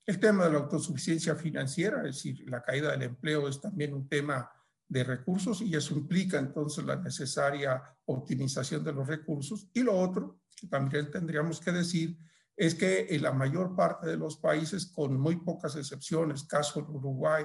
El 0.06 0.20
tema 0.20 0.44
de 0.44 0.52
la 0.52 0.58
autosuficiencia 0.58 1.34
financiera, 1.34 1.98
es 2.06 2.14
decir, 2.14 2.48
la 2.48 2.62
caída 2.62 2.92
del 2.92 3.02
empleo 3.02 3.48
es 3.48 3.60
también 3.60 3.92
un 3.92 4.08
tema 4.08 4.48
de 4.88 5.04
recursos 5.04 5.60
y 5.60 5.74
eso 5.74 5.94
implica 5.94 6.38
entonces 6.38 6.84
la 6.84 6.96
necesaria 6.96 7.82
optimización 8.06 8.82
de 8.82 8.92
los 8.92 9.06
recursos. 9.06 9.68
Y 9.74 9.82
lo 9.82 9.98
otro, 9.98 10.40
que 10.56 10.66
también 10.66 11.10
tendríamos 11.10 11.60
que 11.60 11.72
decir, 11.72 12.18
es 12.56 12.74
que 12.74 13.06
en 13.10 13.22
la 13.22 13.32
mayor 13.32 13.76
parte 13.76 14.08
de 14.08 14.16
los 14.16 14.38
países, 14.38 14.86
con 14.86 15.18
muy 15.18 15.36
pocas 15.36 15.76
excepciones, 15.76 16.44
caso 16.44 16.82
de 16.82 16.90
Uruguay, 16.90 17.44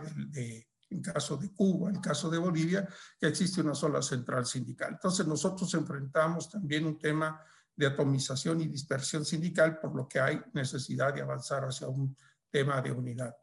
en 0.89 1.01
caso 1.01 1.37
de 1.37 1.53
Cuba, 1.53 1.89
en 1.89 1.99
caso 1.99 2.29
de 2.29 2.37
Bolivia, 2.37 2.87
que 3.19 3.27
existe 3.27 3.61
una 3.61 3.75
sola 3.75 4.01
central 4.01 4.45
sindical. 4.45 4.93
Entonces 4.93 5.27
nosotros 5.27 5.73
enfrentamos 5.73 6.49
también 6.49 6.85
un 6.85 6.97
tema 6.97 7.39
de 7.75 7.87
atomización 7.87 8.61
y 8.61 8.67
dispersión 8.67 9.25
sindical, 9.25 9.79
por 9.79 9.95
lo 9.95 10.07
que 10.07 10.19
hay 10.19 10.41
necesidad 10.53 11.13
de 11.13 11.21
avanzar 11.21 11.63
hacia 11.63 11.87
un 11.87 12.15
tema 12.49 12.81
de 12.81 12.91
unidad. 12.91 13.35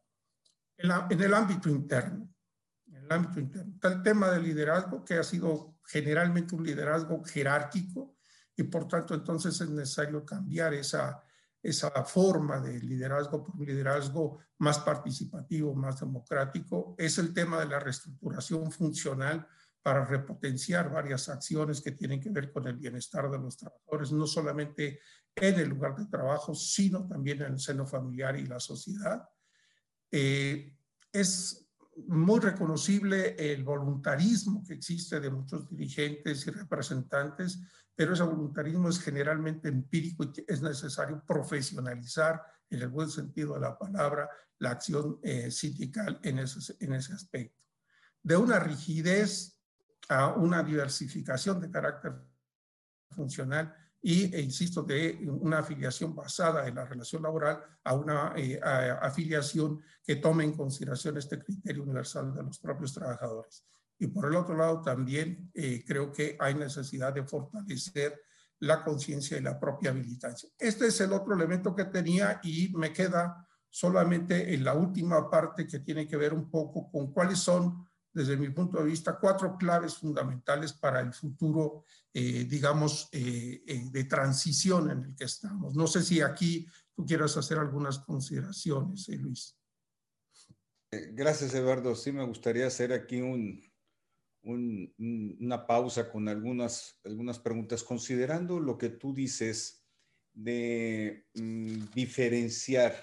En, 0.76 1.20
el 1.20 1.34
ámbito 1.34 1.68
interno, 1.68 2.32
el 3.10 3.16
ámbito 3.16 3.40
interno, 3.40 3.74
está 3.74 3.88
el 3.88 4.02
tema 4.02 4.30
del 4.30 4.44
liderazgo, 4.44 5.04
que 5.04 5.14
ha 5.14 5.22
sido 5.22 5.78
generalmente 5.84 6.54
un 6.54 6.64
liderazgo 6.64 7.22
jerárquico, 7.24 8.16
y 8.56 8.62
por 8.64 8.86
tanto 8.86 9.14
entonces 9.14 9.60
es 9.60 9.68
necesario 9.70 10.24
cambiar 10.24 10.74
esa, 10.74 11.22
esa 11.62 11.90
forma 12.04 12.60
de 12.60 12.78
liderazgo 12.80 13.42
por 13.44 13.56
un 13.56 13.66
liderazgo 13.66 14.38
más 14.58 14.78
participativo, 14.80 15.74
más 15.74 16.00
democrático. 16.00 16.94
Es 16.98 17.18
el 17.18 17.32
tema 17.32 17.58
de 17.60 17.66
la 17.66 17.80
reestructuración 17.80 18.70
funcional 18.70 19.46
para 19.82 20.04
repotenciar 20.04 20.90
varias 20.90 21.28
acciones 21.30 21.80
que 21.80 21.92
tienen 21.92 22.20
que 22.20 22.28
ver 22.28 22.52
con 22.52 22.66
el 22.66 22.76
bienestar 22.76 23.30
de 23.30 23.38
los 23.38 23.56
trabajadores, 23.56 24.12
no 24.12 24.26
solamente 24.26 25.00
en 25.34 25.58
el 25.58 25.70
lugar 25.70 25.96
de 25.96 26.06
trabajo, 26.06 26.54
sino 26.54 27.06
también 27.08 27.40
en 27.40 27.54
el 27.54 27.58
seno 27.58 27.86
familiar 27.86 28.36
y 28.36 28.46
la 28.46 28.60
sociedad. 28.60 29.26
Eh, 30.10 30.76
es 31.10 31.69
muy 32.08 32.40
reconocible 32.40 33.34
el 33.38 33.64
voluntarismo 33.64 34.64
que 34.64 34.74
existe 34.74 35.20
de 35.20 35.30
muchos 35.30 35.68
dirigentes 35.68 36.46
y 36.46 36.50
representantes, 36.50 37.60
pero 37.94 38.14
ese 38.14 38.22
voluntarismo 38.22 38.88
es 38.88 39.00
generalmente 39.00 39.68
empírico 39.68 40.24
y 40.24 40.44
es 40.46 40.62
necesario 40.62 41.22
profesionalizar, 41.26 42.42
en 42.70 42.82
el 42.82 42.88
buen 42.88 43.10
sentido 43.10 43.54
de 43.54 43.60
la 43.60 43.76
palabra, 43.76 44.28
la 44.58 44.70
acción 44.70 45.18
eh, 45.22 45.50
sindical 45.50 46.20
en 46.22 46.38
ese, 46.38 46.76
en 46.80 46.94
ese 46.94 47.12
aspecto. 47.12 47.64
De 48.22 48.36
una 48.36 48.60
rigidez 48.60 49.60
a 50.08 50.28
una 50.34 50.62
diversificación 50.62 51.60
de 51.60 51.70
carácter 51.70 52.12
funcional 53.10 53.74
y, 54.02 54.34
e 54.34 54.40
insisto, 54.40 54.82
de 54.82 55.18
una 55.28 55.58
afiliación 55.58 56.14
basada 56.14 56.66
en 56.66 56.74
la 56.74 56.84
relación 56.84 57.22
laboral 57.22 57.62
a 57.84 57.94
una 57.94 58.32
eh, 58.36 58.58
afiliación 59.00 59.80
que 60.02 60.16
tome 60.16 60.44
en 60.44 60.52
consideración 60.52 61.18
este 61.18 61.38
criterio 61.38 61.82
universal 61.82 62.34
de 62.34 62.42
los 62.42 62.58
propios 62.58 62.94
trabajadores. 62.94 63.64
Y 63.98 64.06
por 64.06 64.26
el 64.26 64.36
otro 64.36 64.56
lado, 64.56 64.80
también 64.80 65.50
eh, 65.52 65.84
creo 65.86 66.10
que 66.10 66.36
hay 66.40 66.54
necesidad 66.54 67.12
de 67.12 67.24
fortalecer 67.24 68.18
la 68.60 68.82
conciencia 68.82 69.36
y 69.36 69.42
la 69.42 69.60
propia 69.60 69.90
habilitancia. 69.90 70.48
Este 70.58 70.86
es 70.86 71.00
el 71.00 71.12
otro 71.12 71.34
elemento 71.34 71.74
que 71.74 71.84
tenía 71.84 72.40
y 72.42 72.72
me 72.74 72.92
queda 72.92 73.46
solamente 73.68 74.54
en 74.54 74.64
la 74.64 74.74
última 74.74 75.30
parte 75.30 75.66
que 75.66 75.80
tiene 75.80 76.08
que 76.08 76.16
ver 76.16 76.32
un 76.32 76.50
poco 76.50 76.90
con 76.90 77.12
cuáles 77.12 77.38
son 77.38 77.86
desde 78.12 78.36
mi 78.36 78.50
punto 78.50 78.78
de 78.78 78.84
vista, 78.84 79.18
cuatro 79.18 79.56
claves 79.56 79.96
fundamentales 79.96 80.72
para 80.72 81.00
el 81.00 81.12
futuro, 81.12 81.84
eh, 82.12 82.44
digamos, 82.44 83.08
eh, 83.12 83.62
eh, 83.66 83.88
de 83.90 84.04
transición 84.04 84.90
en 84.90 85.04
el 85.04 85.14
que 85.14 85.24
estamos. 85.24 85.74
No 85.74 85.86
sé 85.86 86.02
si 86.02 86.20
aquí 86.20 86.66
tú 86.94 87.06
quieras 87.06 87.36
hacer 87.36 87.58
algunas 87.58 87.98
consideraciones, 88.00 89.08
Luis. 89.08 89.56
Gracias, 90.90 91.54
Eduardo. 91.54 91.94
Sí, 91.94 92.10
me 92.10 92.26
gustaría 92.26 92.66
hacer 92.66 92.92
aquí 92.92 93.20
un, 93.20 93.62
una 94.42 95.66
pausa 95.66 96.10
con 96.10 96.28
algunas, 96.28 96.98
algunas 97.04 97.38
preguntas, 97.38 97.84
considerando 97.84 98.58
lo 98.58 98.76
que 98.76 98.88
tú 98.88 99.14
dices 99.14 99.84
de 100.32 101.28
mm, 101.34 101.92
diferenciar 101.94 102.94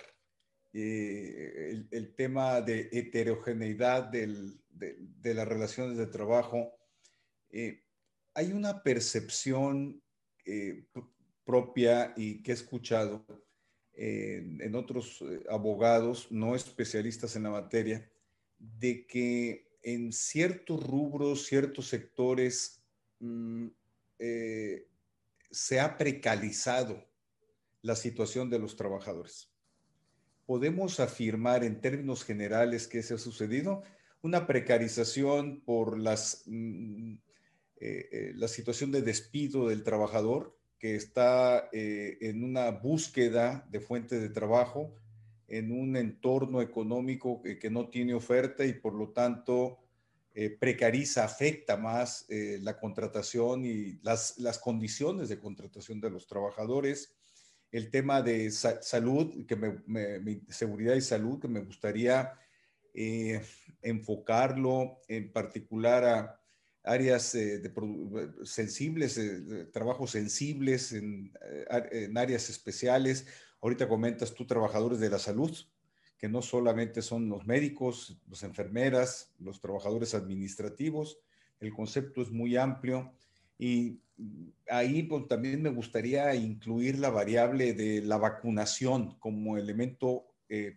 el, 0.81 1.87
el, 1.91 2.13
tema 2.13 2.61
de 2.61 2.89
heterogeneidad 2.91 4.03
de, 4.03 5.33
las 5.33 5.47
relaciones 5.47 5.97
de 5.97 6.05
trabajo, 6.05 6.71
eh, 7.49 7.83
hay 8.35 8.51
una 8.51 8.83
percepción 8.83 10.01
eh, 10.45 10.85
propia 11.43 12.13
y 12.15 12.43
que 12.43 12.51
he 12.51 12.53
escuchado 12.53 13.25
en 13.99 14.75
otros 14.75 15.23
eh, 15.23 15.43
abogados 15.49 16.31
no 16.31 16.55
especialistas 16.55 17.35
en 17.35 17.43
la 17.43 17.49
materia, 17.49 18.07
de 18.59 19.07
que 19.07 19.79
en 19.81 20.13
ciertos 20.13 20.85
rubros, 20.85 21.47
ciertos 21.47 21.87
sectores, 21.87 22.83
mm, 23.19 23.69
se 25.49 25.79
ha 25.79 25.97
precarizado 25.97 27.03
la 27.81 27.95
situación 27.95 28.51
de 28.51 28.59
los 28.59 28.75
trabajadores. 28.75 29.49
¿Podemos 30.47 30.99
afirmar 30.99 31.63
en 31.63 31.79
términos 31.79 32.23
generales 32.23 32.87
que 32.87 32.99
eso 32.99 33.13
ha 33.13 33.19
sucedido? 33.19 33.83
una 34.21 34.47
precarización 34.47 35.61
por 35.61 35.99
las, 35.99 36.43
mm, 36.47 37.13
eh, 37.79 38.09
eh, 38.11 38.31
la 38.35 38.47
situación 38.47 38.91
de 38.91 39.01
despido 39.01 39.69
del 39.69 39.83
trabajador 39.83 40.57
que 40.79 40.95
está 40.95 41.69
eh, 41.71 42.17
en 42.21 42.43
una 42.43 42.69
búsqueda 42.71 43.67
de 43.71 43.79
fuente 43.79 44.19
de 44.19 44.29
trabajo, 44.29 44.93
en 45.47 45.71
un 45.71 45.95
entorno 45.95 46.61
económico 46.61 47.41
que, 47.41 47.69
no 47.69 47.89
tiene 47.89 48.13
oferta 48.13 48.65
y 48.65 48.73
por 48.73 48.93
lo 48.93 49.09
tanto 49.09 49.79
precariza, 50.59 51.23
afecta 51.23 51.77
más 51.77 52.27
la 52.29 52.77
contratación 52.77 53.65
y 53.65 53.97
las, 54.03 54.35
condiciones 54.61 55.29
de 55.29 55.39
contratación 55.39 55.99
de 55.99 56.11
los 56.11 56.27
trabajadores. 56.27 57.16
El 57.71 57.89
tema 57.91 58.21
de 58.21 58.49
salud, 58.51 59.45
que 59.45 59.55
me, 59.55 60.41
seguridad 60.49 60.95
y 60.95 61.01
salud, 61.01 61.39
que 61.39 61.47
me 61.47 61.59
gustaría 61.59 62.33
eh, 62.93 63.41
enfocarlo 63.81 65.01
en 65.07 65.31
particular 65.31 66.05
a 66.05 66.41
áreas 66.83 67.35
eh, 67.35 67.61
sensibles, 68.43 69.17
eh, 69.17 69.65
trabajos 69.73 70.11
sensibles, 70.11 70.93
en, 70.93 71.33
en, 71.91 72.17
áreas 72.17 72.49
especiales. 72.49 73.27
Ahorita 73.61 73.89
comentas 73.89 74.33
tú 74.33 74.47
trabajadores 74.47 74.99
de 74.99 75.09
la 75.09 75.19
salud, 75.19 75.55
que 76.17 76.29
no 76.29 76.41
solamente 76.41 77.01
son 77.01 77.27
los 77.27 77.45
médicos, 77.45 78.17
las 78.29 78.43
enfermeras, 78.43 79.33
los 79.39 79.59
trabajadores 79.59 80.15
administrativos. 80.15 81.19
El 81.59 81.73
concepto 81.73 82.21
es 82.21 82.31
muy 82.31 82.55
amplio 82.55 83.13
y 83.57 83.99
ahí 84.69 85.03
pues, 85.03 85.27
también 85.27 85.61
me 85.61 85.69
gustaría 85.69 86.33
incluir 86.35 86.99
la 86.99 87.09
variable 87.09 87.73
de 87.73 88.01
la 88.01 88.17
vacunación 88.17 89.17
como 89.19 89.57
elemento 89.57 90.25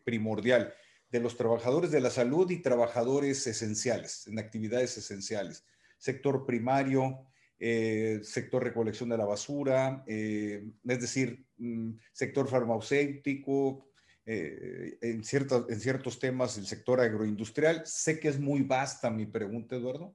primordial 0.05 0.75
de 1.11 1.21
los 1.21 1.37
trabajadores 1.37 1.91
de 1.91 2.01
la 2.01 2.11
salud 2.11 2.51
y 2.51 2.63
trabajadores 2.63 3.47
esenciales, 3.47 4.27
en 4.27 4.39
actividades 4.39 4.97
esenciales. 4.97 5.65
Sector 5.99 6.47
primario, 6.47 7.27
eh, 7.59 8.21
sector 8.23 8.63
recolección 8.63 9.09
de 9.09 9.19
la 9.19 9.27
basura, 9.27 10.05
eh, 10.07 10.65
es 10.87 11.01
decir, 11.01 11.45
mm, 11.59 11.91
sector 12.13 12.49
farmacéutico, 12.49 13.87
eh, 14.25 14.99
en, 15.01 15.17
en 15.17 15.81
ciertos 15.81 16.19
temas 16.19 16.57
el 16.57 16.67
sector 16.67 17.01
agroindustrial. 17.01 17.83
Sé 17.85 18.21
que 18.21 18.29
es 18.29 18.39
muy 18.39 18.63
vasta 18.63 19.11
mi 19.11 19.27
pregunta, 19.27 19.77
Eduardo, 19.77 20.15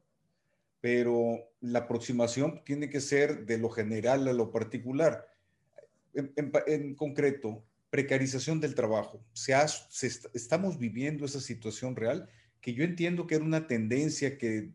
pero 0.85 1.51
la 1.61 1.79
aproximación 1.79 2.61
tiene 2.63 2.91
que 2.91 3.01
ser 3.01 3.47
de 3.47 3.57
lo 3.57 3.69
general 3.71 4.27
a 4.27 4.33
lo 4.33 4.51
particular. 4.51 5.27
en 6.13 6.93
concreto, 6.93 7.65
precarización 7.89 8.59
del 8.59 8.75
trabajo. 8.75 9.25
Se, 9.33 9.55
estamos 10.35 10.77
viviendo 10.77 11.25
esa 11.25 11.39
situación 11.39 11.95
real 11.95 12.29
que 12.61 12.75
yo 12.75 12.83
entiendo 12.83 13.25
que 13.25 13.33
era 13.33 13.43
una 13.43 13.65
tendencia 13.65 14.37
que 14.37 14.73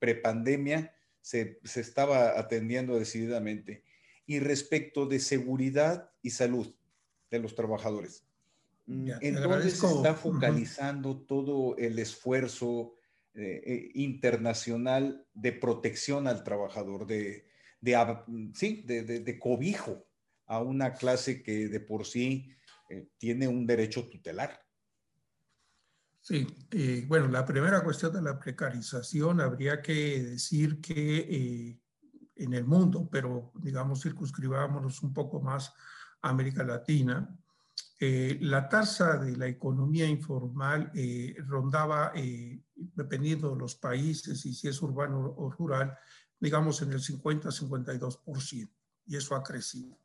prepandemia 0.00 0.92
se, 1.20 1.60
se 1.62 1.82
estaba 1.82 2.36
atendiendo 2.36 2.98
decididamente. 2.98 3.84
Y 4.26 4.40
respecto 4.40 5.06
de 5.06 5.20
seguridad 5.20 6.10
y 6.20 6.30
salud 6.30 6.74
de 7.30 7.38
los 7.38 7.54
trabajadores, 7.54 8.24
mm, 8.86 9.10
¿en 9.20 9.34
dónde 9.36 9.70
se 9.70 9.86
está 9.86 10.14
focalizando 10.14 11.16
todo 11.16 11.76
el 11.76 12.00
esfuerzo 12.00 12.97
eh, 13.38 13.62
eh, 13.64 13.90
internacional 13.94 15.26
de 15.32 15.52
protección 15.52 16.26
al 16.26 16.42
trabajador, 16.44 17.06
de, 17.06 17.46
de, 17.80 17.96
sí, 18.54 18.82
de, 18.86 19.02
de 19.02 19.38
cobijo 19.38 20.06
a 20.46 20.60
una 20.60 20.94
clase 20.94 21.42
que 21.42 21.68
de 21.68 21.80
por 21.80 22.06
sí 22.06 22.50
eh, 22.90 23.08
tiene 23.18 23.46
un 23.46 23.66
derecho 23.66 24.08
tutelar. 24.08 24.60
Sí, 26.20 26.46
eh, 26.72 27.04
bueno, 27.06 27.28
la 27.28 27.44
primera 27.44 27.82
cuestión 27.82 28.12
de 28.12 28.22
la 28.22 28.38
precarización 28.38 29.40
habría 29.40 29.80
que 29.80 30.22
decir 30.22 30.80
que 30.80 31.18
eh, 31.18 31.80
en 32.36 32.52
el 32.52 32.64
mundo, 32.64 33.08
pero 33.10 33.52
digamos 33.54 34.02
circunscribámonos 34.02 35.02
un 35.02 35.12
poco 35.12 35.40
más 35.40 35.72
a 36.22 36.30
América 36.30 36.64
Latina, 36.64 37.34
la 38.00 38.68
tasa 38.68 39.16
de 39.16 39.36
la 39.36 39.46
economía 39.48 40.06
informal 40.06 40.92
rondaba, 41.46 42.12
dependiendo 42.76 43.50
de 43.50 43.58
los 43.58 43.74
países 43.74 44.46
y 44.46 44.54
si 44.54 44.68
es 44.68 44.80
urbano 44.82 45.34
o 45.36 45.50
rural, 45.50 45.96
digamos 46.38 46.80
en 46.82 46.92
el 46.92 47.00
50-52%, 47.00 48.70
y 49.06 49.16
eso 49.16 49.34
ha 49.34 49.42
crecido. 49.42 49.98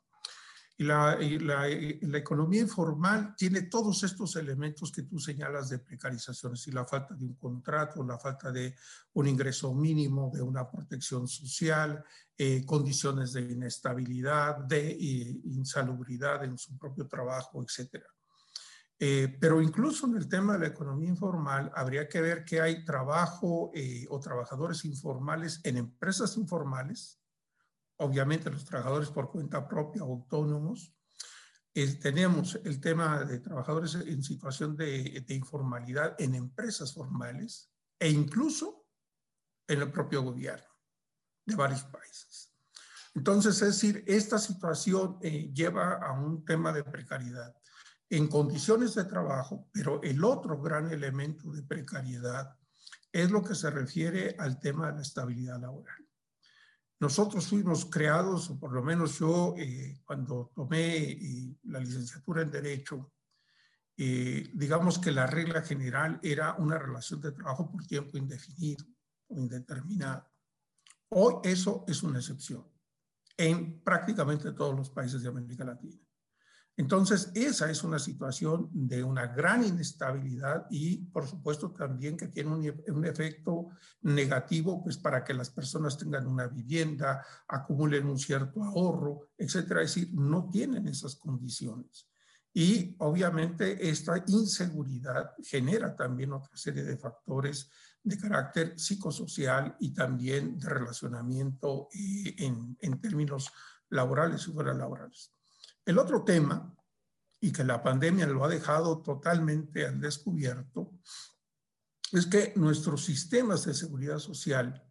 Y 0.76 0.84
la, 0.84 1.16
la, 1.16 1.68
la, 1.68 2.18
economía 2.18 2.62
informal 2.62 3.34
tiene 3.36 3.62
todos 3.62 4.02
estos 4.02 4.34
elementos 4.34 4.90
que 4.90 5.02
tú 5.02 5.20
señalas 5.20 5.68
de 5.68 5.78
precarizaciones 5.78 6.66
y 6.66 6.72
la 6.72 6.84
falta 6.84 7.14
de 7.14 7.24
un 7.24 7.34
contrato, 7.34 8.02
la 8.02 8.18
falta 8.18 8.50
de 8.50 8.74
un 9.12 9.28
ingreso 9.28 9.72
mínimo, 9.72 10.32
de 10.34 10.42
una 10.42 10.68
protección 10.68 11.28
social, 11.28 12.04
eh, 12.36 12.64
condiciones 12.66 13.32
de 13.32 13.42
inestabilidad, 13.42 14.58
de 14.58 14.90
eh, 14.90 15.40
insalubridad 15.44 16.42
en 16.42 16.58
su 16.58 16.76
propio 16.76 17.06
trabajo, 17.06 17.62
etc. 17.62 18.04
Eh, 18.98 19.36
pero 19.40 19.60
incluso 19.60 20.06
en 20.06 20.16
el 20.16 20.28
tema 20.28 20.54
de 20.54 20.60
la 20.60 20.66
economía 20.68 21.08
informal, 21.08 21.70
habría 21.74 22.08
que 22.08 22.20
ver 22.20 22.44
que 22.44 22.60
hay 22.60 22.84
trabajo 22.84 23.70
eh, 23.74 24.06
o 24.08 24.20
trabajadores 24.20 24.84
informales 24.84 25.60
en 25.64 25.76
empresas 25.76 26.36
informales, 26.36 27.20
obviamente 27.98 28.50
los 28.50 28.64
trabajadores 28.64 29.10
por 29.10 29.30
cuenta 29.30 29.66
propia 29.66 30.02
autónomos. 30.02 30.94
tenemos 32.00 32.58
el 32.64 32.80
tema 32.80 33.24
de 33.24 33.40
trabajadores 33.40 33.94
en 33.94 34.22
situación 34.22 34.76
de, 34.76 35.24
de 35.26 35.34
informalidad 35.34 36.14
en 36.18 36.34
empresas 36.34 36.94
formales 36.94 37.72
e 37.98 38.10
incluso 38.10 38.86
en 39.66 39.80
el 39.82 39.90
propio 39.90 40.22
gobierno 40.22 40.68
de 41.46 41.56
varios 41.56 41.84
países. 41.84 42.54
Entonces, 43.14 43.62
es 43.62 43.68
decir, 43.68 44.04
esta 44.06 44.38
situación 44.38 45.18
eh, 45.22 45.52
lleva 45.52 45.94
a 45.94 46.12
un 46.12 46.44
tema 46.44 46.72
de 46.72 46.82
precariedad 46.82 47.54
en 48.10 48.28
condiciones 48.28 48.94
de 48.94 49.04
trabajo, 49.04 49.68
pero 49.72 50.02
el 50.02 50.22
otro 50.24 50.60
gran 50.60 50.90
elemento 50.90 51.50
de 51.50 51.62
precariedad 51.62 52.56
es 53.12 53.30
lo 53.30 53.42
que 53.42 53.54
se 53.54 53.70
refiere 53.70 54.34
al 54.38 54.58
tema 54.58 54.88
de 54.88 54.96
la 54.96 55.02
estabilidad 55.02 55.60
laboral. 55.60 56.04
Nosotros 57.04 57.46
fuimos 57.46 57.84
creados, 57.84 58.48
o 58.48 58.58
por 58.58 58.72
lo 58.72 58.82
menos 58.82 59.18
yo, 59.18 59.54
eh, 59.58 60.00
cuando 60.06 60.50
tomé 60.54 60.96
eh, 61.12 61.54
la 61.64 61.78
licenciatura 61.78 62.40
en 62.40 62.50
Derecho, 62.50 63.12
digamos 63.94 64.98
que 64.98 65.12
la 65.12 65.26
regla 65.26 65.60
general 65.60 66.18
era 66.22 66.54
una 66.54 66.78
relación 66.78 67.20
de 67.20 67.32
trabajo 67.32 67.70
por 67.70 67.86
tiempo 67.86 68.16
indefinido 68.16 68.86
o 69.28 69.38
indeterminado. 69.38 70.26
Hoy 71.10 71.34
eso 71.44 71.84
es 71.86 72.02
una 72.02 72.20
excepción 72.20 72.66
en 73.36 73.82
prácticamente 73.82 74.52
todos 74.52 74.74
los 74.74 74.88
países 74.88 75.22
de 75.22 75.28
América 75.28 75.62
Latina. 75.62 76.03
Entonces, 76.76 77.30
esa 77.34 77.70
es 77.70 77.84
una 77.84 78.00
situación 78.00 78.68
de 78.72 79.04
una 79.04 79.28
gran 79.28 79.64
inestabilidad 79.64 80.66
y, 80.70 80.96
por 80.96 81.26
supuesto, 81.26 81.70
también 81.70 82.16
que 82.16 82.26
tiene 82.26 82.50
un, 82.50 83.04
efecto 83.04 83.68
negativo, 84.02 84.82
pues, 84.82 84.98
para 84.98 85.22
que 85.22 85.34
las 85.34 85.50
personas 85.50 85.96
tengan 85.96 86.26
una 86.26 86.48
vivienda, 86.48 87.24
acumulen 87.46 88.06
un 88.06 88.18
cierto 88.18 88.64
ahorro, 88.64 89.28
etcétera. 89.38 89.82
Es 89.82 89.94
decir, 89.94 90.14
no 90.14 90.50
tienen 90.50 90.88
esas 90.88 91.14
condiciones. 91.14 92.08
Y, 92.52 92.96
obviamente, 92.98 93.88
esta 93.88 94.24
inseguridad 94.26 95.30
genera 95.44 95.94
también 95.94 96.32
otra 96.32 96.56
serie 96.56 96.82
de 96.82 96.96
factores 96.96 97.70
de 98.02 98.18
carácter 98.18 98.78
psicosocial 98.78 99.76
y 99.78 99.94
también 99.94 100.58
de 100.58 100.68
relacionamiento 100.68 101.88
eh, 101.92 102.34
en, 102.38 102.76
en, 102.80 103.00
términos 103.00 103.50
laborales 103.90 104.46
y 104.46 104.52
fuera 104.52 104.74
laborales. 104.74 105.33
El 105.84 105.98
otro 105.98 106.24
tema, 106.24 106.74
y 107.40 107.52
que 107.52 107.64
la 107.64 107.82
pandemia 107.82 108.26
lo 108.26 108.44
ha 108.44 108.48
dejado 108.48 109.02
totalmente 109.02 109.86
al 109.86 110.00
descubierto, 110.00 110.98
es 112.12 112.26
que 112.26 112.52
nuestros 112.56 113.04
sistemas 113.04 113.64
de 113.64 113.74
seguridad 113.74 114.18
social, 114.18 114.82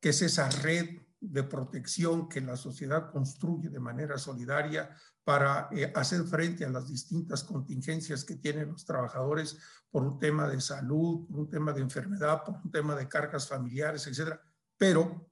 que 0.00 0.10
es 0.10 0.20
esa 0.20 0.48
red 0.50 1.00
de 1.20 1.44
protección 1.44 2.28
que 2.28 2.40
la 2.40 2.56
sociedad 2.56 3.10
construye 3.10 3.68
de 3.68 3.78
manera 3.78 4.18
solidaria 4.18 4.94
para 5.24 5.68
eh, 5.70 5.92
hacer 5.94 6.24
frente 6.24 6.64
a 6.64 6.70
las 6.70 6.88
distintas 6.88 7.44
contingencias 7.44 8.24
que 8.24 8.36
tienen 8.36 8.72
los 8.72 8.84
trabajadores 8.84 9.56
por 9.88 10.02
un 10.02 10.18
tema 10.18 10.48
de 10.48 10.60
salud, 10.60 11.26
por 11.28 11.38
un 11.38 11.48
tema 11.48 11.72
de 11.72 11.80
enfermedad, 11.80 12.42
por 12.44 12.56
un 12.56 12.70
tema 12.72 12.96
de 12.96 13.08
cargas 13.08 13.48
familiares, 13.48 14.06
etcétera, 14.06 14.42
pero 14.76 15.30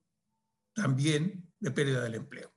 también 0.73 1.53
de 1.59 1.71
pérdida 1.73 2.03
del 2.03 2.15
empleo. 2.15 2.53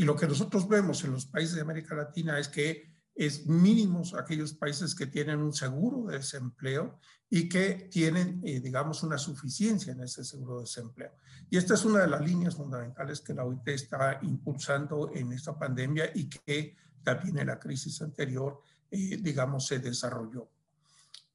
Y 0.00 0.04
lo 0.04 0.16
que 0.16 0.26
nosotros 0.26 0.66
vemos 0.66 1.04
en 1.04 1.12
los 1.12 1.26
países 1.26 1.56
de 1.56 1.60
América 1.60 1.94
Latina 1.94 2.38
es 2.38 2.48
que 2.48 2.90
es 3.14 3.46
mínimos 3.46 4.14
aquellos 4.14 4.54
países 4.54 4.94
que 4.94 5.06
tienen 5.06 5.40
un 5.40 5.52
seguro 5.52 6.06
de 6.06 6.16
desempleo 6.16 6.98
y 7.28 7.50
que 7.50 7.86
tienen, 7.90 8.40
eh, 8.42 8.60
digamos, 8.60 9.02
una 9.02 9.18
suficiencia 9.18 9.92
en 9.92 10.00
ese 10.00 10.24
seguro 10.24 10.54
de 10.54 10.60
desempleo. 10.62 11.12
Y 11.50 11.58
esta 11.58 11.74
es 11.74 11.84
una 11.84 11.98
de 11.98 12.08
las 12.08 12.22
líneas 12.22 12.56
fundamentales 12.56 13.20
que 13.20 13.34
la 13.34 13.44
OIT 13.44 13.68
está 13.68 14.18
impulsando 14.22 15.10
en 15.14 15.34
esta 15.34 15.58
pandemia 15.58 16.10
y 16.14 16.30
que 16.30 16.76
también 17.02 17.38
en 17.38 17.48
la 17.48 17.60
crisis 17.60 18.00
anterior, 18.00 18.62
eh, 18.90 19.18
digamos, 19.20 19.66
se 19.66 19.80
desarrolló. 19.80 20.48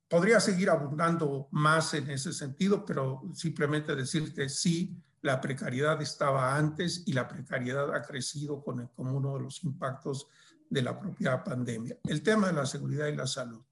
Podría 0.09 0.39
seguir 0.39 0.71
abundando 0.71 1.49
más 1.51 1.93
en 1.93 2.09
ese 2.09 2.33
sentido, 2.33 2.83
pero 2.83 3.21
simplemente 3.35 3.95
decirte 3.95 4.49
sí, 4.49 4.97
la 5.25 5.41
precariedad 5.41 5.99
estaba 6.03 6.55
antes 6.55 7.01
y 7.07 7.13
la 7.13 7.27
precariedad 7.27 7.95
ha 7.95 8.03
crecido 8.03 8.63
con 8.63 8.87
como 8.89 9.17
uno 9.17 9.33
de 9.33 9.39
los 9.41 9.63
impactos 9.63 10.27
de 10.69 10.83
la 10.83 10.99
propia 10.99 11.43
pandemia. 11.43 11.97
El 12.03 12.21
tema 12.21 12.47
de 12.47 12.53
la 12.53 12.65
seguridad 12.67 13.07
y 13.07 13.15
la 13.15 13.25
salud. 13.25 13.63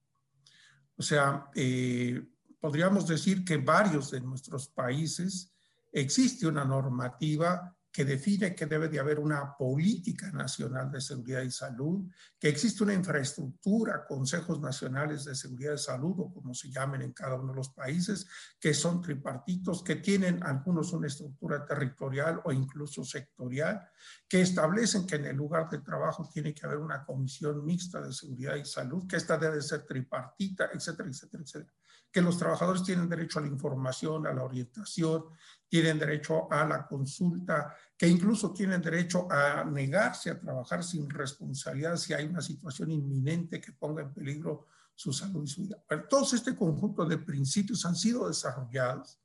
O 0.96 1.02
sea, 1.02 1.48
eh, 1.54 2.26
podríamos 2.58 3.06
decir 3.06 3.44
que 3.44 3.58
varios 3.58 4.10
de 4.10 4.20
nuestros 4.20 4.66
países 4.66 5.52
existe 5.92 6.48
una 6.48 6.64
normativa 6.64 7.76
que 7.94 8.04
define 8.04 8.56
que 8.56 8.66
debe 8.66 8.88
de 8.88 8.98
haber 8.98 9.20
una 9.20 9.56
política 9.56 10.32
nacional 10.32 10.90
de 10.90 11.00
seguridad 11.00 11.42
y 11.42 11.50
salud, 11.52 12.10
que 12.40 12.48
existe 12.48 12.82
una 12.82 12.92
infraestructura, 12.92 14.04
consejos 14.04 14.60
nacionales 14.60 15.24
de 15.24 15.36
seguridad 15.36 15.74
y 15.74 15.78
salud, 15.78 16.14
o 16.18 16.32
como 16.32 16.52
se 16.54 16.72
llamen 16.72 17.02
en 17.02 17.12
cada 17.12 17.36
uno 17.36 17.52
de 17.52 17.58
los 17.58 17.68
países, 17.68 18.26
que 18.58 18.74
son 18.74 19.00
tripartitos, 19.00 19.84
que 19.84 19.94
tienen 19.94 20.42
algunos 20.42 20.92
una 20.92 21.06
estructura 21.06 21.64
territorial 21.64 22.40
o 22.44 22.50
incluso 22.50 23.04
sectorial, 23.04 23.88
que 24.28 24.40
establecen 24.40 25.06
que 25.06 25.14
en 25.14 25.26
el 25.26 25.36
lugar 25.36 25.70
de 25.70 25.78
trabajo 25.78 26.28
tiene 26.34 26.52
que 26.52 26.66
haber 26.66 26.78
una 26.78 27.04
comisión 27.04 27.64
mixta 27.64 28.00
de 28.00 28.12
seguridad 28.12 28.56
y 28.56 28.64
salud, 28.64 29.06
que 29.06 29.18
esta 29.18 29.38
debe 29.38 29.62
ser 29.62 29.86
tripartita, 29.86 30.68
etcétera, 30.74 31.08
etcétera, 31.08 31.44
etcétera 31.44 31.74
que 32.14 32.22
los 32.22 32.38
trabajadores 32.38 32.84
tienen 32.84 33.08
derecho 33.08 33.40
a 33.40 33.42
la 33.42 33.48
información, 33.48 34.24
a 34.28 34.32
la 34.32 34.44
orientación, 34.44 35.24
tienen 35.68 35.98
derecho 35.98 36.46
a 36.48 36.64
la 36.64 36.86
consulta, 36.86 37.74
que 37.98 38.06
incluso 38.06 38.52
tienen 38.52 38.80
derecho 38.80 39.26
a 39.28 39.64
negarse 39.64 40.30
a 40.30 40.38
trabajar 40.38 40.84
sin 40.84 41.10
responsabilidad 41.10 41.96
si 41.96 42.14
hay 42.14 42.26
una 42.26 42.40
situación 42.40 42.92
inminente 42.92 43.60
que 43.60 43.72
ponga 43.72 44.02
en 44.02 44.14
peligro 44.14 44.68
su 44.94 45.12
salud 45.12 45.42
y 45.42 45.48
su 45.48 45.62
vida. 45.62 45.82
Pero 45.88 46.06
todos 46.06 46.34
este 46.34 46.54
conjunto 46.54 47.04
de 47.04 47.18
principios 47.18 47.84
han 47.84 47.96
sido 47.96 48.28
desarrollados, 48.28 49.18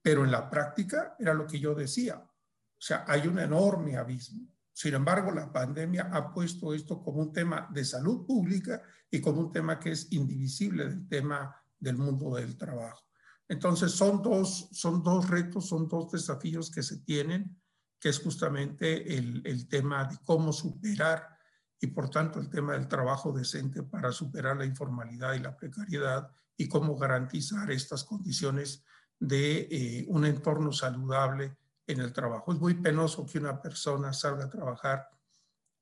pero 0.00 0.24
en 0.24 0.30
la 0.30 0.48
práctica 0.48 1.16
era 1.18 1.34
lo 1.34 1.46
que 1.46 1.60
yo 1.60 1.74
decía. 1.74 2.16
O 2.16 2.80
sea, 2.80 3.04
hay 3.06 3.26
un 3.26 3.38
enorme 3.38 3.98
abismo. 3.98 4.48
Sin 4.72 4.94
embargo, 4.94 5.32
la 5.32 5.52
pandemia 5.52 6.08
ha 6.10 6.32
puesto 6.32 6.72
esto 6.72 7.02
como 7.02 7.20
un 7.20 7.32
tema 7.34 7.68
de 7.70 7.84
salud 7.84 8.24
pública 8.24 8.80
y 9.10 9.20
como 9.20 9.42
un 9.42 9.52
tema 9.52 9.78
que 9.78 9.90
es 9.90 10.10
indivisible 10.12 10.88
del 10.88 11.06
tema 11.06 11.54
del 11.78 11.96
mundo 11.96 12.34
del 12.34 12.56
trabajo. 12.56 13.04
Entonces, 13.48 13.92
son 13.92 14.22
dos, 14.22 14.68
son 14.72 15.02
dos 15.02 15.28
retos, 15.28 15.68
son 15.68 15.88
dos 15.88 16.10
desafíos 16.10 16.70
que 16.70 16.82
se 16.82 16.98
tienen, 16.98 17.60
que 18.00 18.08
es 18.08 18.18
justamente 18.18 19.16
el, 19.16 19.42
el 19.44 19.68
tema 19.68 20.04
de 20.04 20.18
cómo 20.24 20.52
superar 20.52 21.36
y, 21.80 21.88
por 21.88 22.10
tanto, 22.10 22.40
el 22.40 22.50
tema 22.50 22.72
del 22.72 22.88
trabajo 22.88 23.32
decente 23.32 23.82
para 23.82 24.10
superar 24.12 24.56
la 24.56 24.64
informalidad 24.64 25.34
y 25.34 25.40
la 25.40 25.56
precariedad 25.56 26.30
y 26.56 26.68
cómo 26.68 26.96
garantizar 26.96 27.70
estas 27.70 28.04
condiciones 28.04 28.84
de 29.18 29.68
eh, 29.70 30.06
un 30.08 30.24
entorno 30.24 30.72
saludable 30.72 31.56
en 31.86 32.00
el 32.00 32.12
trabajo. 32.12 32.52
Es 32.52 32.58
muy 32.58 32.74
penoso 32.74 33.26
que 33.26 33.38
una 33.38 33.60
persona 33.60 34.12
salga 34.12 34.46
a 34.46 34.50
trabajar 34.50 35.08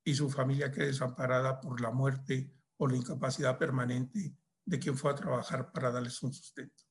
y 0.04 0.14
su 0.14 0.28
familia 0.28 0.70
quede 0.70 0.86
desamparada 0.86 1.60
por 1.60 1.80
la 1.80 1.90
muerte 1.90 2.52
o 2.76 2.86
la 2.86 2.96
incapacidad 2.96 3.56
permanente 3.56 4.36
de 4.64 4.78
quien 4.78 4.96
fue 4.96 5.10
a 5.10 5.14
trabajar 5.14 5.72
para 5.72 5.90
darles 5.90 6.22
un 6.22 6.32
sustento. 6.32 6.84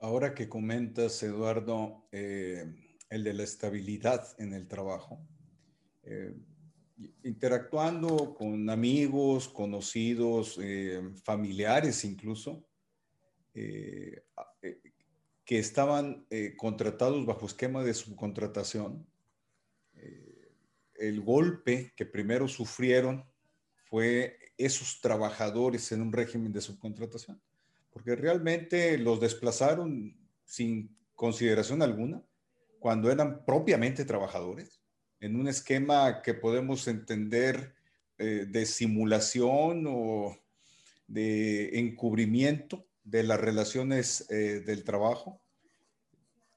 Ahora 0.00 0.34
que 0.34 0.48
comentas, 0.48 1.22
Eduardo, 1.24 2.06
eh, 2.12 2.64
el 3.10 3.24
de 3.24 3.34
la 3.34 3.42
estabilidad 3.42 4.28
en 4.38 4.54
el 4.54 4.68
trabajo, 4.68 5.26
eh, 6.04 6.36
interactuando 7.24 8.34
con 8.34 8.70
amigos, 8.70 9.48
conocidos, 9.48 10.58
eh, 10.62 11.02
familiares 11.24 12.04
incluso, 12.04 12.64
que 13.52 15.58
estaban 15.58 16.28
contratados 16.56 17.26
bajo 17.26 17.46
esquema 17.46 17.82
de 17.82 17.92
subcontratación, 17.92 19.04
el 20.94 21.20
golpe 21.22 21.92
que 21.96 22.06
primero 22.06 22.46
sufrieron 22.46 23.24
fue 23.86 24.37
esos 24.58 25.00
trabajadores 25.00 25.90
en 25.92 26.02
un 26.02 26.12
régimen 26.12 26.52
de 26.52 26.60
subcontratación, 26.60 27.40
porque 27.90 28.16
realmente 28.16 28.98
los 28.98 29.20
desplazaron 29.20 30.16
sin 30.44 30.94
consideración 31.14 31.80
alguna 31.82 32.22
cuando 32.78 33.10
eran 33.10 33.44
propiamente 33.44 34.04
trabajadores, 34.04 34.80
en 35.20 35.36
un 35.36 35.48
esquema 35.48 36.22
que 36.22 36.34
podemos 36.34 36.86
entender 36.86 37.74
eh, 38.18 38.46
de 38.48 38.66
simulación 38.66 39.84
o 39.88 40.36
de 41.06 41.78
encubrimiento 41.78 42.84
de 43.04 43.22
las 43.22 43.40
relaciones 43.40 44.28
eh, 44.30 44.62
del 44.64 44.84
trabajo. 44.84 45.40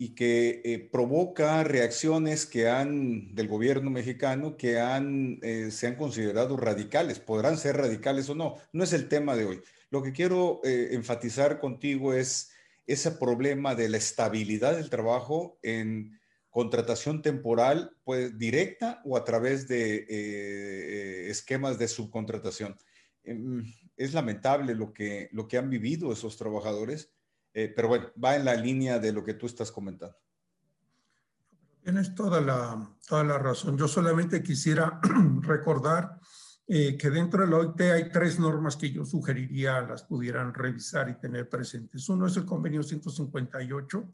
Y 0.01 0.15
que 0.15 0.63
eh, 0.65 0.79
provoca 0.79 1.63
reacciones 1.63 2.47
que 2.47 2.67
han, 2.67 3.35
del 3.35 3.47
gobierno 3.47 3.91
mexicano, 3.91 4.57
que 4.57 4.79
han, 4.79 5.37
eh, 5.43 5.69
se 5.69 5.85
han 5.85 5.95
considerado 5.95 6.57
radicales. 6.57 7.19
Podrán 7.19 7.55
ser 7.55 7.77
radicales 7.77 8.27
o 8.27 8.33
no, 8.33 8.55
no 8.73 8.83
es 8.83 8.93
el 8.93 9.07
tema 9.07 9.35
de 9.35 9.45
hoy. 9.45 9.61
Lo 9.91 10.01
que 10.01 10.11
quiero 10.11 10.59
eh, 10.63 10.87
enfatizar 10.93 11.59
contigo 11.59 12.15
es 12.15 12.49
ese 12.87 13.11
problema 13.11 13.75
de 13.75 13.89
la 13.89 13.97
estabilidad 13.97 14.75
del 14.75 14.89
trabajo 14.89 15.59
en 15.61 16.19
contratación 16.49 17.21
temporal, 17.21 17.95
pues 18.03 18.35
directa 18.39 19.03
o 19.05 19.17
a 19.17 19.23
través 19.23 19.67
de 19.67 21.29
esquemas 21.29 21.77
de 21.77 21.87
subcontratación. 21.87 22.75
Em, 23.23 23.71
es 23.95 24.15
lamentable 24.15 24.73
lo 24.73 24.93
que, 24.93 25.29
lo 25.31 25.47
que 25.47 25.59
han 25.59 25.69
vivido 25.69 26.11
esos 26.11 26.37
trabajadores 26.37 27.11
eh, 27.53 27.71
pero 27.75 27.87
bueno, 27.87 28.07
va 28.23 28.35
en 28.35 28.45
la 28.45 28.55
línea 28.55 28.99
de 28.99 29.11
lo 29.11 29.23
que 29.23 29.33
tú 29.33 29.45
estás 29.45 29.71
comentando. 29.71 30.15
Tienes 31.83 32.13
toda 32.13 32.39
la, 32.41 32.95
toda 33.07 33.23
la 33.23 33.39
razón. 33.39 33.77
Yo 33.77 33.87
solamente 33.87 34.43
quisiera 34.43 34.99
recordar 35.41 36.19
eh, 36.67 36.95
que 36.95 37.09
dentro 37.09 37.43
de 37.43 37.49
la 37.49 37.57
OIT 37.57 37.81
hay 37.81 38.09
tres 38.09 38.39
normas 38.39 38.77
que 38.77 38.91
yo 38.91 39.03
sugeriría 39.03 39.81
las 39.81 40.03
pudieran 40.03 40.53
revisar 40.53 41.09
y 41.09 41.19
tener 41.19 41.49
presentes. 41.49 42.07
Uno 42.07 42.27
es 42.27 42.37
el 42.37 42.45
convenio 42.45 42.83
158, 42.83 44.09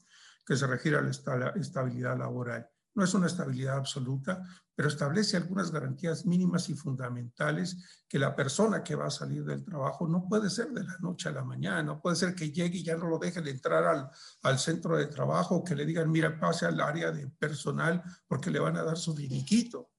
que 0.45 0.55
se 0.55 0.65
refiere 0.65 0.97
a 0.97 1.01
la 1.01 1.49
estabilidad 1.55 2.17
laboral. 2.17 2.67
No 2.95 3.03
es 3.03 3.13
una 3.13 3.27
estabilidad 3.27 3.77
absoluta, 3.77 4.43
pero 4.77 4.89
establece 4.89 5.37
algunas 5.37 5.71
garantías 5.71 6.27
mínimas 6.27 6.69
y 6.69 6.75
fundamentales 6.75 8.03
que 8.07 8.19
la 8.19 8.35
persona 8.35 8.83
que 8.83 8.93
va 8.93 9.07
a 9.07 9.09
salir 9.09 9.43
del 9.43 9.65
trabajo 9.65 10.07
no 10.07 10.27
puede 10.29 10.51
ser 10.51 10.67
de 10.67 10.83
la 10.83 10.95
noche 10.99 11.29
a 11.29 11.31
la 11.31 11.43
mañana, 11.43 11.81
no 11.81 11.99
puede 11.99 12.15
ser 12.15 12.35
que 12.35 12.51
llegue 12.51 12.77
y 12.77 12.83
ya 12.83 12.95
no 12.95 13.07
lo 13.07 13.17
dejen 13.17 13.47
entrar 13.47 13.85
al, 13.85 14.07
al 14.43 14.59
centro 14.59 14.95
de 14.95 15.07
trabajo, 15.07 15.63
que 15.63 15.73
le 15.73 15.83
digan, 15.83 16.11
mira, 16.11 16.39
pase 16.39 16.67
al 16.67 16.79
área 16.79 17.11
de 17.11 17.27
personal 17.27 18.03
porque 18.27 18.51
le 18.51 18.59
van 18.59 18.77
a 18.77 18.83
dar 18.83 18.97
su 18.97 19.15
diniquito. 19.15 19.79
O 19.79 19.89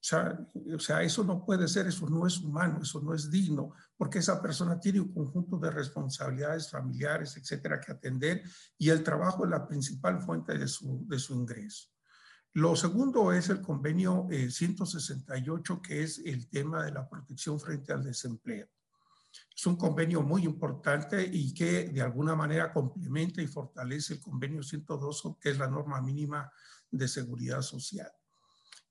sea, 0.00 0.36
o 0.74 0.80
sea, 0.80 1.02
eso 1.04 1.22
no 1.22 1.44
puede 1.44 1.68
ser, 1.68 1.86
eso 1.86 2.10
no 2.10 2.26
es 2.26 2.38
humano, 2.38 2.80
eso 2.82 3.00
no 3.00 3.14
es 3.14 3.30
digno, 3.30 3.74
porque 3.96 4.18
esa 4.18 4.42
persona 4.42 4.80
tiene 4.80 4.98
un 4.98 5.14
conjunto 5.14 5.56
de 5.58 5.70
responsabilidades 5.70 6.68
familiares, 6.68 7.36
etcétera, 7.36 7.80
que 7.80 7.92
atender 7.92 8.42
y 8.76 8.90
el 8.90 9.04
trabajo 9.04 9.44
es 9.44 9.50
la 9.52 9.68
principal 9.68 10.20
fuente 10.20 10.58
de 10.58 10.66
su, 10.66 11.06
de 11.06 11.20
su 11.20 11.32
ingreso. 11.34 11.90
Lo 12.54 12.74
segundo 12.74 13.32
es 13.32 13.48
el 13.48 13.60
convenio 13.60 14.26
168, 14.28 15.74
eh, 15.74 15.80
que 15.82 16.02
es 16.02 16.18
el 16.18 16.48
tema 16.48 16.84
de 16.84 16.92
la 16.92 17.08
protección 17.08 17.60
frente 17.60 17.92
al 17.92 18.02
desempleo. 18.02 18.68
Es 19.54 19.66
un 19.66 19.76
convenio 19.76 20.22
muy 20.22 20.44
importante 20.44 21.22
y 21.22 21.54
que 21.54 21.90
de 21.90 22.02
alguna 22.02 22.34
manera 22.34 22.72
complementa 22.72 23.40
y 23.40 23.46
fortalece 23.46 24.14
el 24.14 24.20
convenio 24.20 24.62
102, 24.62 25.36
que 25.40 25.50
es 25.50 25.58
la 25.58 25.68
norma 25.68 26.00
mínima 26.00 26.50
de 26.90 27.06
seguridad 27.06 27.62
social. 27.62 28.10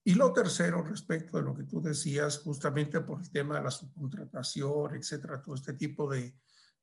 Y 0.06 0.14
lo 0.14 0.32
tercero, 0.32 0.82
respecto 0.82 1.38
de 1.38 1.44
lo 1.44 1.54
que 1.54 1.66
tú 1.66 1.82
decías, 1.82 2.38
justamente 2.40 3.02
por 3.02 3.22
el 3.22 3.30
tema 3.30 3.58
de 3.58 3.64
la 3.64 3.72
subcontratación, 3.72 4.96
etcétera, 4.96 5.42
todo 5.42 5.56
este 5.56 5.74
tipo 5.74 6.10
de, 6.10 6.34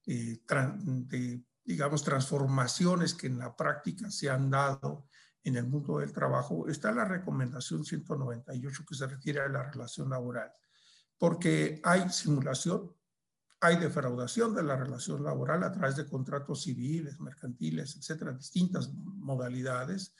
eh, 0.07 0.43
de 0.47 1.43
digamos, 1.65 2.05
transformaciones 2.05 3.15
que 3.15 3.29
en 3.29 3.39
la 3.39 3.57
práctica 3.57 4.11
se 4.11 4.29
han 4.29 4.51
dado 4.51 5.09
en 5.47 5.57
el 5.57 5.67
mundo 5.69 5.99
del 5.99 6.13
trabajo, 6.13 6.69
está 6.69 6.91
la 6.91 7.05
recomendación 7.05 7.85
198 7.85 8.85
que 8.87 8.95
se 8.97 9.07
refiere 9.07 9.41
a 9.41 9.49
la 9.49 9.63
relación 9.63 10.11
laboral, 10.11 10.53
porque 11.17 11.81
hay 11.85 12.11
simulación, 12.11 12.93
hay 13.61 13.77
defraudación 13.77 14.57
de 14.57 14.65
la 14.65 14.75
relación 14.75 15.23
laboral 15.23 15.63
a 15.63 15.71
través 15.71 15.95
de 15.95 16.09
contratos 16.09 16.65
civiles, 16.65 17.21
mercantiles, 17.21 17.97
etcétera, 17.97 18.33
distintas 18.33 18.93
modalidades, 18.93 20.15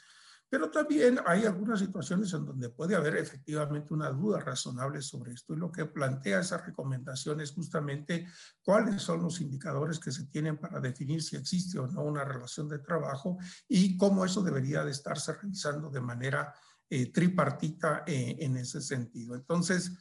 pero 0.49 0.71
también 0.71 1.19
hay 1.27 1.45
algunas 1.45 1.81
situaciones 1.81 2.33
en 2.33 2.45
donde 2.45 2.69
puede 2.69 2.95
haber 2.95 3.17
efectivamente 3.17 3.93
una 3.93 4.11
duda 4.11 4.39
razonable 4.39 5.03
sobre 5.03 5.33
esto 5.33 5.55
y 5.55 5.57
lo 5.57 5.73
que 5.73 5.87
plantea 5.87 6.41
esa 6.41 6.59
recomendación 6.59 7.41
es 7.41 7.53
justamente 7.53 8.27
cuáles 8.63 9.03
son 9.03 9.23
los 9.23 9.41
indicadores 9.41 9.99
que 9.99 10.13
se 10.13 10.27
tienen 10.27 10.57
para 10.57 10.81
definir 10.81 11.23
si 11.23 11.37
existe 11.37 11.79
o 11.79 11.89
no 11.89 12.05
una 12.05 12.25
relación 12.25 12.69
de 12.69 12.79
trabajo 12.79 13.39
y 13.69 13.97
cómo 13.97 14.25
eso 14.25 14.43
debería 14.43 14.85
de 14.85 14.93
estarse 14.93 15.33
revisando 15.33 15.91
de 15.91 16.01
manera 16.01 16.55
eh, 16.89 17.11
tripartita 17.11 18.05
eh, 18.07 18.37
en 18.39 18.57
ese 18.57 18.81
sentido. 18.81 19.35
Entonces, 19.35 19.93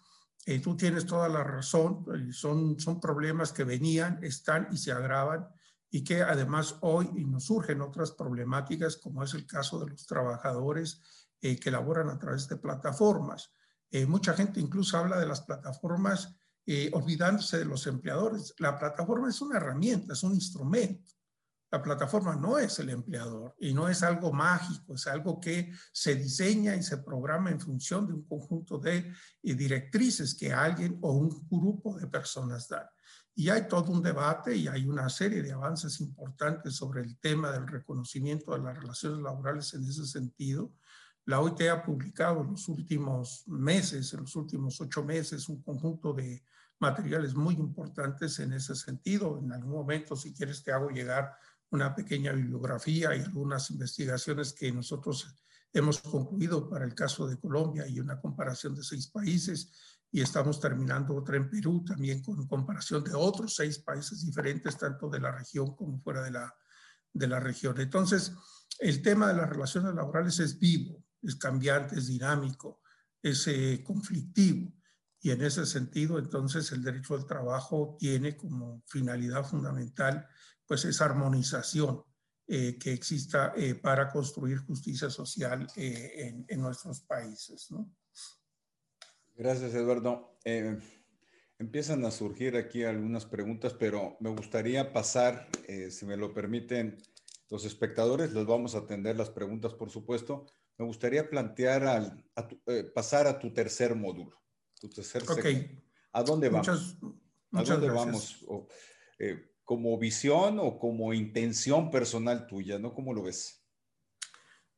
eh, 0.46 0.60
tú 0.60 0.78
tienes 0.78 1.08
toda 1.08 1.28
la 1.28 1.44
razón, 1.44 2.06
son, 2.32 2.80
son 2.80 3.00
problemas 3.00 3.52
que 3.52 3.64
venían, 3.64 4.24
están 4.24 4.68
y 4.72 4.78
se 4.78 4.92
agravan 4.92 5.48
y 5.96 6.04
que 6.04 6.22
además 6.22 6.76
hoy 6.82 7.10
nos 7.26 7.46
surgen 7.46 7.80
otras 7.80 8.12
problemáticas, 8.12 8.98
como 8.98 9.24
es 9.24 9.34
el 9.34 9.48
caso 9.48 9.80
de 9.80 9.92
los 9.92 10.06
trabajadores 10.06 11.02
eh, 11.40 11.58
que 11.58 11.72
laboran 11.72 12.10
a 12.10 12.20
través 12.20 12.50
de 12.50 12.58
plataformas. 12.58 13.54
Eh, 13.90 14.06
mucha 14.06 14.34
gente 14.34 14.60
incluso 14.60 14.98
habla 14.98 15.18
de 15.18 15.26
las 15.26 15.40
plataformas 15.40 16.36
eh, 16.66 16.92
olvidándose 16.92 17.60
de 17.60 17.64
los 17.64 17.88
empleadores. 17.88 18.54
La 18.60 18.78
plataforma 18.78 19.30
es 19.30 19.40
una 19.40 19.56
herramienta, 19.56 20.12
es 20.12 20.24
un 20.24 20.34
instrumento. 20.34 21.14
La 21.72 21.82
plataforma 21.82 22.36
no 22.36 22.58
es 22.58 22.78
el 22.80 22.90
empleador 22.90 23.56
y 23.58 23.74
no 23.74 23.88
es 23.88 24.04
algo 24.04 24.34
mágico, 24.34 24.96
es 24.96 25.08
algo 25.08 25.40
que 25.40 25.72
se 25.94 26.16
diseña 26.16 26.76
y 26.76 26.84
se 26.84 26.98
programa 26.98 27.52
en 27.52 27.62
función 27.62 28.06
de 28.06 28.16
un 28.16 28.26
conjunto 28.28 28.80
de 28.80 29.14
directrices 29.42 30.36
que 30.36 30.52
alguien 30.52 31.00
o 31.02 31.14
un 31.14 31.48
grupo 31.50 31.98
de 31.98 32.08
personas 32.08 32.68
dan. 32.68 32.86
Y 33.36 33.50
hay 33.50 33.68
todo 33.68 33.92
un 33.92 34.02
debate 34.02 34.56
y 34.56 34.68
hay 34.68 34.88
una 34.88 35.10
serie 35.10 35.44
de 35.44 35.52
avances 35.52 36.00
importantes 36.00 36.76
sobre 36.76 37.02
el 37.02 37.18
tema 37.20 37.52
del 37.52 37.68
reconocimiento 37.68 38.54
de 38.54 38.60
las 38.60 38.78
relaciones 38.78 39.20
laborales 39.20 39.74
en 39.74 39.84
ese 39.84 40.06
sentido. 40.06 40.72
La 41.26 41.42
OIT 41.42 41.62
ha 41.64 41.84
publicado 41.84 42.42
en 42.42 42.52
los 42.52 42.70
últimos 42.70 43.44
meses, 43.48 44.14
en 44.14 44.22
los 44.22 44.36
últimos 44.38 44.80
ocho 44.80 45.04
meses, 45.04 45.50
un 45.50 45.62
conjunto 45.62 46.14
de 46.14 46.44
materiales 46.80 47.36
muy 47.36 47.56
importantes 47.56 48.40
en 48.40 48.54
ese 48.54 48.74
sentido. 48.76 49.38
En 49.40 49.52
algún 49.52 49.74
momento, 49.74 50.16
si 50.16 50.34
quieres, 50.34 50.64
te 50.64 50.72
hago 50.72 50.90
llegar 50.90 51.36
una 51.72 51.94
pequeña 51.94 52.32
bibliografía 52.32 53.16
y 53.16 53.22
algunas 53.22 53.70
investigaciones 53.70 54.54
que 54.54 54.72
nosotros 54.72 55.28
hemos 55.74 56.00
concluido 56.00 56.70
para 56.70 56.86
el 56.86 56.96
caso 56.96 57.28
de 57.28 57.38
Colombia 57.38 57.86
y 57.88 58.00
una 58.00 58.22
comparación 58.22 58.76
de 58.76 58.84
seis 58.84 59.08
países 59.08 59.95
y 60.16 60.22
estamos 60.22 60.62
terminando 60.62 61.14
otra 61.14 61.36
en 61.36 61.50
Perú 61.50 61.84
también 61.84 62.22
con 62.22 62.48
comparación 62.48 63.04
de 63.04 63.14
otros 63.14 63.54
seis 63.54 63.80
países 63.80 64.26
diferentes, 64.26 64.78
tanto 64.78 65.10
de 65.10 65.20
la 65.20 65.30
región 65.30 65.76
como 65.76 66.00
fuera 66.00 66.24
de 66.24 66.32
la, 66.32 66.56
de 67.12 67.28
la 67.28 67.42
región. 67.42 67.82
Entonces, 67.82 68.32
el 68.80 69.02
tema 69.02 69.28
de 69.28 69.34
las 69.34 69.50
relaciones 69.50 69.94
laborales 69.94 70.40
es 70.40 70.58
vivo, 70.58 71.04
es 71.22 71.36
cambiante, 71.36 72.00
es 72.00 72.08
dinámico, 72.08 72.80
es 73.22 73.46
eh, 73.48 73.84
conflictivo. 73.86 74.72
Y 75.20 75.32
en 75.32 75.42
ese 75.42 75.66
sentido, 75.66 76.18
entonces, 76.18 76.72
el 76.72 76.82
derecho 76.82 77.16
al 77.16 77.26
trabajo 77.26 77.98
tiene 78.00 78.38
como 78.38 78.84
finalidad 78.88 79.44
fundamental, 79.44 80.26
pues, 80.66 80.86
esa 80.86 81.04
armonización 81.04 82.04
eh, 82.48 82.78
que 82.80 82.94
exista 82.94 83.52
eh, 83.58 83.76
para 83.76 84.10
construir 84.10 84.60
justicia 84.60 85.10
social 85.10 85.68
en, 85.76 86.46
en, 86.48 86.62
nuestros 86.62 87.02
países, 87.02 87.70
¿no? 87.70 87.94
Gracias, 89.38 89.74
Eduardo. 89.74 90.38
Eh, 90.46 90.80
empiezan 91.60 92.06
a 92.06 92.12
surgir 92.12 92.56
aquí 92.56 92.84
algunas 92.84 93.26
preguntas, 93.26 93.74
pero 93.74 94.16
me 94.22 94.30
gustaría 94.30 94.94
pasar, 94.94 95.50
eh, 95.68 95.92
si 95.92 96.06
me 96.06 96.16
lo 96.16 96.34
permiten 96.34 96.98
los 97.50 97.66
espectadores, 97.66 98.32
les 98.32 98.46
vamos 98.46 98.76
a 98.76 98.80
atender 98.80 99.18
las 99.18 99.30
preguntas, 99.30 99.74
por 99.74 99.90
supuesto. 99.90 100.46
Me 100.78 100.86
gustaría 100.86 101.30
plantear, 101.30 101.84
al, 101.84 102.26
eh, 102.68 102.84
pasar 102.84 103.28
a 103.28 103.38
tu 103.38 103.54
tercer 103.54 103.94
módulo, 103.94 104.42
tu 104.80 104.90
tercer 104.90 105.24
¿A 106.14 106.24
dónde 106.24 106.48
vamos? 106.48 106.98
¿A 107.52 107.64
dónde 107.64 107.90
vamos? 107.90 108.46
¿Como 109.66 109.98
visión 109.98 110.60
o 110.60 110.80
como 110.80 111.14
intención 111.14 111.92
personal 111.92 112.48
tuya? 112.48 112.80
¿no? 112.80 112.94
¿Cómo 112.94 113.14
lo 113.14 113.24
ves? 113.24 113.66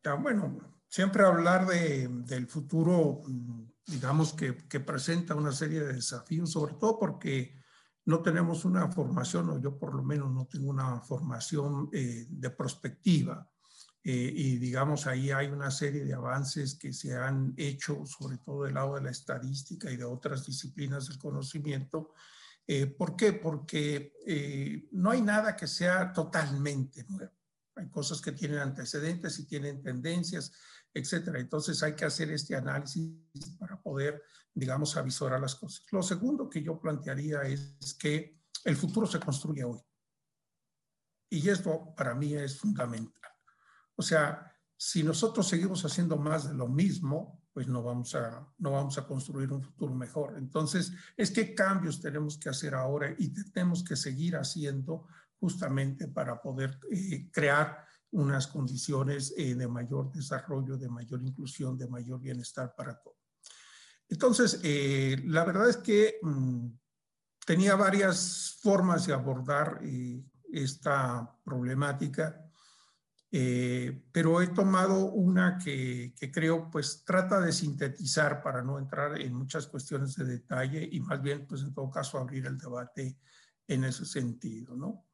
Ya, 0.03 0.15
bueno, 0.15 0.79
siempre 0.87 1.23
hablar 1.23 1.67
de, 1.67 2.07
del 2.07 2.47
futuro 2.47 3.21
mm, 3.27 3.65
digamos 3.87 4.33
que, 4.33 4.55
que, 4.67 4.79
presenta 4.79 5.33
una 5.33 5.51
serie 5.51 5.79
de 5.79 5.93
desafíos, 5.93 6.51
sobre 6.51 6.75
todo 6.75 6.99
porque 6.99 7.57
no 8.07 8.21
tenemos 8.21 8.63
una 8.63 8.89
formación, 8.89 9.49
o 9.49 9.59
yo 9.59 9.77
por 9.77 9.93
lo 9.93 10.01
menos 10.01 10.31
no 10.31 10.45
tengo 10.45 10.69
una 10.69 11.01
formación 11.01 11.89
eh, 11.91 12.25
de 12.29 12.49
prospectiva. 12.49 13.49
Eh, 14.01 14.31
y 14.33 14.57
digamos, 14.57 15.07
ahí 15.07 15.31
hay 15.31 15.47
una 15.47 15.69
serie 15.69 16.05
de 16.05 16.13
avances 16.13 16.75
que 16.75 16.93
se 16.93 17.17
han 17.17 17.53
hecho, 17.57 18.05
sobre 18.05 18.37
todo 18.37 18.63
del 18.63 18.75
lado 18.75 18.95
de 18.95 19.01
la 19.01 19.11
estadística 19.11 19.91
y 19.91 19.97
de 19.97 20.05
otras 20.05 20.45
disciplinas 20.45 21.09
del 21.09 21.17
conocimiento. 21.17 22.13
Eh, 22.65 22.85
¿Por 22.85 23.17
qué? 23.17 23.33
Porque 23.33 24.13
no 24.93 25.11
hay 25.11 25.21
nada 25.21 25.57
que 25.57 25.67
sea 25.67 26.13
totalmente 26.13 27.05
nuevo. 27.09 27.33
Hay 27.75 27.89
cosas 27.89 28.21
que 28.21 28.31
tienen 28.31 28.59
antecedentes 28.59 29.37
y 29.39 29.45
tienen 29.45 29.83
tendencias, 29.83 30.53
etcétera. 30.97 31.39
Entonces 31.39 31.81
hay 31.83 31.95
que 31.95 32.05
hacer 32.05 32.31
este 32.31 32.55
análisis 32.55 33.11
para 33.59 33.81
poder, 33.81 34.23
digamos, 34.53 34.95
avisorar 34.97 35.39
las 35.39 35.55
cosas. 35.55 35.85
Lo 35.91 36.03
segundo 36.03 36.49
que 36.49 36.61
yo 36.61 36.79
plantearía 36.79 37.41
es 37.43 37.95
que 37.99 38.41
el 38.63 38.75
futuro 38.75 39.07
se 39.07 39.19
construye 39.19 39.63
hoy. 39.63 39.79
Y 41.29 41.49
esto 41.49 41.93
para 41.95 42.15
mí 42.15 42.33
es 42.33 42.57
fundamental. 42.57 43.31
O 43.95 44.01
sea, 44.01 44.53
si 44.77 45.03
nosotros 45.03 45.47
seguimos 45.47 45.83
haciendo 45.83 46.17
más 46.17 46.47
de 46.47 46.53
lo 46.53 46.67
mismo, 46.67 47.43
pues 47.51 47.67
no 47.67 47.81
vamos 47.81 48.13
a, 48.13 48.47
no 48.59 48.71
vamos 48.71 48.97
a 48.97 49.07
construir 49.07 49.51
un 49.51 49.63
futuro 49.63 49.95
mejor. 49.95 50.37
Entonces, 50.37 50.93
es 51.15 51.31
qué 51.31 51.55
cambios 51.55 51.99
tenemos 51.99 52.37
que 52.37 52.49
hacer 52.49 52.75
ahora 52.75 53.13
y 53.17 53.33
tenemos 53.51 53.83
que 53.83 53.95
seguir 53.95 54.35
haciendo 54.35 55.07
justamente 55.39 56.07
para 56.07 56.39
poder 56.39 56.79
eh, 56.91 57.29
crear 57.31 57.86
unas 58.11 58.47
condiciones 58.47 59.33
eh, 59.37 59.55
de 59.55 59.67
mayor 59.67 60.11
desarrollo, 60.11 60.77
de 60.77 60.89
mayor 60.89 61.21
inclusión, 61.21 61.77
de 61.77 61.87
mayor 61.87 62.19
bienestar 62.19 62.73
para 62.75 62.97
todos. 62.99 63.17
Entonces, 64.09 64.59
eh, 64.63 65.21
la 65.25 65.43
verdad 65.43 65.69
es 65.69 65.77
que 65.77 66.19
mm, 66.21 66.67
tenía 67.45 67.75
varias 67.75 68.57
formas 68.61 69.05
de 69.05 69.13
abordar 69.13 69.81
esta 70.51 71.37
problemática 71.43 72.47
eh, 73.29 74.05
pero 74.11 74.41
he 74.41 74.47
tomado 74.47 75.11
una 75.11 75.57
que, 75.57 76.13
creo 76.31 76.69
pues 76.71 77.03
trata 77.03 77.41
de 77.41 77.51
sintetizar 77.51 78.41
para 78.41 78.61
no 78.61 78.79
entrar 78.79 79.19
en 79.19 79.33
muchas 79.33 79.67
cuestiones 79.67 80.15
de 80.15 80.25
detalle 80.25 80.87
y 80.89 80.99
más 81.01 81.21
bien 81.21 81.45
pues 81.45 81.61
en 81.61 81.73
todo 81.73 81.91
caso 81.91 82.17
abrir 82.17 82.45
el 82.45 82.57
debate 82.57 83.17
en 83.67 83.83
ese 83.83 84.05
sentido, 84.05 84.75
¿no? 84.77 85.06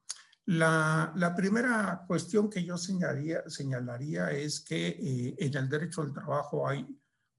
La, 0.45 1.33
primera 1.35 2.03
cuestión 2.07 2.49
que 2.49 2.63
yo 2.63 2.77
señalaría, 2.77 4.31
es 4.31 4.59
que 4.61 4.87
eh, 4.87 5.35
en 5.37 5.55
el 5.55 5.69
derecho 5.69 6.01
al 6.01 6.13
trabajo 6.13 6.67
hay 6.67 6.85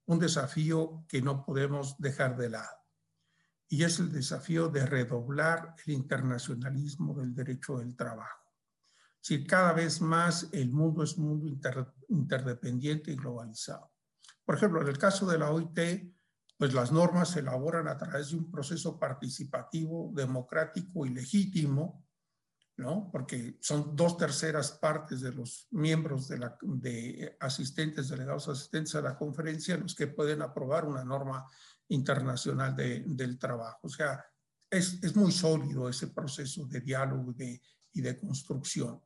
un 0.05 0.19
desafío 0.19 1.05
que 1.07 1.21
no 1.21 1.45
podemos 1.45 1.95
dejar 1.99 2.37
de 2.37 2.49
lado 2.49 2.77
y 3.67 3.83
es 3.83 3.99
el 3.99 4.11
desafío 4.11 4.69
de 4.69 4.85
redoblar 4.85 5.75
el 5.85 5.93
internacionalismo 5.93 7.13
del 7.15 7.33
derecho 7.33 7.79
del 7.79 7.95
trabajo 7.95 8.45
si 9.25 9.43
cada 9.43 9.73
vez 9.73 10.01
más 10.01 10.49
el 10.51 10.69
mundo 10.71 11.01
es 11.01 11.17
un 11.17 11.29
mundo 11.29 11.47
interdependiente 12.09 13.11
y 13.11 13.15
globalizado. 13.15 13.91
Por 14.43 14.53
ejemplo, 14.53 14.83
en 14.83 14.87
el 14.87 14.99
caso 14.99 15.25
de 15.25 15.39
la 15.39 15.49
OIT, 15.49 15.79
pues 16.55 16.75
las 16.75 16.91
normas 16.91 17.29
se 17.29 17.39
elaboran 17.39 17.87
a 17.87 17.97
través 17.97 18.29
de 18.29 18.37
un 18.37 18.51
proceso 18.51 18.99
participativo, 18.99 20.11
democrático 20.13 21.07
y 21.07 21.09
legítimo, 21.09 22.04
¿no? 22.77 23.09
Porque 23.11 23.57
son 23.61 23.95
dos 23.95 24.17
terceras 24.17 24.71
partes 24.73 25.21
de 25.21 25.31
los 25.31 25.67
miembros 25.71 26.27
de, 26.27 26.39
la, 26.39 26.57
asistentes, 27.39 28.09
delegados 28.09 28.49
asistentes 28.49 28.95
a 28.95 29.01
la 29.01 29.17
conferencia, 29.17 29.77
los 29.77 29.95
que 29.95 30.07
pueden 30.07 30.41
aprobar 30.41 30.85
una 30.85 31.03
norma 31.03 31.45
internacional 31.87 32.75
de, 32.75 33.03
del 33.07 33.37
trabajo. 33.37 33.79
O 33.83 33.89
sea, 33.89 34.25
es, 34.69 35.01
es, 35.03 35.15
muy 35.15 35.31
sólido 35.31 35.87
ese 35.87 36.07
proceso 36.07 36.65
de 36.65 36.81
diálogo 36.81 37.33
y 37.93 38.01
de 38.01 38.19
construcción. 38.19 39.01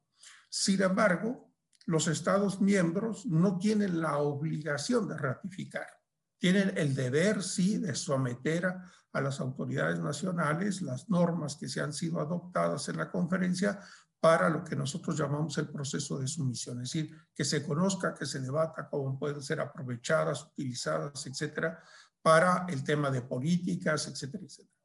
Sin 0.49 0.81
embargo, 0.81 1.53
los 1.85 2.07
Estados 2.07 2.61
miembros 2.61 3.25
no 3.25 3.57
tienen 3.57 4.01
la 4.01 4.17
obligación 4.17 5.07
de 5.07 5.17
ratificar. 5.17 5.98
Tienen 6.39 6.71
el 6.77 6.95
deber, 6.95 7.43
sí, 7.43 7.77
de 7.77 7.93
someter 7.93 8.65
a, 8.65 9.21
las 9.21 9.41
autoridades 9.41 9.99
nacionales 9.99 10.81
las 10.81 11.09
normas 11.09 11.57
que 11.57 11.67
se 11.67 11.81
han 11.81 11.91
sido 11.91 12.21
adoptadas 12.21 12.87
en 12.87 12.97
la 12.97 13.11
conferencia 13.11 13.79
para 14.19 14.49
lo 14.49 14.63
que 14.63 14.75
nosotros 14.75 15.17
llamamos 15.17 15.57
el 15.57 15.67
proceso 15.69 16.19
de 16.19 16.27
sumisión, 16.27 16.77
es 16.81 16.91
decir, 16.91 17.15
que 17.33 17.43
se 17.43 17.65
conozca, 17.65 18.13
que 18.13 18.25
se 18.25 18.39
debata 18.39 18.87
cómo 18.89 19.19
pueden 19.19 19.41
ser 19.41 19.59
aprovechadas, 19.59 20.43
utilizadas, 20.43 21.25
etcétera, 21.25 21.83
para 22.21 22.65
el 22.69 22.83
tema 22.83 23.11
de 23.11 23.21
políticas, 23.21 24.07
etcétera, 24.07 24.43
etcétera. 24.45 24.79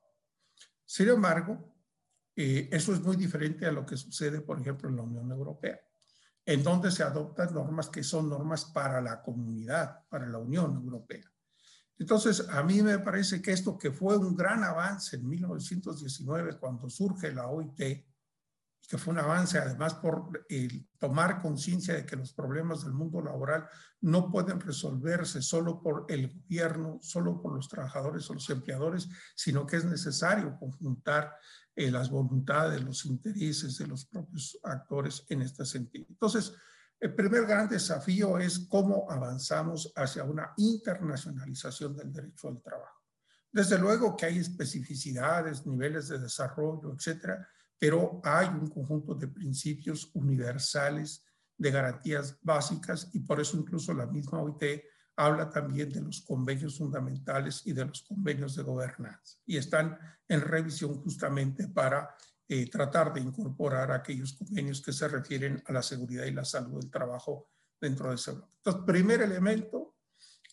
Sin 0.85 1.09
embargo, 1.09 1.77
eh, 2.35 2.69
eso 2.73 2.93
es 2.93 3.01
muy 3.01 3.17
diferente 3.17 3.67
a 3.67 3.73
lo 3.73 3.87
que 3.87 3.97
sucede, 3.97 4.41
por 4.41 4.61
ejemplo, 4.61 4.89
en 4.89 4.97
la 4.97 5.03
Unión 5.03 5.31
Europea, 5.31 5.81
en 6.45 6.63
donde 6.63 6.91
se 6.91 7.03
adoptan 7.03 7.55
normas 7.55 7.89
que 7.89 8.03
son 8.03 8.29
normas 8.29 8.65
para 8.67 9.01
la 9.01 9.23
comunidad, 9.23 10.01
para 10.09 10.27
la 10.27 10.39
Unión 10.39 10.75
Europea. 10.77 11.34
Entonces, 11.99 12.49
a 12.49 12.63
mí 12.63 12.83
me 12.83 12.99
parece 12.99 13.41
que 13.41 13.53
esto 13.53 13.79
que 13.79 13.93
fue 13.93 14.17
un 14.17 14.35
gran 14.35 14.65
avance 14.65 15.17
en 15.17 15.29
1919, 15.29 16.59
cuando 16.59 16.91
surge 16.91 17.33
la 17.33 17.47
OIT, 17.47 18.05
que 18.87 18.99
fue 18.99 19.15
un 19.15 19.21
avance 19.21 19.59
además 19.59 19.95
por 19.95 20.45
tomar 20.99 21.41
conciencia 21.41 21.95
de 21.95 22.05
que 22.05 22.17
los 22.17 22.35
problemas 22.35 22.85
del 22.85 22.93
mundo 22.93 23.23
laboral 23.23 23.67
no 24.03 24.31
pueden 24.31 24.61
resolverse 24.61 25.41
solo 25.41 25.83
por 25.83 26.05
el 26.09 26.29
gobierno, 26.29 26.99
solo 27.01 27.41
por 27.41 27.55
los 27.55 27.69
trabajadores 27.69 28.29
o 28.29 28.35
los 28.35 28.51
empleadores, 28.51 29.09
sino 29.35 29.67
que 29.67 29.77
es 29.77 29.85
necesario 29.85 30.59
conjuntar 30.59 31.33
eh, 31.75 31.91
las 31.91 32.11
voluntades, 32.11 32.85
los 32.85 33.07
intereses 33.07 33.79
de 33.79 33.87
los 33.87 34.05
propios 34.05 34.59
actores 34.63 35.25
en 35.31 35.43
este 35.43 35.65
sentido. 35.65 36.07
Entonces, 36.11 36.53
el 37.05 37.15
primer 37.15 37.45
gran 37.45 37.69
desafío 37.69 38.39
es 38.39 38.61
cómo 38.61 39.11
avanzamos 39.11 39.93
hacia 39.95 40.25
una 40.25 40.55
internacionalización 40.57 41.95
del 41.95 42.11
derecho 42.11 42.49
al 42.49 42.63
trabajo. 42.63 43.03
Desde 43.53 43.79
luego 43.79 44.17
que 44.17 44.25
hay 44.25 44.39
especificidades, 44.39 45.67
niveles 45.67 46.09
de 46.09 46.19
desarrollo, 46.19 46.95
etcétera, 46.95 47.47
pero 47.79 48.23
hay 48.25 48.49
un 48.49 48.71
conjunto 48.71 49.15
de 49.15 49.29
principios 49.29 50.13
universales, 50.15 51.23
de 51.59 51.71
garantías 51.71 52.39
básicas, 52.41 53.11
y 53.13 53.21
por 53.21 53.39
eso 53.39 53.59
incluso 53.59 53.93
la 53.93 54.07
misma 54.07 54.41
OIT 54.41 54.65
habla 55.17 55.51
también 55.51 55.91
de 55.91 56.01
los 56.01 56.23
convenios 56.23 56.79
fundamentales 56.79 57.67
y 57.67 57.75
de 57.75 57.85
los 57.85 58.01
convenios 58.01 58.57
de 58.57 58.63
gobernanza 58.63 59.37
y 59.45 59.59
están 59.59 59.99
en 60.27 60.41
revisión 60.41 61.03
justamente 61.03 61.69
para 61.69 62.17
eh, 62.49 62.69
tratar 62.71 63.13
de 63.13 63.21
incorporar 63.21 63.91
aquellos 63.91 64.35
convenios 64.35 64.83
que 64.83 64.93
se 64.93 65.09
refieren 65.09 65.63
a 65.67 65.73
la 65.73 65.83
seguridad 65.83 66.25
y 66.25 66.33
la 66.33 66.45
salud 66.45 66.81
del 66.81 66.91
trabajo 66.91 67.49
dentro 67.81 68.11
de 68.11 68.17
ese 68.17 68.33
bloque. 68.33 68.53
Entonces, 68.57 68.83
primer 68.85 69.23
elemento 69.23 69.95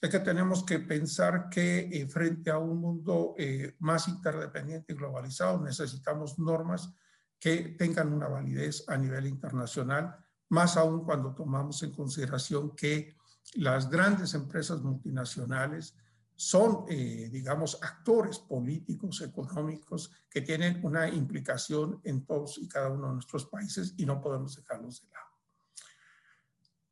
es 0.02 0.10
que 0.10 0.20
tenemos 0.20 0.64
que 0.64 0.80
pensar 0.80 1.50
que 1.50 1.89
eh, 1.92 2.08
frente 2.08 2.50
a 2.50 2.58
un 2.58 2.80
mundo 2.80 3.36
eh, 3.38 3.76
más 3.80 4.08
interdependiente 4.08 4.94
y 4.94 4.96
globalizado 4.96 5.62
necesitamos 5.62 6.39
normas 6.39 6.94
que 7.39 7.76
tengan 7.78 8.14
una 8.14 8.28
validez 8.28 8.84
a 8.88 8.98
nivel 8.98 9.28
internacional, 9.28 10.16
más 10.50 10.78
aún 10.78 11.04
cuando 11.04 11.36
tomamos 11.36 11.84
en 11.84 11.92
consideración 11.92 12.76
que 12.76 13.16
las 13.56 13.89
grandes 13.89 14.34
empresas 14.34 14.82
multinacionales 14.82 15.96
son, 16.42 16.86
eh, 16.89 17.30
digamos, 17.32 17.78
actores 17.84 18.39
políticos, 18.39 19.22
económicos, 19.22 20.12
que 20.28 20.42
tienen 20.42 20.84
una 20.84 21.08
implicación 21.08 22.02
en 22.04 22.26
todos 22.26 22.58
y 22.58 22.68
cada 22.68 22.89
uno 22.89 23.10
de 23.10 23.14
nuestros 23.14 23.46
países 23.46 23.94
y 23.98 24.08
no 24.08 24.20
podemos 24.20 24.56
dejarlos 24.56 25.04
de 25.04 25.10
lado. 25.10 25.28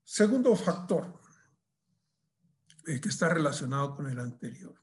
Segundo 0.04 0.56
factor 0.56 1.20
eh, 2.86 3.02
que 3.02 3.10
está 3.10 3.30
relacionado 3.30 3.96
con 3.96 4.08
el 4.08 4.20
anterior 4.20 4.76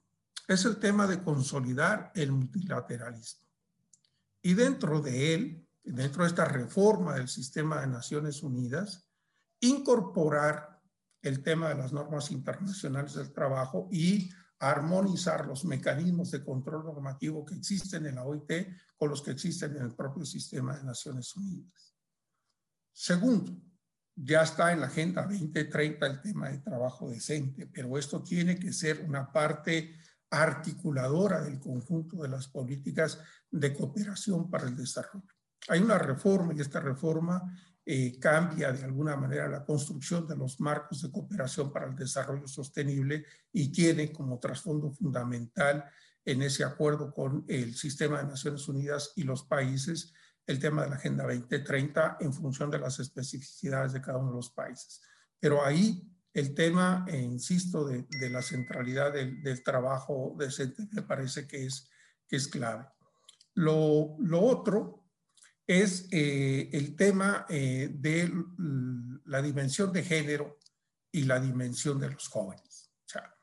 es 0.48 0.64
el 0.64 0.78
tema 0.78 1.06
de 1.06 1.22
consolidar 1.22 2.10
el 2.16 2.32
multilateralismo. 2.32 3.46
Y 4.42 4.54
dentro 4.54 5.00
de 5.00 5.34
él, 5.34 5.68
dentro 5.84 6.24
de 6.24 6.28
esta 6.30 6.44
reforma 6.44 7.14
del 7.14 7.28
sistema 7.28 7.82
de 7.82 7.86
Naciones 7.86 8.42
Unidas, 8.42 9.08
incorporar 9.60 10.82
el 11.22 11.44
tema 11.44 11.68
de 11.68 11.76
las 11.76 11.92
normas 11.92 12.32
internacionales 12.32 13.14
del 13.14 13.32
trabajo 13.32 13.88
y 13.92 14.28
armonizar 14.58 15.46
los 15.46 15.64
mecanismos 15.64 16.30
de 16.30 16.44
control 16.44 16.84
normativo 16.84 17.44
que 17.44 17.54
existen 17.54 18.06
en 18.06 18.14
la 18.14 18.24
OIT 18.24 18.52
con 18.96 19.10
los 19.10 19.22
que 19.22 19.32
existen 19.32 19.76
en 19.76 19.82
el 19.82 19.94
propio 19.94 20.24
sistema 20.24 20.76
de 20.76 20.84
Naciones 20.84 21.34
Unidas. 21.36 21.94
Segundo, 22.92 23.52
ya 24.14 24.42
está 24.42 24.72
en 24.72 24.80
la 24.80 24.86
Agenda 24.86 25.22
2030 25.22 26.06
el 26.06 26.20
tema 26.22 26.48
de 26.48 26.58
trabajo 26.58 27.10
decente, 27.10 27.66
pero 27.66 27.98
esto 27.98 28.22
tiene 28.22 28.58
que 28.58 28.72
ser 28.72 29.04
una 29.06 29.30
parte 29.30 29.94
articuladora 30.30 31.42
del 31.42 31.60
conjunto 31.60 32.22
de 32.22 32.28
las 32.28 32.48
políticas 32.48 33.18
de 33.50 33.74
cooperación 33.74 34.50
para 34.50 34.68
el 34.68 34.76
desarrollo. 34.76 35.28
Hay 35.68 35.80
una 35.80 35.98
reforma 35.98 36.54
y 36.54 36.60
esta 36.60 36.80
reforma 36.80 37.42
eh, 37.88 38.18
cambia 38.18 38.72
de 38.72 38.82
alguna 38.82 39.14
manera 39.14 39.46
la 39.46 39.64
construcción 39.64 40.26
de 40.26 40.34
los 40.34 40.58
marcos 40.58 41.02
de 41.02 41.10
cooperación 41.12 41.72
para 41.72 41.86
el 41.86 41.94
desarrollo 41.94 42.48
sostenible 42.48 43.24
y 43.52 43.70
tiene 43.70 44.12
como 44.12 44.40
trasfondo 44.40 44.90
fundamental 44.90 45.84
en 46.24 46.42
ese 46.42 46.64
acuerdo 46.64 47.14
con 47.14 47.44
el 47.46 47.76
sistema 47.76 48.18
de 48.18 48.28
Naciones 48.28 48.66
Unidas 48.66 49.12
y 49.14 49.22
los 49.22 49.44
países 49.44 50.12
el 50.48 50.58
tema 50.58 50.82
de 50.82 50.90
la 50.90 50.96
Agenda 50.96 51.24
2030 51.24 52.16
en 52.18 52.32
función 52.32 52.72
de 52.72 52.80
las 52.80 52.98
especificidades 52.98 53.92
de 53.92 54.00
cada 54.00 54.18
uno 54.18 54.30
de 54.30 54.36
los 54.36 54.50
países. 54.50 55.00
Pero 55.38 55.64
ahí 55.64 56.12
el 56.32 56.54
tema, 56.54 57.04
eh, 57.08 57.20
insisto, 57.20 57.86
de, 57.86 58.04
la 58.30 58.42
centralidad 58.42 59.12
del, 59.12 59.62
trabajo 59.62 60.34
decente 60.36 60.88
me 60.90 61.02
parece 61.02 61.46
que 61.46 61.66
es, 61.66 61.88
que 62.26 62.34
es 62.34 62.48
clave. 62.48 62.84
Lo, 63.54 64.16
lo 64.18 64.42
otro 64.42 65.05
es 65.66 66.08
eh, 66.12 66.70
el 66.72 66.94
tema 66.94 67.46
eh, 67.48 67.90
de 67.92 68.32
la 69.24 69.42
dimensión 69.42 69.92
de 69.92 70.02
género 70.02 70.58
y 71.10 71.24
la 71.24 71.40
dimensión 71.40 71.98
de 71.98 72.10
los 72.10 72.28
jóvenes. 72.28 72.92
O 73.04 73.08
sea, 73.08 73.34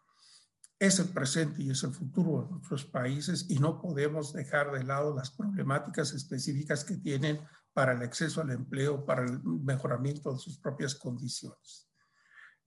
es 0.79 0.99
el 0.99 1.09
presente 1.09 1.63
y 1.63 1.71
es 1.71 1.83
el 1.83 1.93
futuro 1.93 2.43
de 2.43 2.51
nuestros 2.51 2.85
países 2.85 3.47
y 3.49 3.59
no 3.59 3.81
podemos 3.81 4.31
dejar 4.33 4.71
de 4.71 4.83
lado 4.83 5.15
las 5.15 5.31
problemáticas 5.31 6.13
específicas 6.13 6.83
que 6.83 6.97
tienen 6.97 7.41
para 7.73 7.93
el 7.93 8.01
acceso 8.03 8.41
al 8.41 8.51
empleo, 8.51 9.05
para 9.05 9.23
el 9.23 9.41
mejoramiento 9.43 10.31
de 10.31 10.39
sus 10.39 10.59
propias 10.59 10.95
condiciones. 10.95 11.89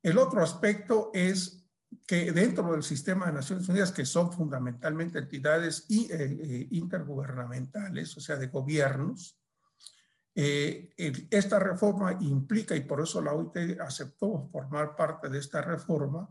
El 0.03 0.19
otro 0.19 0.43
aspecto 0.43 1.11
es 1.15 1.67
que 2.07 2.33
dentro 2.33 2.73
del 2.73 2.83
sistema 2.83 3.27
de 3.27 3.33
Naciones 3.33 3.69
Unidas, 3.69 3.93
que 3.93 4.05
son 4.05 4.33
fundamentalmente 4.33 5.19
entidades 5.19 5.87
eh, 5.89 6.07
eh, 6.11 6.69
intergubernamentales, 6.73 8.17
o 8.17 8.21
sea, 8.21 8.37
de 8.37 8.49
gobiernos, 8.49 9.39
eh, 10.39 10.91
esta 11.31 11.59
reforma 11.59 12.19
implica, 12.21 12.77
y 12.77 12.83
por 12.83 13.01
eso 13.01 13.23
la 13.23 13.33
OIT 13.33 13.81
aceptó 13.81 14.51
formar 14.53 14.95
parte 14.95 15.31
de 15.31 15.39
esta 15.39 15.63
reforma, 15.63 16.29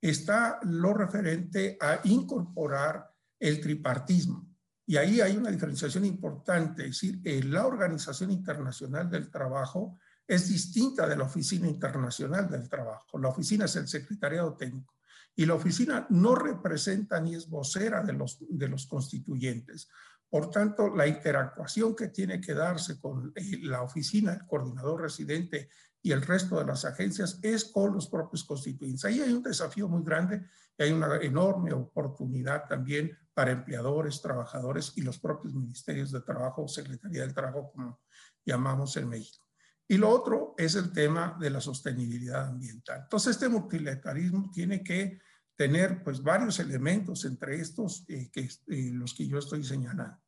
está 0.00 0.58
lo 0.62 0.94
referente 0.94 1.76
a 1.78 2.00
incorporar 2.04 3.10
el 3.38 3.60
tripartismo. 3.60 4.48
Y 4.86 4.96
ahí 4.96 5.20
hay 5.20 5.36
una 5.36 5.50
diferenciación 5.50 6.06
importante, 6.06 6.86
es 6.86 7.00
decir, 7.00 7.20
la 7.44 7.66
Organización 7.66 8.30
Internacional 8.30 9.10
del 9.10 9.30
Trabajo 9.30 9.98
es 10.26 10.48
distinta 10.48 11.06
de 11.06 11.16
la 11.16 11.24
Oficina 11.24 11.68
Internacional 11.68 12.50
del 12.50 12.70
Trabajo. 12.70 13.18
La 13.18 13.28
oficina 13.28 13.66
es 13.66 13.76
el 13.76 13.86
Secretariado 13.86 14.54
Técnico 14.56 14.94
y 15.34 15.46
la 15.46 15.54
oficina 15.54 16.06
no 16.10 16.34
representa 16.34 17.20
ni 17.20 17.34
es 17.34 17.48
vocera 17.48 18.02
de 18.02 18.12
los, 18.12 18.38
de 18.40 18.68
los 18.68 18.86
constituyentes. 18.86 19.88
Por 20.32 20.48
tanto, 20.48 20.88
la 20.88 21.06
interactuación 21.06 21.94
que 21.94 22.08
tiene 22.08 22.40
que 22.40 22.54
darse 22.54 22.98
con 22.98 23.34
eh, 23.36 23.58
la 23.64 23.82
oficina, 23.82 24.32
el 24.32 24.46
coordinador 24.46 25.02
residente 25.02 25.68
y 26.00 26.10
el 26.10 26.22
resto 26.22 26.58
de 26.58 26.64
las 26.64 26.86
agencias 26.86 27.38
es 27.42 27.66
con 27.66 27.92
los 27.92 28.08
propios 28.08 28.42
constituyentes. 28.42 29.04
Ahí 29.04 29.20
hay 29.20 29.30
un 29.30 29.42
desafío 29.42 29.90
muy 29.90 30.02
grande 30.02 30.42
y 30.78 30.84
hay 30.84 30.92
una 30.92 31.16
enorme 31.16 31.74
oportunidad 31.74 32.66
también 32.66 33.14
para 33.34 33.50
empleadores, 33.50 34.22
trabajadores 34.22 34.94
y 34.96 35.02
los 35.02 35.18
propios 35.18 35.52
ministerios 35.52 36.10
de 36.10 36.22
trabajo 36.22 36.66
Secretaría 36.66 37.20
del 37.20 37.34
Trabajo, 37.34 37.70
como 37.70 38.00
llamamos 38.42 38.96
en 38.96 39.10
México. 39.10 39.44
Y 39.86 39.98
lo 39.98 40.08
otro 40.08 40.54
es 40.56 40.76
el 40.76 40.94
tema 40.94 41.36
de 41.38 41.50
la 41.50 41.60
sostenibilidad 41.60 42.46
ambiental. 42.46 43.00
Entonces, 43.02 43.32
este 43.32 43.50
multilateralismo 43.50 44.50
tiene 44.50 44.82
que 44.82 45.20
tener 45.56 46.02
pues 46.02 46.22
varios 46.22 46.58
elementos 46.58 47.24
entre 47.24 47.60
estos 47.60 48.04
eh, 48.08 48.30
que, 48.32 48.42
eh, 48.42 48.90
los 48.92 49.14
que 49.14 49.26
yo 49.26 49.38
estoy 49.38 49.64
señalando. 49.64 50.20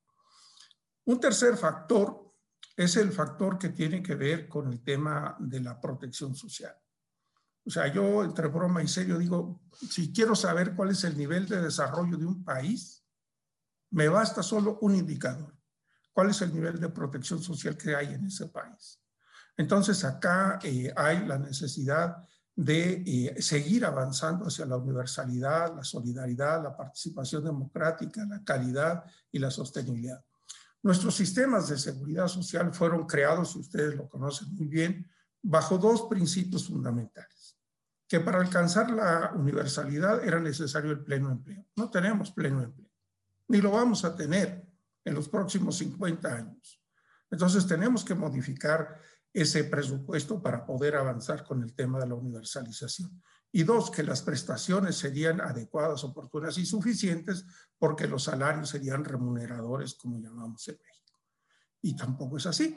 Un 1.04 1.20
tercer 1.20 1.56
factor 1.56 2.32
es 2.76 2.96
el 2.96 3.12
factor 3.12 3.58
que 3.58 3.70
tiene 3.70 4.02
que 4.02 4.14
ver 4.14 4.48
con 4.48 4.72
el 4.72 4.82
tema 4.82 5.36
de 5.38 5.60
la 5.60 5.80
protección 5.80 6.34
social. 6.34 6.74
O 7.66 7.70
sea, 7.70 7.92
yo 7.92 8.24
entre 8.24 8.48
broma 8.48 8.82
y 8.82 8.88
serio 8.88 9.18
digo, 9.18 9.62
si 9.72 10.12
quiero 10.12 10.34
saber 10.34 10.74
cuál 10.74 10.90
es 10.90 11.04
el 11.04 11.16
nivel 11.16 11.48
de 11.48 11.62
desarrollo 11.62 12.16
de 12.16 12.26
un 12.26 12.44
país, 12.44 13.04
me 13.90 14.08
basta 14.08 14.42
solo 14.42 14.78
un 14.80 14.94
indicador. 14.94 15.56
¿Cuál 16.12 16.30
es 16.30 16.42
el 16.42 16.52
nivel 16.52 16.78
de 16.78 16.88
protección 16.90 17.42
social 17.42 17.76
que 17.76 17.94
hay 17.94 18.14
en 18.14 18.26
ese 18.26 18.46
país? 18.46 19.00
Entonces 19.56 20.04
acá 20.04 20.58
eh, 20.62 20.92
hay 20.96 21.26
la 21.26 21.38
necesidad 21.38 22.16
de 22.56 23.02
eh, 23.04 23.42
seguir 23.42 23.84
avanzando 23.84 24.46
hacia 24.46 24.66
la 24.66 24.76
universalidad, 24.76 25.74
la 25.74 25.82
solidaridad, 25.82 26.62
la 26.62 26.76
participación 26.76 27.44
democrática, 27.44 28.24
la 28.26 28.44
calidad 28.44 29.04
y 29.32 29.38
la 29.38 29.50
sostenibilidad. 29.50 30.24
Nuestros 30.82 31.16
sistemas 31.16 31.68
de 31.68 31.78
seguridad 31.78 32.28
social 32.28 32.72
fueron 32.72 33.06
creados, 33.06 33.52
si 33.52 33.58
ustedes 33.58 33.96
lo 33.96 34.08
conocen 34.08 34.54
muy 34.54 34.66
bien, 34.66 35.10
bajo 35.42 35.78
dos 35.78 36.02
principios 36.02 36.68
fundamentales, 36.68 37.58
que 38.06 38.20
para 38.20 38.38
alcanzar 38.38 38.90
la 38.90 39.32
universalidad 39.34 40.24
era 40.24 40.38
necesario 40.38 40.92
el 40.92 41.02
pleno 41.02 41.30
empleo. 41.30 41.66
No 41.76 41.90
tenemos 41.90 42.30
pleno 42.30 42.62
empleo, 42.62 42.90
ni 43.48 43.60
lo 43.60 43.72
vamos 43.72 44.04
a 44.04 44.14
tener 44.14 44.64
en 45.04 45.14
los 45.14 45.28
próximos 45.28 45.76
50 45.78 46.34
años. 46.34 46.80
Entonces 47.30 47.66
tenemos 47.66 48.04
que 48.04 48.14
modificar 48.14 49.00
ese 49.34 49.64
presupuesto 49.64 50.40
para 50.40 50.64
poder 50.64 50.94
avanzar 50.94 51.44
con 51.44 51.60
el 51.62 51.74
tema 51.74 51.98
de 51.98 52.06
la 52.06 52.14
universalización. 52.14 53.20
Y 53.50 53.64
dos, 53.64 53.90
que 53.90 54.04
las 54.04 54.22
prestaciones 54.22 54.96
serían 54.96 55.40
adecuadas, 55.40 56.04
oportunas 56.04 56.56
y 56.58 56.64
suficientes 56.64 57.44
porque 57.76 58.06
los 58.06 58.22
salarios 58.24 58.68
serían 58.70 59.04
remuneradores, 59.04 59.94
como 59.94 60.18
llamamos 60.18 60.66
en 60.68 60.78
México. 60.82 61.20
Y 61.82 61.96
tampoco 61.96 62.36
es 62.36 62.46
así. 62.46 62.76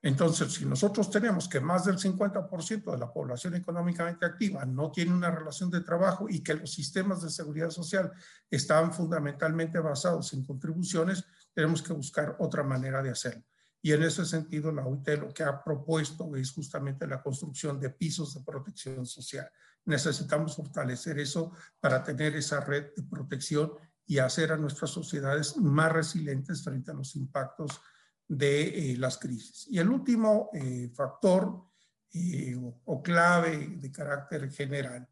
Entonces, 0.00 0.52
si 0.52 0.66
nosotros 0.66 1.10
tenemos 1.10 1.48
que 1.48 1.60
más 1.60 1.84
del 1.84 1.96
50% 1.96 2.90
de 2.90 2.98
la 2.98 3.10
población 3.10 3.54
económicamente 3.54 4.26
activa 4.26 4.64
no 4.66 4.90
tiene 4.90 5.14
una 5.14 5.30
relación 5.30 5.70
de 5.70 5.80
trabajo 5.80 6.26
y 6.28 6.42
que 6.42 6.54
los 6.54 6.72
sistemas 6.72 7.22
de 7.22 7.30
seguridad 7.30 7.70
social 7.70 8.12
están 8.50 8.92
fundamentalmente 8.92 9.78
basados 9.78 10.32
en 10.34 10.44
contribuciones, 10.44 11.24
tenemos 11.54 11.82
que 11.82 11.94
buscar 11.94 12.36
otra 12.38 12.62
manera 12.62 13.02
de 13.02 13.10
hacerlo. 13.10 13.44
Y 13.84 13.92
en 13.92 14.02
ese 14.02 14.24
sentido, 14.24 14.72
la 14.72 14.86
OIT 14.86 15.08
lo 15.18 15.34
que 15.34 15.42
ha 15.42 15.62
propuesto 15.62 16.34
es 16.36 16.52
justamente 16.52 17.06
la 17.06 17.22
construcción 17.22 17.78
de 17.78 17.90
pisos 17.90 18.32
de 18.32 18.40
protección 18.40 19.04
social. 19.04 19.46
Necesitamos 19.84 20.56
fortalecer 20.56 21.18
eso 21.18 21.52
para 21.80 22.02
tener 22.02 22.34
esa 22.34 22.60
red 22.60 22.94
de 22.96 23.02
protección 23.02 23.74
y 24.06 24.16
hacer 24.16 24.52
a 24.52 24.56
nuestras 24.56 24.90
sociedades 24.90 25.58
más 25.58 25.92
resilientes 25.92 26.64
frente 26.64 26.92
a 26.92 26.94
los 26.94 27.14
impactos 27.14 27.78
de 28.26 28.92
eh, 28.92 28.96
las 28.96 29.18
crisis. 29.18 29.66
Y 29.68 29.78
el 29.78 29.90
último 29.90 30.48
eh, 30.54 30.90
factor 30.94 31.66
eh, 32.14 32.56
o 32.56 33.02
clave 33.02 33.76
de 33.76 33.92
carácter 33.92 34.50
general 34.50 35.06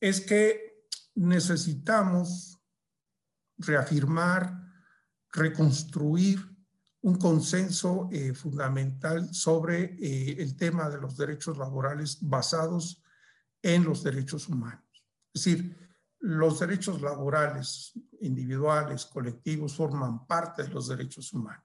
es 0.00 0.22
que 0.22 0.86
necesitamos 1.16 2.58
reafirmar, 3.58 4.62
reconstruir 5.30 6.51
un 7.02 7.16
consenso 7.16 8.08
eh, 8.12 8.32
fundamental 8.32 9.34
sobre 9.34 9.96
eh, 10.00 10.36
el 10.38 10.56
tema 10.56 10.88
de 10.88 11.00
los 11.00 11.16
derechos 11.16 11.58
laborales 11.58 12.18
basados 12.20 13.02
en 13.60 13.84
los 13.84 14.02
derechos 14.02 14.48
humanos. 14.48 14.84
Es 15.34 15.44
decir, 15.44 15.76
los 16.20 16.60
derechos 16.60 17.00
laborales 17.02 17.92
individuales, 18.20 19.06
colectivos, 19.06 19.74
forman 19.74 20.26
parte 20.26 20.62
de 20.62 20.68
los 20.68 20.88
derechos 20.88 21.32
humanos. 21.32 21.64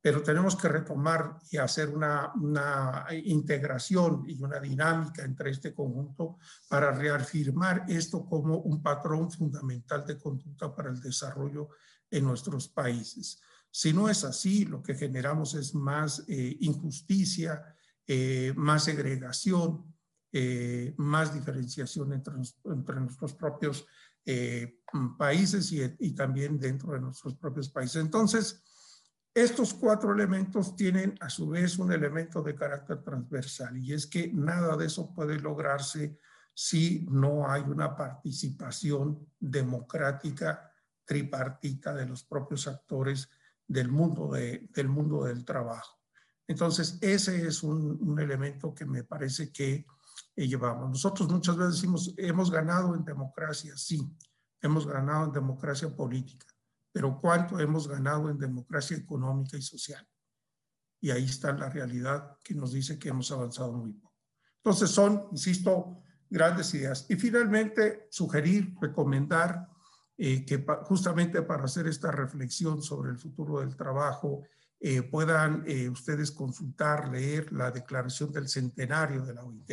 Pero 0.00 0.22
tenemos 0.22 0.54
que 0.54 0.68
retomar 0.68 1.38
y 1.50 1.56
hacer 1.56 1.88
una, 1.88 2.30
una 2.34 3.06
integración 3.24 4.24
y 4.28 4.40
una 4.40 4.60
dinámica 4.60 5.24
entre 5.24 5.50
este 5.50 5.74
conjunto 5.74 6.38
para 6.68 6.92
reafirmar 6.92 7.86
esto 7.88 8.24
como 8.24 8.58
un 8.58 8.82
patrón 8.82 9.30
fundamental 9.32 10.06
de 10.06 10.18
conducta 10.18 10.72
para 10.72 10.90
el 10.90 11.00
desarrollo 11.00 11.70
en 12.10 12.24
nuestros 12.24 12.68
países. 12.68 13.40
Si 13.76 13.92
no 13.92 14.08
es 14.08 14.22
así, 14.22 14.66
lo 14.66 14.80
que 14.84 14.94
generamos 14.94 15.54
es 15.54 15.74
más 15.74 16.22
eh, 16.28 16.56
injusticia, 16.60 17.74
eh, 18.06 18.52
más 18.54 18.84
segregación, 18.84 19.92
eh, 20.30 20.94
más 20.96 21.34
diferenciación 21.34 22.12
entre, 22.12 22.34
entre 22.66 23.00
nuestros 23.00 23.34
propios 23.34 23.84
países 25.18 25.72
y, 25.72 25.82
y, 25.98 26.14
también 26.14 26.56
dentro 26.56 26.92
de 26.92 27.00
nuestros 27.00 27.34
propios 27.34 27.68
países. 27.68 27.96
Entonces, 27.96 28.62
estos 29.34 29.74
cuatro 29.74 30.14
elementos 30.14 30.76
tienen 30.76 31.16
a 31.20 31.28
su 31.28 31.48
vez 31.48 31.76
un 31.76 31.92
elemento 31.92 32.42
de 32.42 32.54
carácter 32.54 33.02
transversal 33.02 33.76
y 33.76 33.92
es 33.92 34.06
que 34.06 34.32
nada 34.32 34.76
de 34.76 34.86
eso 34.86 35.12
puede 35.12 35.40
lograrse 35.40 36.16
si 36.54 37.04
no 37.10 37.50
hay 37.50 37.62
una 37.62 37.96
participación 37.96 39.26
democrática 39.38 40.72
tripartita 41.04 41.92
de 41.92 42.06
los 42.06 42.22
propios 42.22 42.68
actores 42.68 43.28
del 43.66 43.88
mundo, 43.88 44.32
de, 44.32 44.68
del, 44.74 44.88
mundo 44.88 45.24
del 45.24 45.44
trabajo. 45.44 45.98
Entonces, 46.46 46.98
ese 47.00 47.46
es 47.46 47.62
un, 47.62 48.18
elemento 48.18 48.74
que 48.74 48.84
me 48.84 49.04
parece 49.04 49.50
que 49.50 49.86
eh, 50.36 50.46
llevamos. 50.46 50.90
Nosotros 50.90 51.28
muchas 51.30 51.56
veces 51.56 51.74
decimos, 51.76 52.14
hemos 52.16 52.50
ganado 52.50 52.94
en 52.94 53.04
democracia, 53.04 53.76
sí, 53.76 54.06
hemos 54.60 54.86
ganado 54.86 55.26
en 55.26 55.32
democracia 55.32 55.94
política, 55.94 56.46
pero 56.92 57.18
¿cuánto 57.20 57.58
hemos 57.58 57.88
ganado 57.88 58.30
en 58.30 58.38
democracia 58.38 58.96
económica 58.96 59.56
y 59.56 59.62
social? 59.62 60.06
Y 61.00 61.10
ahí 61.10 61.24
está 61.24 61.52
la 61.52 61.68
realidad 61.68 62.38
que 62.42 62.54
nos 62.54 62.72
dice 62.72 62.98
que 62.98 63.08
hemos 63.08 63.30
avanzado 63.30 63.72
muy 63.72 63.92
poco. 63.92 64.14
Entonces, 64.56 64.90
son, 64.90 65.28
insisto, 65.32 66.02
grandes 66.30 66.72
ideas. 66.74 67.06
Y 67.08 67.16
finalmente, 67.16 68.06
sugerir, 68.10 68.74
recomendar 68.80 69.68
eh, 70.16 70.46
que 70.46 70.64
justamente 70.84 71.42
para 71.42 71.64
hacer 71.64 71.88
esta 71.88 72.12
reflexión 72.12 72.80
sobre 72.80 73.10
el 73.10 73.18
futuro 73.18 73.58
del 73.58 73.74
trabajo 73.74 74.44
eh, 74.78 75.02
puedan 75.02 75.64
eh, 75.66 75.88
ustedes 75.88 76.30
consultar, 76.30 77.08
leer 77.08 77.52
la 77.52 77.72
declaración 77.72 78.30
del 78.30 78.48
centenario 78.48 79.24
de 79.24 79.34
la 79.34 79.44
OIT, 79.44 79.72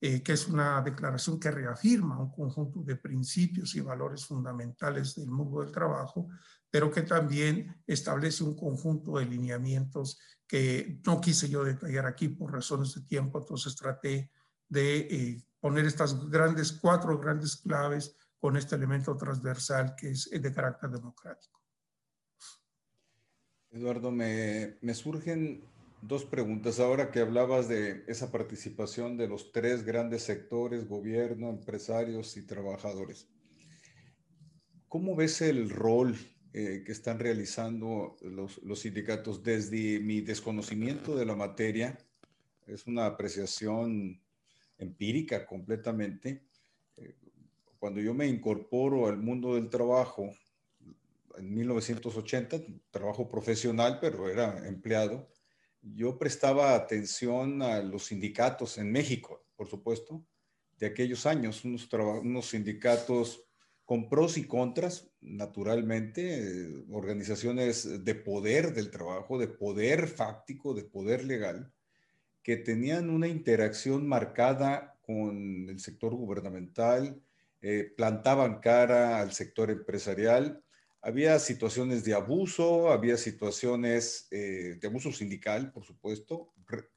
que 0.00 0.32
es 0.32 0.48
una 0.48 0.80
declaración 0.80 1.38
que 1.38 1.50
reafirma 1.50 2.18
un 2.18 2.30
conjunto 2.30 2.80
de 2.82 2.96
principios 2.96 3.74
y 3.74 3.80
valores 3.80 4.24
fundamentales 4.24 5.14
del 5.16 5.30
mundo 5.30 5.60
del 5.60 5.72
trabajo, 5.72 6.28
pero 6.70 6.90
que 6.90 7.02
también 7.02 7.82
establece 7.86 8.42
un 8.42 8.56
conjunto 8.56 9.18
de 9.18 9.26
lineamientos 9.26 10.18
que 10.46 11.00
no 11.04 11.20
quise 11.20 11.50
yo 11.50 11.64
detallar 11.64 12.06
aquí 12.06 12.28
por 12.28 12.50
razones 12.50 12.94
de 12.94 13.02
tiempo, 13.02 13.40
entonces 13.40 13.76
traté 13.76 14.30
de 14.70 15.44
poner 15.60 15.84
estas 15.84 16.30
grandes, 16.30 16.72
cuatro 16.72 17.18
grandes 17.18 17.56
claves 17.56 18.16
con 18.40 18.56
este 18.56 18.74
elemento 18.74 19.16
transversal 19.16 19.94
que 19.94 20.10
es 20.10 20.30
de 20.30 20.52
carácter 20.52 20.90
democrático. 20.90 21.60
Eduardo, 23.70 24.10
me, 24.10 24.78
me 24.80 24.94
surgen 24.94 25.62
dos 26.02 26.24
preguntas. 26.24 26.80
Ahora 26.80 27.10
que 27.10 27.20
hablabas 27.20 27.68
de 27.68 28.04
esa 28.08 28.32
participación 28.32 29.16
de 29.16 29.28
los 29.28 29.52
tres 29.52 29.84
grandes 29.84 30.22
sectores, 30.22 30.88
gobierno, 30.88 31.50
empresarios 31.50 32.36
y 32.36 32.46
trabajadores. 32.46 33.28
¿Cómo 34.88 35.14
ves 35.14 35.40
el 35.42 35.70
rol 35.70 36.16
eh, 36.52 36.82
que 36.84 36.92
están 36.92 37.20
realizando 37.20 38.16
los, 38.22 38.60
los, 38.64 38.80
sindicatos 38.80 39.44
desde 39.44 40.00
mi 40.00 40.20
desconocimiento 40.20 41.14
de 41.14 41.26
la 41.26 41.36
materia? 41.36 41.96
Es 42.66 42.86
una 42.86 43.06
apreciación 43.06 44.20
empírica 44.78 45.46
completamente. 45.46 46.49
Eh, 47.80 47.86
cuando 47.90 48.00
yo 48.00 48.14
me 48.14 48.26
incorporo 48.26 49.08
al 49.08 49.16
mundo 49.16 49.54
del 49.54 49.68
trabajo 49.68 50.30
en 51.36 51.54
1980, 51.54 52.58
trabajo 52.90 53.28
profesional, 53.28 53.98
pero 54.00 54.28
era 54.28 54.66
empleado, 54.66 55.28
yo 55.82 56.18
prestaba 56.18 56.74
atención 56.74 57.62
a 57.62 57.80
los 57.80 58.06
sindicatos 58.06 58.76
en 58.78 58.92
México, 58.92 59.46
por 59.56 59.66
supuesto, 59.66 60.26
de 60.78 60.86
aquellos 60.86 61.24
años, 61.26 61.64
unos, 61.64 61.88
unos 62.22 62.50
sindicatos 62.50 63.42
con 63.86 64.08
pros 64.08 64.36
y 64.36 64.44
contras, 64.46 65.10
naturalmente, 65.20 66.84
organizaciones 66.90 68.04
de 68.04 68.14
poder 68.14 68.72
del 68.72 68.90
trabajo, 68.90 69.38
de 69.38 69.48
poder 69.48 70.06
fáctico, 70.06 70.74
de 70.74 70.84
poder 70.84 71.24
legal, 71.24 71.72
que 72.42 72.56
tenían 72.56 73.10
una 73.10 73.26
interacción 73.26 74.06
marcada 74.06 74.98
con 75.02 75.68
el 75.68 75.80
sector 75.80 76.14
gubernamental, 76.14 77.20
eh, 77.62 77.92
plantaban 77.96 78.60
cara 78.60 79.20
al 79.20 79.32
sector 79.32 79.70
empresarial 79.70 80.64
había 81.02 81.38
situaciones 81.38 82.04
de 82.04 82.14
abuso, 82.14 82.90
había 82.90 83.16
situaciones 83.16 84.28
eh, 84.30 84.78
de 84.80 84.86
abuso 84.86 85.12
sindical, 85.12 85.72
por 85.72 85.84
supuesto, 85.84 86.52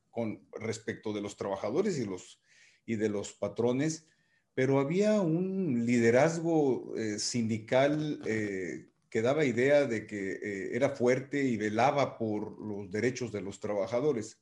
con 0.10 0.48
respecto 0.60 1.14
de 1.14 1.22
los 1.22 1.38
trabajadores 1.38 1.98
y, 1.98 2.06
los, 2.06 2.42
y 2.86 2.96
de 2.96 3.10
los 3.10 3.34
patrones, 3.34 4.08
pero 4.54 4.80
había 4.80 5.22
un 5.22 5.86
liderazgo 5.86 6.96
eh, 6.98 7.18
sindical 7.18 8.20
que 8.24 9.22
daba 9.22 9.46
idea 9.46 9.86
de 9.86 10.06
que 10.06 10.70
era 10.74 10.90
fuerte 10.90 11.44
y 11.44 11.56
velaba 11.56 12.18
por 12.18 12.60
los 12.62 12.92
derechos 12.92 13.32
de 13.32 13.42
los 13.42 13.60
trabajadores. 13.60 14.40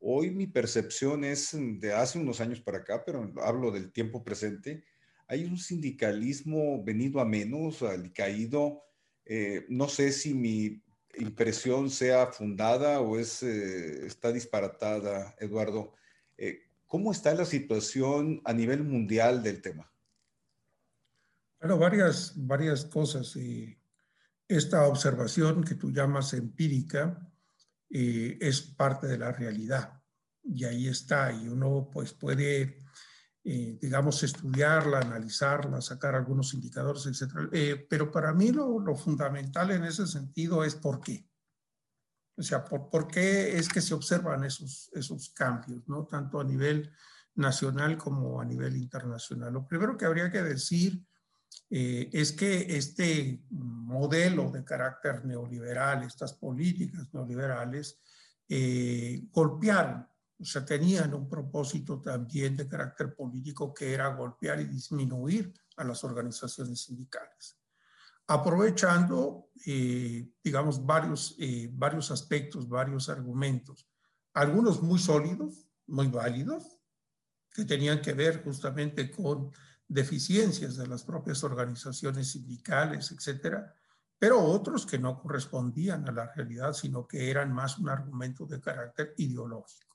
Hoy 0.00 0.30
mi 0.30 0.46
percepción 0.46 1.24
es 1.24 1.50
de 1.54 1.92
hace 1.92 2.18
unos 2.18 2.40
años 2.40 2.60
para 2.60 2.78
acá, 2.78 3.04
pero 3.04 3.32
hablo 3.42 3.70
del 3.70 3.92
tiempo 3.92 4.24
presente, 4.24 4.84
hay 5.28 5.44
un 5.44 5.58
sindicalismo 5.58 6.82
venido 6.84 7.20
a 7.20 7.24
menos, 7.24 7.84
caído, 8.14 8.82
eh, 9.24 9.66
no 9.68 9.88
sé 9.88 10.12
si 10.12 10.34
mi 10.34 10.82
impresión 11.18 11.90
sea 11.90 12.28
fundada 12.28 13.00
o 13.00 13.18
es, 13.18 13.42
eh, 13.42 14.06
está 14.06 14.30
disparatada, 14.30 15.34
Eduardo. 15.40 15.94
Eh, 16.38 16.60
¿Cómo 16.86 17.10
está 17.10 17.34
la 17.34 17.44
situación 17.44 18.40
a 18.44 18.52
nivel 18.52 18.84
mundial 18.84 19.42
del 19.42 19.60
tema? 19.60 19.92
Bueno, 21.58 21.78
varias, 21.78 22.32
varias 22.36 22.84
cosas. 22.84 23.36
esta 24.46 24.86
observación 24.86 25.64
que 25.64 25.74
tú 25.74 25.90
llamas 25.90 26.32
empírica 26.34 27.28
es 27.88 28.62
parte 28.62 29.08
de 29.08 29.18
la 29.18 29.32
realidad 29.32 30.00
y 30.44 30.64
ahí 30.64 30.86
está 30.86 31.32
y 31.32 31.48
uno 31.48 31.88
pues 31.92 32.12
puede 32.12 32.85
eh, 33.48 33.78
digamos, 33.80 34.24
estudiarla, 34.24 34.98
analizarla, 34.98 35.80
sacar 35.80 36.16
algunos 36.16 36.52
indicadores, 36.52 37.06
etc. 37.06 37.48
Eh, 37.52 37.86
pero 37.88 38.10
para 38.10 38.32
mí 38.32 38.50
lo, 38.50 38.80
lo, 38.80 38.96
fundamental 38.96 39.70
en 39.70 39.84
ese 39.84 40.04
sentido 40.08 40.64
es 40.64 40.74
por 40.74 41.00
qué. 41.00 41.24
O 42.36 42.42
sea, 42.42 42.64
por, 42.64 42.90
por 42.90 43.06
qué 43.06 43.56
es 43.56 43.68
que 43.68 43.80
se 43.80 43.94
observan 43.94 44.42
esos, 44.42 44.90
esos 44.94 45.30
cambios, 45.30 45.86
¿no? 45.86 46.06
Tanto 46.06 46.40
a 46.40 46.44
nivel 46.44 46.90
nacional 47.36 47.96
como 47.96 48.40
a 48.40 48.44
nivel 48.44 48.76
internacional. 48.76 49.52
Lo 49.52 49.68
primero 49.68 49.96
que 49.96 50.06
habría 50.06 50.32
que 50.32 50.42
decir 50.42 51.06
eh, 51.70 52.10
es 52.12 52.32
que 52.32 52.76
este 52.76 53.44
modelo 53.50 54.50
de 54.50 54.64
carácter 54.64 55.24
neoliberal, 55.24 56.02
estas 56.02 56.32
políticas 56.32 57.14
neoliberales, 57.14 58.00
golpearon 59.30 60.04
o 60.38 60.44
sea, 60.44 60.64
tenían 60.64 61.14
un 61.14 61.28
propósito 61.28 62.00
también 62.00 62.56
de 62.56 62.68
carácter 62.68 63.14
político 63.14 63.72
que 63.72 63.94
era 63.94 64.14
golpear 64.14 64.60
y 64.60 64.66
disminuir 64.66 65.52
a 65.76 65.84
las 65.84 66.04
organizaciones 66.04 66.82
sindicales, 66.82 67.58
aprovechando, 68.26 69.50
eh, 69.64 70.28
digamos, 70.42 70.84
varios, 70.84 71.36
eh, 71.38 71.70
varios 71.72 72.10
aspectos, 72.10 72.68
varios 72.68 73.08
argumentos, 73.08 73.88
algunos 74.34 74.82
muy 74.82 74.98
sólidos, 74.98 75.66
muy 75.86 76.08
válidos, 76.08 76.78
que 77.52 77.64
tenían 77.64 78.02
que 78.02 78.12
ver 78.12 78.44
justamente 78.44 79.10
con 79.10 79.50
deficiencias 79.88 80.76
de 80.76 80.86
las 80.86 81.04
propias 81.04 81.42
organizaciones 81.44 82.32
sindicales, 82.32 83.10
etcétera, 83.12 83.72
pero 84.18 84.42
otros 84.42 84.84
que 84.84 84.98
no 84.98 85.18
correspondían 85.18 86.06
a 86.08 86.12
la 86.12 86.32
realidad, 86.34 86.72
sino 86.72 87.06
que 87.06 87.30
eran 87.30 87.52
más 87.52 87.78
un 87.78 87.88
argumento 87.88 88.46
de 88.46 88.60
carácter 88.60 89.14
ideológico. 89.16 89.85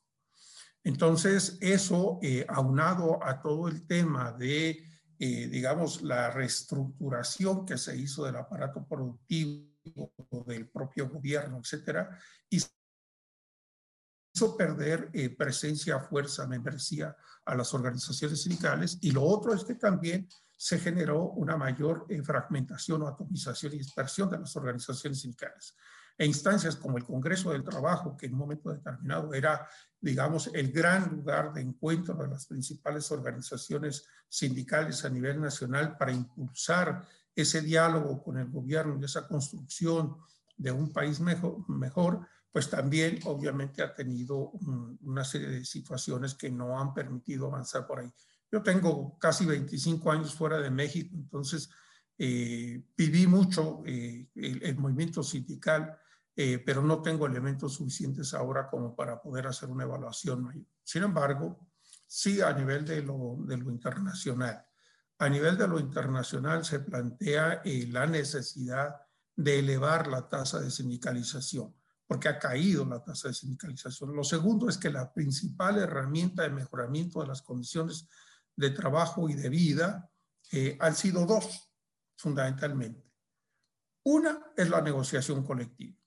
Entonces, 0.83 1.57
eso 1.61 2.19
eh, 2.21 2.45
aunado 2.47 3.23
a 3.23 3.41
todo 3.41 3.67
el 3.67 3.85
tema 3.85 4.31
de, 4.31 4.83
eh, 5.19 5.47
digamos, 5.47 6.01
la 6.01 6.31
reestructuración 6.31 7.65
que 7.65 7.77
se 7.77 7.95
hizo 7.95 8.25
del 8.25 8.37
aparato 8.37 8.85
productivo, 8.87 9.69
del 10.45 10.69
propio 10.69 11.07
gobierno, 11.09 11.59
etcétera, 11.59 12.17
hizo 12.49 12.71
perder 14.57 15.09
eh, 15.13 15.29
presencia, 15.29 15.99
fuerza, 15.99 16.47
membresía 16.47 17.15
a 17.45 17.55
las 17.55 17.73
organizaciones 17.73 18.41
sindicales. 18.41 18.97
Y 19.01 19.11
lo 19.11 19.23
otro 19.23 19.53
es 19.53 19.63
que 19.63 19.75
también 19.75 20.27
se 20.57 20.79
generó 20.79 21.29
una 21.31 21.57
mayor 21.57 22.07
fragmentación 22.23 23.01
o 23.03 23.07
atomización 23.07 23.73
y 23.73 23.79
dispersión 23.79 24.29
de 24.29 24.39
las 24.39 24.55
organizaciones 24.55 25.21
sindicales 25.21 25.75
e 26.21 26.25
instancias 26.25 26.75
como 26.75 26.97
el 26.97 27.03
Congreso 27.03 27.51
del 27.51 27.63
Trabajo, 27.63 28.15
que 28.15 28.27
en 28.27 28.33
un 28.33 28.39
momento 28.39 28.69
determinado 28.69 29.33
era, 29.33 29.67
digamos, 30.01 30.49
el 30.53 30.71
gran 30.71 31.09
lugar 31.09 31.53
de 31.53 31.61
encuentro 31.61 32.15
de 32.15 32.27
las 32.27 32.47
principales 32.47 33.11
organizaciones 33.11 34.05
sindicales 34.27 35.05
a 35.05 35.09
nivel 35.09 35.39
nacional 35.39 35.95
para 35.95 36.11
impulsar 36.11 37.07
ese 37.35 37.61
diálogo 37.61 38.21
con 38.23 38.37
el 38.37 38.49
gobierno 38.49 38.97
y 38.99 39.05
esa 39.05 39.27
construcción 39.27 40.17
de 40.57 40.71
un 40.71 40.91
país 40.91 41.19
mejor, 41.19 41.69
mejor 41.69 42.27
pues 42.51 42.69
también 42.69 43.19
obviamente 43.25 43.81
ha 43.81 43.95
tenido 43.95 44.51
una 45.01 45.23
serie 45.23 45.47
de 45.47 45.65
situaciones 45.65 46.33
que 46.33 46.51
no 46.51 46.79
han 46.79 46.93
permitido 46.93 47.47
avanzar 47.47 47.87
por 47.87 47.99
ahí. 47.99 48.11
Yo 48.51 48.61
tengo 48.61 49.17
casi 49.17 49.45
25 49.45 50.11
años 50.11 50.35
fuera 50.35 50.59
de 50.59 50.69
México, 50.69 51.15
entonces 51.15 51.69
eh, 52.17 52.83
viví 52.97 53.25
mucho 53.25 53.81
eh, 53.85 54.27
el, 54.35 54.77
movimiento 54.77 55.23
sindical, 55.23 55.97
eh, 56.35 56.59
pero 56.65 56.81
no 56.81 57.01
tengo 57.01 57.25
elementos 57.25 57.73
suficientes 57.73 58.33
ahora 58.33 58.69
como 58.69 58.95
para 58.95 59.21
poder 59.21 59.47
hacer 59.47 59.69
una 59.69 59.83
evaluación 59.83 60.43
mayor. 60.43 60.65
Sin 60.83 61.03
embargo, 61.03 61.67
sí 62.07 62.41
a 62.41 62.53
nivel 62.53 62.85
de 62.85 63.01
lo, 63.01 63.37
de 63.39 63.57
lo 63.57 63.69
internacional. 63.69 64.65
A 65.19 65.29
nivel 65.29 65.57
de 65.57 65.67
lo 65.67 65.79
internacional 65.79 66.65
se 66.65 66.79
plantea 66.79 67.61
la 67.63 68.07
necesidad 68.07 68.95
de 69.35 69.59
elevar 69.59 70.07
la 70.07 70.27
tasa 70.27 70.59
de 70.59 70.71
sindicalización, 70.71 71.75
porque 72.07 72.27
ha 72.27 72.39
caído 72.39 72.85
la 72.85 73.03
tasa 73.03 73.27
de 73.27 73.33
sindicalización. 73.33 74.15
Lo 74.15 74.23
segundo 74.23 74.67
es 74.67 74.77
que 74.77 74.89
la 74.89 75.13
principal 75.13 75.77
herramienta 75.77 76.43
de 76.43 76.49
mejoramiento 76.49 77.21
de 77.21 77.27
las 77.27 77.41
condiciones 77.41 78.07
de 78.55 78.71
trabajo 78.71 79.29
y 79.29 79.35
de 79.35 79.49
vida 79.49 80.09
han 80.79 80.95
sido 80.95 81.25
dos 81.25 81.71
fundamentalmente. 82.17 83.11
Una 84.03 84.51
es 84.57 84.69
la 84.69 84.81
negociación 84.81 85.43
colectiva. 85.43 86.00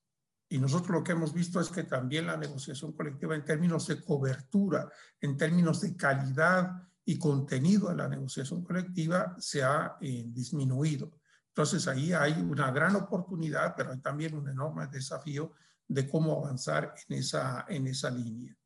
Y 0.49 0.59
nosotros 0.59 0.91
lo 0.91 1.05
que 1.05 1.13
hemos 1.13 1.33
visto 1.33 1.61
es 1.61 1.69
que 1.69 1.85
también 1.85 2.27
la 2.27 2.37
negociación 2.37 2.93
colectiva 2.93 3.35
en 3.35 3.45
términos 3.45 3.87
de 3.87 4.03
cobertura, 4.03 4.89
en 5.21 5.37
términos 5.37 5.81
de 5.81 5.97
calidad 5.97 6.71
y 7.05 7.19
contenido 7.19 7.89
de 7.89 7.97
la 7.97 8.09
negociación 8.09 8.63
colectiva 8.63 9.35
se 9.39 9.63
ha 9.63 9.97
eh, 10.01 10.25
disminuido. 10.29 11.13
Entonces 11.49 11.87
ahí 11.87 12.13
hay 12.13 12.33
una 12.33 12.71
gran 12.71 12.97
oportunidad, 12.97 13.75
pero 13.77 13.93
hay 13.93 14.01
también 14.01 14.35
un 14.35 14.49
enorme 14.49 14.87
desafío 14.89 15.53
de 15.87 16.09
cómo 16.09 16.45
avanzar 16.45 16.95
en 17.09 17.19
esa, 17.19 17.65
en 17.69 17.87
esa 17.87 18.11
línea. 18.11 18.57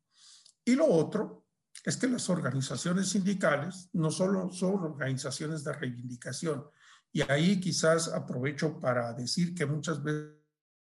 Y 0.64 0.74
lo 0.74 0.86
otro 0.86 1.46
es 1.84 1.96
que 1.96 2.08
las 2.08 2.28
organizaciones 2.28 3.08
sindicales 3.08 3.88
no 3.92 4.10
solo 4.10 4.50
son 4.50 4.82
organizaciones 4.82 5.64
de 5.64 5.72
reivindicación, 5.72 6.64
y 7.12 7.22
ahí 7.22 7.58
quizás 7.60 8.08
aprovecho 8.08 8.78
para 8.78 9.12
decir 9.12 9.54
que 9.54 9.66
muchas 9.66 10.02
veces 10.02 10.38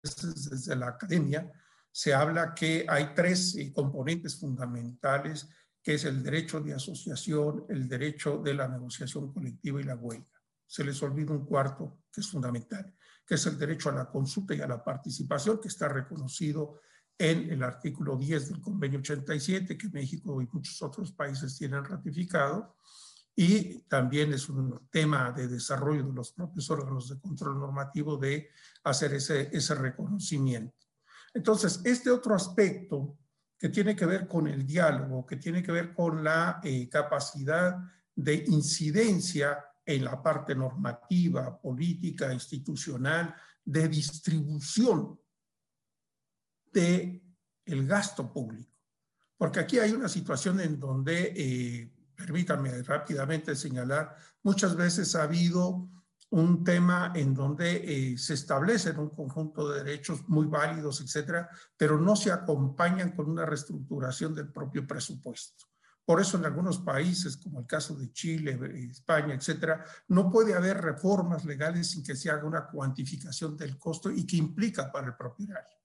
desde 0.02 0.76
la 0.76 0.88
academia 0.88 1.50
se 1.92 2.14
habla 2.14 2.54
que 2.54 2.86
hay 2.88 3.14
tres 3.14 3.56
eh, 3.56 3.72
componentes 3.72 4.38
fundamentales, 4.38 5.48
que 5.82 5.94
es 5.94 6.04
el 6.04 6.22
derecho 6.22 6.60
de 6.60 6.74
asociación, 6.74 7.64
el 7.68 7.88
derecho 7.88 8.38
de 8.38 8.54
la 8.54 8.68
negociación 8.68 9.32
colectiva 9.32 9.80
y 9.80 9.84
la 9.84 9.96
huelga. 9.96 10.26
se 10.66 10.84
les 10.84 11.02
olvida 11.02 11.32
un 11.32 11.44
cuarto 11.44 12.02
que 12.12 12.20
es 12.20 12.28
fundamental, 12.28 12.94
que 13.26 13.34
es 13.34 13.46
el 13.46 13.58
derecho 13.58 13.88
a 13.88 13.94
la 13.94 14.08
consulta 14.08 14.54
y 14.54 14.60
a 14.60 14.68
la 14.68 14.84
participación, 14.84 15.60
que 15.60 15.68
está 15.68 15.88
reconocido 15.88 16.80
en 17.18 17.50
el 17.50 17.62
artículo 17.62 18.16
10 18.16 18.48
del 18.48 18.60
convenio 18.60 19.00
87, 19.00 19.76
que 19.76 19.88
México 19.88 20.40
y 20.40 20.48
muchos 20.50 20.80
otros 20.80 21.12
países 21.12 21.56
tienen 21.58 21.84
ratificado, 21.84 22.76
y 23.42 23.78
también 23.88 24.34
es 24.34 24.50
un 24.50 24.86
tema 24.90 25.32
de 25.32 25.48
desarrollo 25.48 26.02
de 26.02 26.12
los 26.12 26.32
propios 26.32 26.68
órganos 26.68 27.08
de 27.08 27.18
control 27.18 27.58
normativo 27.58 28.18
de 28.18 28.50
hacer 28.84 29.14
ese, 29.14 29.48
ese 29.50 29.74
reconocimiento. 29.76 30.76
Entonces, 31.32 31.80
este 31.86 32.10
otro 32.10 32.34
aspecto 32.34 33.16
que 33.58 33.70
tiene 33.70 33.96
que 33.96 34.04
ver 34.04 34.28
con 34.28 34.46
el 34.46 34.66
diálogo, 34.66 35.24
que 35.24 35.36
tiene 35.36 35.62
que 35.62 35.72
ver 35.72 35.94
con 35.94 36.22
la 36.22 36.60
eh, 36.62 36.86
capacidad 36.90 37.78
de 38.14 38.44
incidencia 38.46 39.64
en 39.86 40.04
la 40.04 40.22
parte 40.22 40.54
normativa, 40.54 41.58
política, 41.58 42.34
institucional, 42.34 43.34
de 43.64 43.88
distribución 43.88 45.18
de 46.70 47.22
el 47.64 47.86
gasto 47.86 48.30
público. 48.30 48.76
Porque 49.38 49.60
aquí 49.60 49.78
hay 49.78 49.92
una 49.92 50.10
situación 50.10 50.60
en 50.60 50.78
donde, 50.78 51.32
eh, 51.34 51.99
permítanme 52.20 52.82
rápidamente 52.82 53.56
señalar, 53.56 54.14
muchas 54.42 54.76
veces 54.76 55.14
ha 55.14 55.22
habido 55.22 55.88
un 56.30 56.62
tema 56.62 57.12
en 57.16 57.34
donde 57.34 58.12
eh, 58.12 58.18
se 58.18 58.34
establecen 58.34 58.98
un 58.98 59.10
conjunto 59.10 59.68
de 59.68 59.82
derechos 59.82 60.28
muy 60.28 60.46
válidos, 60.46 61.00
etcétera, 61.00 61.48
pero 61.76 61.98
no 61.98 62.14
se 62.14 62.30
acompañan 62.30 63.12
con 63.12 63.28
una 63.28 63.46
reestructuración 63.46 64.34
del 64.34 64.52
propio 64.52 64.86
presupuesto. 64.86 65.64
Por 66.04 66.20
eso 66.20 66.38
en 66.38 66.44
algunos 66.44 66.78
países, 66.78 67.36
como 67.36 67.60
el 67.60 67.66
caso 67.66 67.96
de 67.96 68.12
Chile, 68.12 68.58
España, 68.90 69.34
etcétera, 69.34 69.84
no 70.08 70.30
puede 70.30 70.54
haber 70.54 70.80
reformas 70.80 71.44
legales 71.44 71.90
sin 71.90 72.04
que 72.04 72.16
se 72.16 72.30
haga 72.30 72.44
una 72.44 72.66
cuantificación 72.66 73.56
del 73.56 73.78
costo 73.78 74.10
y 74.10 74.26
que 74.26 74.36
implica 74.36 74.90
para 74.90 75.08
el 75.08 75.16
propietario. 75.16 75.78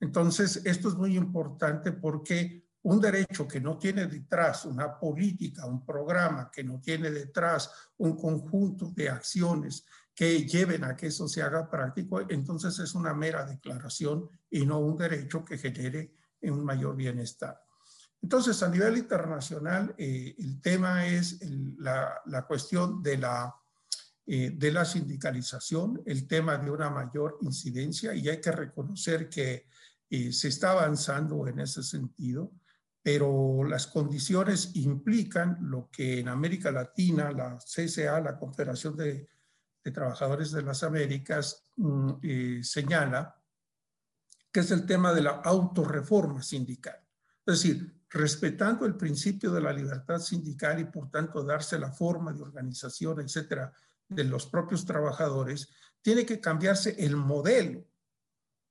Entonces, 0.00 0.62
esto 0.64 0.88
es 0.88 0.94
muy 0.94 1.16
importante 1.16 1.92
porque 1.92 2.71
un 2.82 3.00
derecho 3.00 3.46
que 3.46 3.60
no 3.60 3.78
tiene 3.78 4.06
detrás 4.06 4.64
una 4.64 4.98
política, 4.98 5.66
un 5.66 5.84
programa, 5.84 6.50
que 6.50 6.64
no 6.64 6.80
tiene 6.80 7.10
detrás 7.10 7.70
un 7.98 8.16
conjunto 8.16 8.92
de 8.94 9.08
acciones 9.08 9.84
que 10.14 10.46
lleven 10.46 10.84
a 10.84 10.96
que 10.96 11.06
eso 11.06 11.28
se 11.28 11.42
haga 11.42 11.70
práctico, 11.70 12.20
entonces 12.28 12.78
es 12.78 12.94
una 12.94 13.14
mera 13.14 13.44
declaración 13.44 14.28
y 14.50 14.66
no 14.66 14.80
un 14.80 14.96
derecho 14.96 15.44
que 15.44 15.58
genere 15.58 16.14
un 16.42 16.64
mayor 16.64 16.96
bienestar. 16.96 17.58
Entonces, 18.20 18.62
a 18.62 18.68
nivel 18.68 18.98
internacional, 18.98 19.94
eh, 19.98 20.34
el 20.38 20.60
tema 20.60 21.06
es 21.06 21.40
la, 21.78 22.44
cuestión 22.46 23.02
de 23.02 23.18
la, 23.18 23.54
eh, 24.26 24.52
de 24.54 24.70
la 24.70 24.84
sindicalización, 24.84 26.02
el 26.06 26.26
tema 26.28 26.56
de 26.56 26.70
una 26.70 26.90
mayor 26.90 27.38
incidencia, 27.40 28.14
y 28.14 28.28
hay 28.28 28.40
que 28.40 28.52
reconocer 28.52 29.28
que 29.28 29.66
eh, 30.08 30.32
se 30.32 30.48
está 30.48 30.72
avanzando 30.72 31.48
en 31.48 31.60
ese 31.60 31.82
sentido 31.82 32.52
pero 33.02 33.64
las 33.64 33.88
condiciones 33.88 34.70
implican 34.74 35.58
lo 35.60 35.90
que 35.90 36.20
en 36.20 36.28
América 36.28 36.70
Latina 36.70 37.32
la 37.32 37.58
CSA, 37.58 38.20
la 38.20 38.38
Confederación 38.38 38.96
de, 38.96 39.28
Trabajadores 39.92 40.52
de 40.52 40.62
las 40.62 40.84
Américas, 40.84 41.64
mm, 41.76 42.10
eh, 42.22 42.60
señala, 42.62 43.34
que 44.52 44.60
es 44.60 44.70
el 44.70 44.86
tema 44.86 45.12
de 45.12 45.22
la 45.22 45.40
autorreforma 45.44 46.40
sindical. 46.40 47.00
Es 47.44 47.62
decir, 47.62 47.92
respetando 48.08 48.86
el 48.86 48.96
principio 48.96 49.50
de 49.50 49.60
la 49.60 49.72
libertad 49.72 50.20
sindical 50.20 50.78
y 50.78 50.84
por 50.84 51.10
tanto 51.10 51.42
darse 51.42 51.80
la 51.80 51.90
forma 51.90 52.32
de 52.32 52.42
organización, 52.42 53.20
etcétera, 53.20 53.72
de 54.08 54.22
los 54.22 54.46
propios 54.46 54.84
trabajadores, 54.84 55.68
tiene 56.00 56.24
que 56.24 56.40
cambiarse 56.40 56.94
el 56.98 57.16
modelo, 57.16 57.84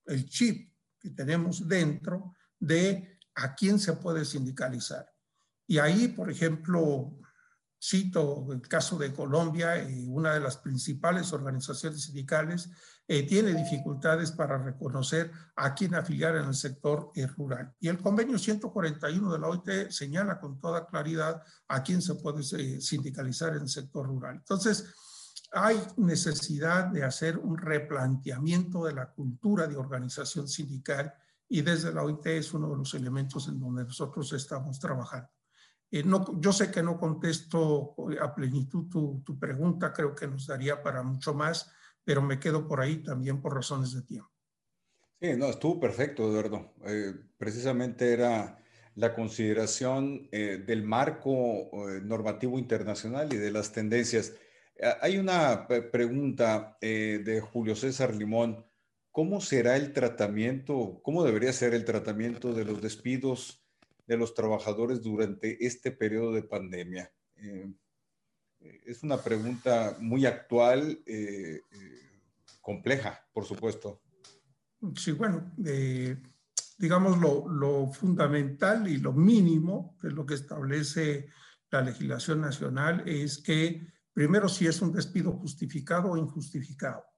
el 0.05 0.25
chip 0.27 0.71
que 0.99 1.09
tenemos 1.09 1.67
dentro 1.67 2.35
de 2.59 3.10
a 3.35 3.55
quién 3.55 3.79
se 3.79 3.93
puede 3.93 4.25
sindicalizar. 4.25 5.11
Y 5.67 5.79
ahí, 5.79 6.09
por 6.09 6.29
ejemplo, 6.29 7.13
cito 7.81 8.47
el 8.51 8.61
caso 8.61 8.97
de 8.97 9.13
Colombia, 9.13 9.77
eh, 9.77 10.05
una 10.07 10.33
de 10.33 10.39
las 10.39 10.57
principales 10.57 11.33
organizaciones 11.33 12.03
sindicales 12.03 12.69
eh, 13.07 13.23
tiene 13.23 13.53
dificultades 13.53 14.31
para 14.31 14.57
reconocer 14.57 15.31
a 15.55 15.73
quién 15.73 15.95
afiliar 15.95 16.35
en 16.35 16.45
el 16.45 16.53
sector 16.53 17.11
eh, 17.15 17.25
rural. 17.25 17.73
Y 17.79 17.87
el 17.87 17.97
convenio 17.97 18.37
141 18.37 19.33
de 19.33 19.39
la 19.39 19.47
OIT 19.47 19.89
señala 19.89 20.39
con 20.39 20.59
toda 20.59 20.85
claridad 20.85 21.41
a 21.67 21.81
quién 21.81 22.01
se 22.01 22.15
puede 22.15 22.43
sindicalizar 22.79 23.55
en 23.55 23.63
el 23.63 23.69
sector 23.69 24.05
rural. 24.05 24.35
Entonces, 24.35 24.93
hay 25.51 25.77
necesidad 25.97 26.85
de 26.87 27.03
hacer 27.03 27.37
un 27.37 27.57
replanteamiento 27.57 28.85
de 28.85 28.93
la 28.93 29.11
cultura 29.11 29.67
de 29.67 29.75
organización 29.75 30.47
sindical 30.47 31.13
y 31.53 31.61
desde 31.63 31.93
la 31.93 32.03
OIT 32.03 32.25
es 32.27 32.53
uno 32.53 32.69
de 32.69 32.77
los 32.77 32.93
elementos 32.93 33.49
en 33.49 33.59
donde 33.59 33.83
nosotros 33.83 34.31
estamos 34.31 34.79
trabajando. 34.79 35.29
Eh, 35.91 36.01
no, 36.01 36.39
yo 36.39 36.53
sé 36.53 36.71
que 36.71 36.81
no 36.81 36.97
contesto 36.97 37.93
a 38.21 38.33
plenitud 38.33 38.87
tu, 38.89 39.21
tu, 39.25 39.37
pregunta, 39.37 39.91
creo 39.91 40.15
que 40.15 40.27
nos 40.27 40.47
daría 40.47 40.81
para 40.81 41.03
mucho 41.03 41.33
más, 41.33 41.69
pero 42.05 42.21
me 42.21 42.39
quedo 42.39 42.65
por 42.65 42.79
ahí 42.79 43.03
también 43.03 43.41
por 43.41 43.53
razones 43.53 43.91
de 43.91 44.01
tiempo. 44.03 44.31
Sí, 45.19 45.33
no, 45.35 45.47
estuvo 45.47 45.77
perfecto, 45.77 46.23
Eduardo. 46.29 46.73
Eh, 46.85 47.15
precisamente 47.37 48.13
era 48.13 48.57
la 48.95 49.13
consideración 49.13 50.29
eh, 50.31 50.63
del 50.65 50.83
marco 50.83 51.69
normativo 52.01 52.59
internacional 52.59 53.31
y 53.33 53.35
de 53.35 53.51
las 53.51 53.73
tendencias. 53.73 54.33
Hay 55.01 55.17
una 55.17 55.67
pregunta 55.67 56.77
de 56.81 57.41
Julio 57.51 57.75
César 57.75 58.15
Limón 58.15 58.65
¿cómo 59.11 59.41
será 59.41 59.75
el 59.75 59.93
tratamiento, 59.93 61.01
cómo 61.03 61.23
debería 61.23 61.53
ser 61.53 61.73
el 61.73 61.85
tratamiento 61.85 62.53
de 62.53 62.65
los 62.65 62.81
despidos 62.81 63.63
de 64.07 64.17
los 64.17 64.33
trabajadores 64.33 65.01
durante 65.01 65.65
este 65.65 65.91
periodo 65.91 66.33
de 66.33 66.43
pandemia? 66.43 67.11
Eh, 67.35 67.71
es 68.85 69.03
una 69.03 69.21
pregunta 69.21 69.97
muy 69.99 70.25
actual, 70.25 71.01
eh, 71.05 71.61
eh, 71.71 72.21
compleja, 72.61 73.25
por 73.33 73.45
supuesto. 73.45 74.01
Sí, 74.95 75.11
bueno, 75.11 75.53
digamos 76.77 77.19
lo, 77.19 77.47
lo, 77.47 77.91
fundamental 77.91 78.87
y 78.87 78.97
lo 78.97 79.13
mínimo, 79.13 79.95
que 80.01 80.07
es 80.07 80.13
lo 80.13 80.25
que 80.25 80.33
establece 80.33 81.27
la 81.69 81.81
legislación 81.81 82.41
nacional, 82.41 83.07
es 83.07 83.37
que 83.37 83.87
primero 84.11 84.49
si 84.49 84.65
es 84.65 84.81
un 84.81 84.91
despido 84.91 85.31
justificado 85.33 86.09
o 86.09 86.17
injustificado. 86.17 87.10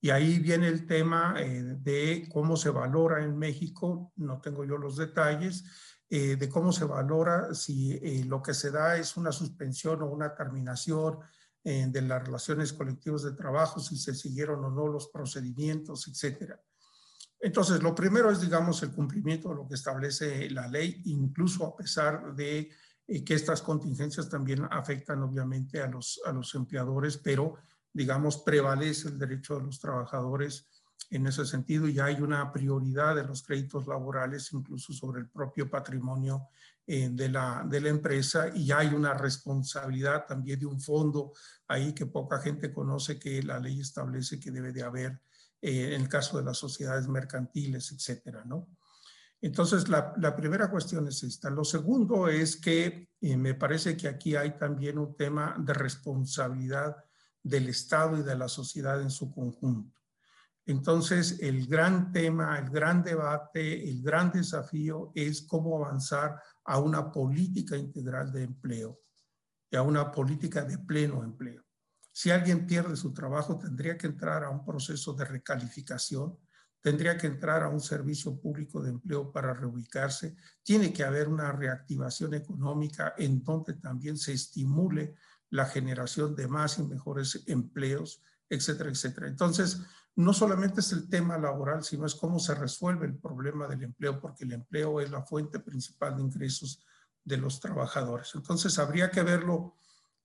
Y 0.00 0.10
ahí 0.10 0.38
viene 0.38 0.68
el 0.68 0.86
tema 0.86 1.34
eh, 1.38 1.76
de 1.78 2.26
cómo 2.32 2.56
se 2.56 2.70
valora 2.70 3.22
en 3.22 3.38
México, 3.38 4.12
no 4.16 4.40
tengo 4.40 4.64
yo 4.64 4.78
los 4.78 4.96
detalles, 4.96 5.64
eh, 6.08 6.36
de 6.36 6.48
cómo 6.48 6.72
se 6.72 6.86
valora 6.86 7.54
si 7.54 7.92
eh, 7.92 8.24
lo 8.24 8.42
que 8.42 8.54
se 8.54 8.70
da 8.70 8.96
es 8.96 9.16
una 9.16 9.30
suspensión 9.30 10.02
o 10.02 10.06
una 10.06 10.34
terminación 10.34 11.18
de 11.62 12.00
las 12.00 12.24
relaciones 12.24 12.72
colectivas 12.72 13.22
de 13.22 13.32
trabajo, 13.32 13.80
si 13.80 13.98
se 13.98 14.14
siguieron 14.14 14.64
o 14.64 14.70
no 14.70 14.88
los 14.88 15.08
procedimientos, 15.08 16.08
etcétera. 16.08 16.58
Entonces, 17.38 17.82
lo 17.82 17.94
primero 17.94 18.30
es, 18.30 18.40
digamos, 18.40 18.82
el 18.82 18.92
cumplimiento 18.92 19.50
de 19.50 19.56
lo 19.56 19.68
que 19.68 19.74
establece 19.74 20.48
la 20.48 20.66
ley, 20.68 21.02
incluso 21.04 21.66
a 21.66 21.76
pesar 21.76 22.34
de 22.34 22.70
que 23.06 23.34
estas 23.34 23.60
contingencias 23.60 24.30
también 24.30 24.66
afectan 24.70 25.22
obviamente 25.22 25.82
a 25.82 25.86
los, 25.86 26.18
a 26.24 26.32
los 26.32 26.54
empleadores, 26.54 27.18
pero 27.18 27.56
digamos, 27.92 28.38
prevalece 28.38 29.08
el 29.08 29.18
derecho 29.18 29.56
de 29.56 29.64
los 29.64 29.80
trabajadores 29.80 30.68
en 31.10 31.26
ese 31.26 31.44
sentido 31.44 31.88
y 31.88 31.98
hay 31.98 32.20
una 32.20 32.52
prioridad 32.52 33.16
de 33.16 33.24
los 33.24 33.42
créditos 33.42 33.86
laborales 33.86 34.52
incluso 34.52 34.92
sobre 34.92 35.20
el 35.20 35.28
propio 35.28 35.68
patrimonio 35.68 36.48
eh, 36.86 37.08
de, 37.10 37.28
la, 37.28 37.66
de 37.68 37.80
la 37.80 37.88
empresa 37.88 38.48
y 38.54 38.70
hay 38.70 38.88
una 38.88 39.14
responsabilidad 39.14 40.26
también 40.26 40.60
de 40.60 40.66
un 40.66 40.80
fondo 40.80 41.32
ahí 41.66 41.92
que 41.92 42.06
poca 42.06 42.38
gente 42.40 42.72
conoce 42.72 43.18
que 43.18 43.42
la 43.42 43.58
ley 43.58 43.80
establece 43.80 44.38
que 44.38 44.50
debe 44.50 44.72
de 44.72 44.82
haber 44.82 45.20
eh, 45.62 45.94
en 45.94 46.02
el 46.02 46.08
caso 46.08 46.38
de 46.38 46.44
las 46.44 46.58
sociedades 46.58 47.06
mercantiles, 47.08 47.92
etcétera, 47.92 48.44
¿no? 48.44 48.68
Entonces, 49.42 49.88
la, 49.88 50.36
primera 50.36 50.70
cuestión 50.70 51.08
es 51.08 51.22
esta. 51.22 51.48
Lo 51.48 51.64
segundo 51.64 52.28
es 52.28 52.56
que 52.56 53.08
eh, 53.20 53.36
me 53.36 53.54
parece 53.54 53.96
que 53.96 54.08
aquí 54.08 54.36
hay 54.36 54.58
también 54.58 54.98
un 54.98 55.16
tema 55.16 55.56
de 55.58 55.72
responsabilidad 55.72 56.96
del 57.42 57.68
Estado 57.68 58.18
y 58.18 58.22
de 58.22 58.36
la 58.36 58.48
sociedad 58.48 59.00
en 59.00 59.10
su 59.10 59.30
conjunto. 59.32 60.00
Entonces, 60.66 61.38
el 61.40 61.66
gran 61.66 62.12
tema, 62.12 62.58
el 62.58 62.70
gran 62.70 63.02
debate, 63.02 63.88
el 63.88 64.02
gran 64.02 64.30
desafío 64.30 65.10
es 65.14 65.42
cómo 65.42 65.84
avanzar 65.84 66.40
a 66.64 66.78
una 66.78 67.10
política 67.10 67.76
integral 67.76 68.30
de 68.30 68.44
empleo 68.44 69.00
y 69.70 69.76
a 69.76 69.82
una 69.82 70.12
política 70.12 70.62
de 70.62 70.78
pleno 70.78 71.24
empleo. 71.24 71.64
Si 72.12 72.30
alguien 72.30 72.66
pierde 72.66 72.96
su 72.96 73.12
trabajo, 73.12 73.58
tendría 73.58 73.96
que 73.96 74.06
entrar 74.06 74.44
a 74.44 74.50
un 74.50 74.64
proceso 74.64 75.14
de 75.14 75.24
recalificación, 75.24 76.38
tendría 76.80 77.16
que 77.16 77.26
entrar 77.26 77.62
a 77.62 77.68
un 77.68 77.80
servicio 77.80 78.38
público 78.38 78.82
de 78.82 78.90
empleo 78.90 79.30
para 79.30 79.54
reubicarse, 79.54 80.36
tiene 80.62 80.92
que 80.92 81.04
haber 81.04 81.28
una 81.28 81.52
reactivación 81.52 82.34
económica 82.34 83.14
en 83.16 83.42
donde 83.42 83.74
también 83.74 84.16
se 84.16 84.32
estimule 84.32 85.14
la 85.50 85.66
generación 85.66 86.34
de 86.34 86.48
más 86.48 86.78
y 86.78 86.82
mejores 86.84 87.42
empleos, 87.46 88.22
etcétera, 88.48 88.90
etcétera. 88.90 89.28
Entonces, 89.28 89.82
no 90.16 90.32
solamente 90.32 90.80
es 90.80 90.92
el 90.92 91.08
tema 91.08 91.38
laboral, 91.38 91.82
sino 91.84 92.06
es 92.06 92.14
cómo 92.14 92.38
se 92.38 92.54
resuelve 92.54 93.06
el 93.06 93.16
problema 93.16 93.66
del 93.68 93.82
empleo, 93.82 94.20
porque 94.20 94.44
el 94.44 94.52
empleo 94.52 95.00
es 95.00 95.10
la 95.10 95.22
fuente 95.22 95.60
principal 95.60 96.16
de 96.16 96.22
ingresos 96.22 96.84
de 97.24 97.36
los 97.36 97.60
trabajadores. 97.60 98.32
Entonces, 98.34 98.78
habría 98.78 99.10
que 99.10 99.22
verlo 99.22 99.76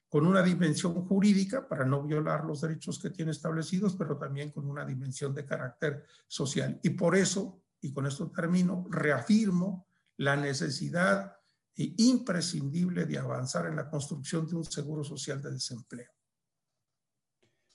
con 0.10 0.26
una 0.26 0.42
dimensión 0.42 0.94
jurídica 1.06 1.68
para 1.68 1.86
no 1.86 2.04
violar 2.04 2.46
los 2.46 2.62
derechos 2.62 3.00
que 3.00 3.10
tiene 3.10 3.32
establecidos, 3.32 3.96
pero 3.96 4.18
también 4.18 4.52
con 4.52 4.70
una 4.70 4.86
dimensión 4.86 5.34
de 5.34 5.46
carácter 5.46 6.06
social. 6.28 6.80
Y 6.84 6.92
por 6.92 7.16
eso, 7.16 7.62
y 7.82 7.92
con 7.92 8.06
esto 8.06 8.32
termino, 8.32 8.86
reafirmo 8.90 9.88
la 10.18 10.36
necesidad 10.36 11.36
imprescindible 11.76 13.06
de 13.06 13.18
avanzar 13.18 13.66
en 13.68 13.76
la 13.76 13.90
construcción 13.90 14.48
de 14.48 14.56
un 14.56 14.64
seguro 14.64 15.04
social 15.04 15.42
de 15.42 15.52
desempleo. 15.52 16.10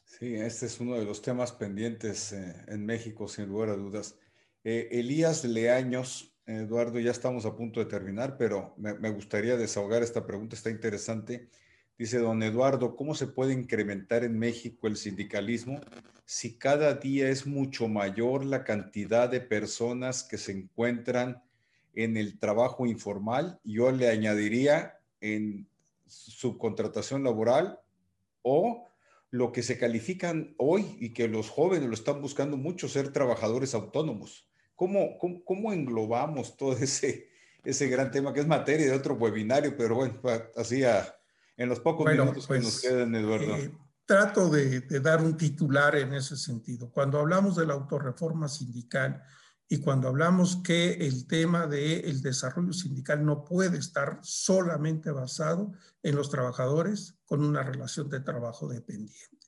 Sí, 0.04 0.34
este 0.34 0.66
es 0.66 0.80
uno 0.80 0.98
de 0.98 1.04
los 1.04 1.22
temas 1.22 1.52
pendientes 1.52 2.32
eh, 2.32 2.64
en 2.68 2.84
México, 2.84 3.28
sin 3.28 3.46
lugar 3.46 3.70
a 3.70 3.76
dudas. 3.76 4.18
Eh, 4.64 4.88
Elías 4.90 5.44
Leaños, 5.44 6.34
Eduardo, 6.46 6.98
ya 6.98 7.10
estamos 7.10 7.46
a 7.46 7.54
punto 7.54 7.80
de 7.80 7.86
terminar, 7.86 8.36
pero 8.36 8.74
me, 8.76 8.94
me, 8.94 9.10
gustaría 9.10 9.56
desahogar 9.56 10.02
esta 10.02 10.26
pregunta, 10.26 10.56
está 10.56 10.68
interesante. 10.68 11.48
Dice 11.96 12.18
don 12.18 12.42
Eduardo, 12.42 12.96
¿cómo 12.96 13.14
se 13.14 13.28
puede 13.28 13.52
incrementar 13.52 14.24
en 14.24 14.38
México 14.38 14.88
el 14.88 14.96
sindicalismo 14.96 15.80
si 16.24 16.58
cada 16.58 16.94
día 16.94 17.28
es 17.28 17.46
mucho 17.46 17.88
mayor 17.88 18.44
la 18.44 18.64
cantidad 18.64 19.28
de 19.28 19.40
personas 19.40 20.22
que 20.22 20.38
se 20.38 20.52
encuentran 20.52 21.42
en 21.94 22.16
el 22.16 22.38
trabajo 22.38 22.86
informal? 22.86 23.60
Yo 23.64 23.90
le 23.90 24.08
añadiría 24.08 24.98
en 25.20 25.68
subcontratación 26.06 27.24
laboral 27.24 27.78
o 28.42 28.88
lo 29.30 29.52
que 29.52 29.62
se 29.62 29.78
califican 29.78 30.54
hoy 30.58 30.96
y 30.98 31.12
que 31.12 31.28
los 31.28 31.48
jóvenes 31.48 31.88
lo 31.88 31.94
están 31.94 32.20
buscando 32.20 32.56
mucho, 32.56 32.88
ser 32.88 33.12
trabajadores 33.12 33.74
autónomos. 33.74 34.48
¿Cómo, 34.74 35.18
cómo, 35.44 35.72
englobamos 35.72 36.56
todo 36.56 36.72
ese, 36.72 37.28
ese 37.64 37.88
gran 37.88 38.10
tema 38.10 38.32
que 38.32 38.40
es 38.40 38.46
materia 38.46 38.86
de 38.86 38.96
otro 38.96 39.14
webinario? 39.14 39.76
Pero 39.76 39.94
bueno, 39.94 40.20
así 40.56 40.82
en 41.56 41.68
los 41.68 41.80
pocos 41.80 42.06
minutos 42.06 42.46
que 42.46 42.54
nos 42.54 42.64
pues, 42.64 42.80
quedan, 42.80 43.14
Eduardo. 43.14 43.56
Eh, 43.56 43.72
trato 44.06 44.48
de, 44.48 44.80
de, 44.80 45.00
dar 45.00 45.22
un 45.22 45.36
titular 45.36 45.94
en 45.94 46.14
ese 46.14 46.36
sentido. 46.36 46.90
Cuando 46.90 47.20
hablamos 47.20 47.56
de 47.56 47.66
la 47.66 47.74
autorreforma 47.74 48.48
sindical 48.48 49.22
y 49.72 49.78
cuando 49.78 50.08
hablamos 50.08 50.56
que 50.64 50.94
el 50.94 51.28
tema 51.28 51.68
del 51.68 52.04
el 52.04 52.22
desarrollo 52.22 52.72
sindical 52.72 53.24
no 53.24 53.44
puede 53.44 53.78
estar 53.78 54.18
solamente 54.20 55.12
basado 55.12 55.72
en 56.02 56.16
los 56.16 56.28
trabajadores 56.28 57.20
con 57.24 57.44
una 57.44 57.62
relación 57.62 58.10
de 58.10 58.18
trabajo 58.18 58.66
dependiente. 58.66 59.46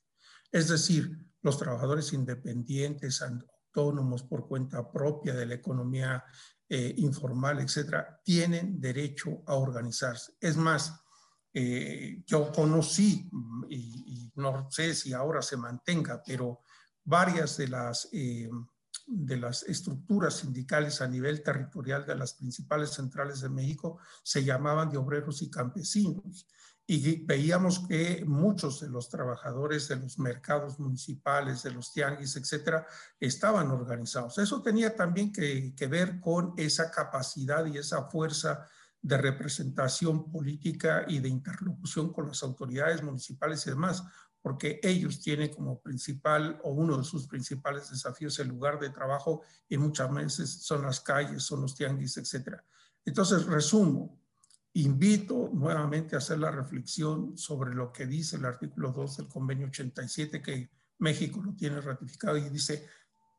Es 0.49 0.69
decir, 0.69 1.27
los 1.41 1.57
trabajadores 1.57 2.13
independientes, 2.13 3.21
autónomos 3.21 4.23
por 4.23 4.47
cuenta 4.47 4.89
propia 4.89 5.33
de 5.33 5.45
la 5.45 5.55
economía 5.55 6.23
eh, 6.69 6.93
informal, 6.99 7.59
etcétera, 7.59 8.21
tienen 8.23 8.79
derecho 8.79 9.43
a 9.45 9.55
organizarse. 9.55 10.35
Es 10.39 10.55
más, 10.55 11.03
eh, 11.53 12.23
yo 12.25 12.49
conocí, 12.53 13.29
y, 13.69 14.31
no 14.35 14.71
sé 14.71 14.95
si 14.95 15.11
ahora 15.11 15.41
se 15.41 15.57
mantenga, 15.57 16.23
pero 16.25 16.61
varias 17.03 17.57
de 17.57 17.67
las... 17.67 18.07
Eh, 18.13 18.49
de 19.05 19.37
las 19.37 19.63
estructuras 19.63 20.35
sindicales 20.35 21.01
a 21.01 21.07
nivel 21.07 21.43
territorial 21.43 22.05
de 22.05 22.15
las 22.15 22.33
principales 22.33 22.91
centrales 22.91 23.41
de 23.41 23.49
México 23.49 23.99
se 24.23 24.43
llamaban 24.43 24.89
de 24.89 24.97
obreros 24.97 25.41
y 25.41 25.49
campesinos. 25.49 26.47
Y 26.85 27.23
veíamos 27.23 27.87
que 27.87 28.25
muchos 28.25 28.81
de 28.81 28.89
los 28.89 29.09
trabajadores 29.09 29.87
de 29.87 29.95
los 29.95 30.19
mercados 30.19 30.79
municipales, 30.79 31.63
de 31.63 31.71
los 31.71 31.93
tianguis, 31.93 32.35
etcétera, 32.35 32.85
estaban 33.19 33.71
organizados. 33.71 34.37
Eso 34.37 34.61
tenía 34.61 34.93
también 34.93 35.31
que, 35.31 35.73
que 35.75 35.87
ver 35.87 36.19
con 36.19 36.53
esa 36.57 36.91
capacidad 36.91 37.65
y 37.65 37.77
esa 37.77 38.09
fuerza 38.09 38.67
de 39.01 39.17
representación 39.17 40.31
política 40.31 41.05
y 41.07 41.19
de 41.19 41.29
interlocución 41.29 42.11
con 42.11 42.27
las 42.27 42.41
autoridades 42.43 43.03
municipales 43.03 43.65
y 43.67 43.69
demás, 43.69 44.03
porque 44.43 44.81
ellos 44.83 45.21
tienen 45.21 45.53
como 45.53 45.79
principal 45.79 46.59
o 46.63 46.71
uno 46.71 46.97
de 46.97 47.05
sus 47.05 47.27
principales 47.27 47.89
desafíos 47.89 48.37
el 48.39 48.49
lugar 48.49 48.77
de 48.77 48.89
trabajo 48.89 49.41
y 49.69 49.77
muchas 49.77 50.13
veces 50.13 50.49
son 50.49 50.81
las 50.81 50.99
calles, 50.99 51.43
son 51.43 51.61
los 51.61 51.73
tianguis, 51.73 52.17
etc. 52.17 52.57
Entonces, 53.05 53.45
resumo, 53.45 54.19
invito 54.73 55.49
nuevamente 55.53 56.15
a 56.15 56.17
hacer 56.17 56.39
la 56.39 56.51
reflexión 56.51 57.37
sobre 57.37 57.73
lo 57.73 57.93
que 57.93 58.05
dice 58.05 58.35
el 58.35 58.43
artículo 58.43 58.91
2 58.91 59.17
del 59.17 59.27
convenio 59.29 59.67
87 59.67 60.41
que 60.41 60.69
México 60.99 61.41
lo 61.41 61.55
tiene 61.55 61.79
ratificado 61.79 62.35
y 62.35 62.49
dice, 62.49 62.85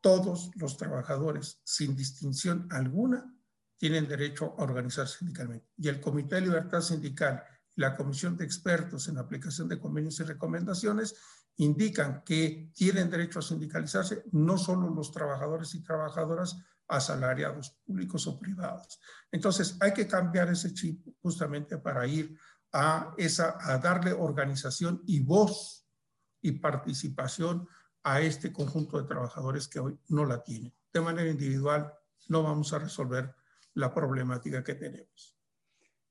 todos 0.01 0.49
los 0.55 0.75
trabajadores, 0.75 1.61
sin 1.63 1.95
distinción 1.95 2.67
alguna, 2.71 3.31
tienen 3.77 4.07
derecho 4.07 4.55
a 4.57 4.63
organizarse 4.63 5.19
sindicalmente. 5.19 5.67
Y 5.77 5.87
el 5.87 6.01
Comité 6.01 6.35
de 6.35 6.41
Libertad 6.41 6.81
Sindical 6.81 7.43
la 7.75 7.95
Comisión 7.95 8.37
de 8.37 8.45
Expertos 8.45 9.07
en 9.07 9.17
Aplicación 9.17 9.67
de 9.67 9.79
Convenios 9.79 10.19
y 10.19 10.23
Recomendaciones 10.23 11.15
indican 11.57 12.23
que 12.23 12.71
tienen 12.73 13.09
derecho 13.09 13.39
a 13.39 13.41
sindicalizarse 13.41 14.23
no 14.31 14.57
solo 14.57 14.89
los 14.89 15.11
trabajadores 15.11 15.73
y 15.75 15.83
trabajadoras 15.83 16.57
asalariados 16.87 17.77
públicos 17.85 18.27
o 18.27 18.37
privados. 18.37 18.99
Entonces, 19.31 19.77
hay 19.79 19.93
que 19.93 20.07
cambiar 20.07 20.49
ese 20.49 20.73
chip 20.73 21.05
justamente 21.21 21.77
para 21.77 22.05
ir 22.05 22.37
a, 22.71 23.13
esa, 23.17 23.57
a 23.59 23.77
darle 23.77 24.13
organización 24.13 25.01
y 25.05 25.21
voz 25.21 25.87
y 26.41 26.53
participación 26.53 27.67
a 28.03 28.21
este 28.21 28.53
conjunto 28.53 29.01
de 29.01 29.07
trabajadores 29.07 29.67
que 29.67 29.79
hoy 29.79 29.99
no 30.09 30.25
la 30.25 30.43
tienen. 30.43 30.73
De 30.93 31.01
manera 31.01 31.29
individual, 31.29 31.91
no 32.27 32.43
vamos 32.43 32.71
a 32.73 32.79
resolver 32.79 33.33
la 33.73 33.93
problemática 33.93 34.63
que 34.63 34.75
tenemos. 34.75 35.34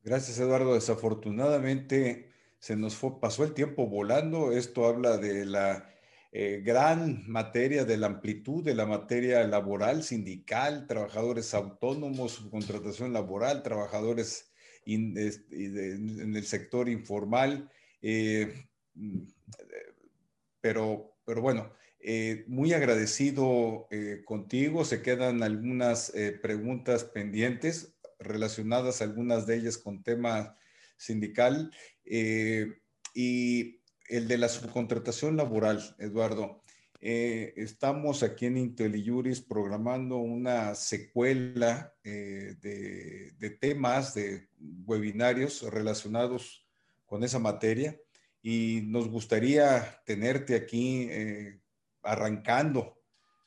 Gracias, 0.04 0.38
Eduardo. 0.38 0.74
Desafortunadamente 0.74 2.28
se 2.58 2.76
nos 2.76 2.94
pasó 3.22 3.42
el 3.42 3.54
tiempo 3.54 3.86
volando. 3.86 4.52
Esto 4.52 4.84
habla 4.86 5.16
de 5.16 5.46
la 5.46 5.90
eh, 6.30 6.60
gran 6.62 7.24
materia, 7.26 7.86
de 7.86 7.96
la 7.96 8.08
amplitud 8.08 8.62
de 8.62 8.74
la 8.74 8.84
materia 8.84 9.42
laboral, 9.46 10.02
sindical, 10.02 10.86
trabajadores 10.86 11.54
autónomos, 11.54 12.46
contratación 12.50 13.14
laboral, 13.14 13.62
trabajadores 13.62 14.52
en 14.84 15.16
el 15.16 16.44
sector 16.44 16.90
informal. 16.90 17.70
Eh, 18.02 18.52
pero, 20.60 21.16
pero 21.24 21.40
bueno, 21.40 21.72
eh, 21.98 22.44
muy 22.46 22.74
agradecido 22.74 23.88
contigo. 24.26 24.84
Se 24.84 25.00
quedan 25.00 25.42
algunas 25.42 26.12
preguntas 26.42 27.04
pendientes 27.04 27.93
relacionadas, 28.24 29.02
algunas 29.02 29.46
de 29.46 29.56
ellas 29.56 29.78
con 29.78 30.02
tema 30.02 30.56
sindical. 30.96 31.70
Eh, 32.04 32.80
y 33.14 33.80
el 34.08 34.28
de 34.28 34.38
la 34.38 34.48
subcontratación 34.48 35.36
laboral, 35.36 35.94
Eduardo. 35.98 36.60
Eh, 37.00 37.52
estamos 37.56 38.22
aquí 38.22 38.46
en 38.46 38.56
IntelliJuris 38.56 39.42
programando 39.42 40.16
una 40.16 40.74
secuela 40.74 41.94
eh, 42.02 42.56
de, 42.60 43.32
de, 43.38 43.50
temas, 43.50 44.14
de 44.14 44.48
webinarios 44.58 45.62
relacionados 45.70 46.66
con 47.04 47.22
esa 47.22 47.38
materia 47.38 47.98
y 48.42 48.82
nos 48.86 49.08
gustaría 49.08 50.02
tenerte 50.06 50.54
aquí 50.54 51.08
arrancando 52.02 52.98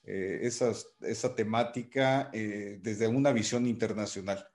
esas, 0.03 0.87
esa 1.01 1.35
temática 1.35 2.31
desde 2.31 3.07
una 3.07 3.31
visión 3.31 3.67
internacional 3.67 4.47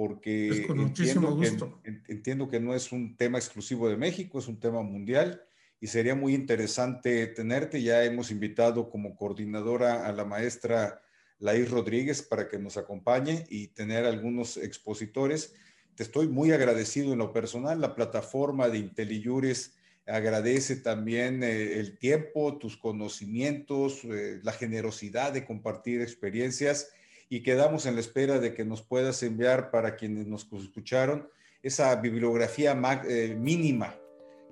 porque 0.00 0.64
entiendo, 0.66 1.38
Que, 1.38 2.00
entiendo 2.08 2.48
que 2.48 2.58
no 2.58 2.74
es 2.74 2.90
un 2.90 3.18
tema 3.18 3.36
exclusivo 3.36 3.86
de 3.86 3.98
México, 3.98 4.38
es 4.38 4.48
un 4.48 4.58
tema 4.58 4.80
mundial 4.80 5.42
y 5.78 5.88
sería 5.88 6.14
muy 6.14 6.34
interesante 6.34 7.26
tenerte. 7.26 7.82
Ya 7.82 8.02
hemos 8.02 8.30
invitado 8.30 8.88
como 8.88 9.14
coordinadora 9.14 10.06
a 10.06 10.12
la 10.12 10.24
maestra 10.24 11.02
Laís 11.38 11.70
Rodríguez 11.70 12.22
para 12.22 12.48
que 12.48 12.58
nos 12.58 12.78
acompañe 12.78 13.44
y 13.50 13.66
tener 13.68 14.06
algunos 14.06 14.56
expositores. 14.56 15.52
Te 15.96 16.02
estoy 16.02 16.28
muy 16.28 16.50
agradecido 16.52 17.12
en 17.12 17.18
lo 17.18 17.34
personal. 17.34 17.78
La 17.78 17.94
plataforma 17.94 18.70
de 18.70 18.78
IntelliJuris 18.78 19.74
agradece 20.06 20.76
también 20.76 21.42
eh, 21.42 21.78
el 21.78 21.98
tiempo, 21.98 22.56
tus 22.56 22.78
conocimientos, 22.78 24.02
eh, 24.04 24.40
la 24.42 24.52
generosidad 24.52 25.34
de 25.34 25.44
compartir 25.44 26.00
experiencias 26.00 26.88
y 27.30 27.42
quedamos 27.42 27.86
en 27.86 27.94
la 27.94 28.00
espera 28.00 28.38
de 28.38 28.52
que 28.52 28.66
nos 28.66 28.82
puedas 28.82 29.22
enviar 29.22 29.70
para 29.70 29.96
quienes 29.96 30.26
nos 30.26 30.46
escucharon 30.52 31.30
esa 31.62 31.94
bibliografía 31.96 32.78
eh, 33.08 33.34
mínima 33.38 33.94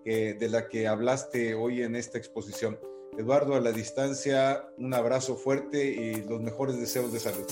de 0.05 0.49
la 0.49 0.69
que 0.69 0.87
hablaste 0.87 1.55
hoy 1.55 1.83
en 1.83 1.95
esta 1.95 2.17
exposición. 2.17 2.79
Eduardo, 3.19 3.57
a 3.57 3.61
la 3.61 3.73
distancia, 3.73 4.65
un 4.79 4.95
abrazo 4.95 5.37
fuerte 5.37 5.85
y 5.85 6.23
los 6.23 6.41
mejores 6.41 6.81
deseos 6.81 7.13
de 7.13 7.21
salud. 7.21 7.47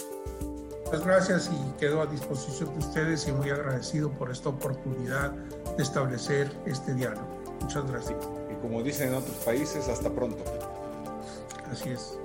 Muchas 0.87 1.05
gracias 1.05 1.51
y 1.53 1.79
quedo 1.81 2.01
a 2.01 2.07
disposición 2.07 2.73
de 2.73 2.79
ustedes 2.79 3.27
y 3.27 3.33
muy 3.33 3.51
agradecido 3.51 4.11
por 4.13 4.31
esta 4.31 4.51
oportunidad 4.51 5.33
de 5.33 5.83
establecer 5.83 6.49
este 6.65 6.95
diálogo. 6.95 7.27
Muchas 7.61 7.91
gracias. 7.91 8.17
Y 8.51 8.55
como 8.63 8.83
dicen 8.83 9.09
en 9.09 9.15
otros 9.15 9.37
países, 9.39 9.89
hasta 9.89 10.09
pronto. 10.09 10.45
Así 11.71 11.91
es. 11.91 12.17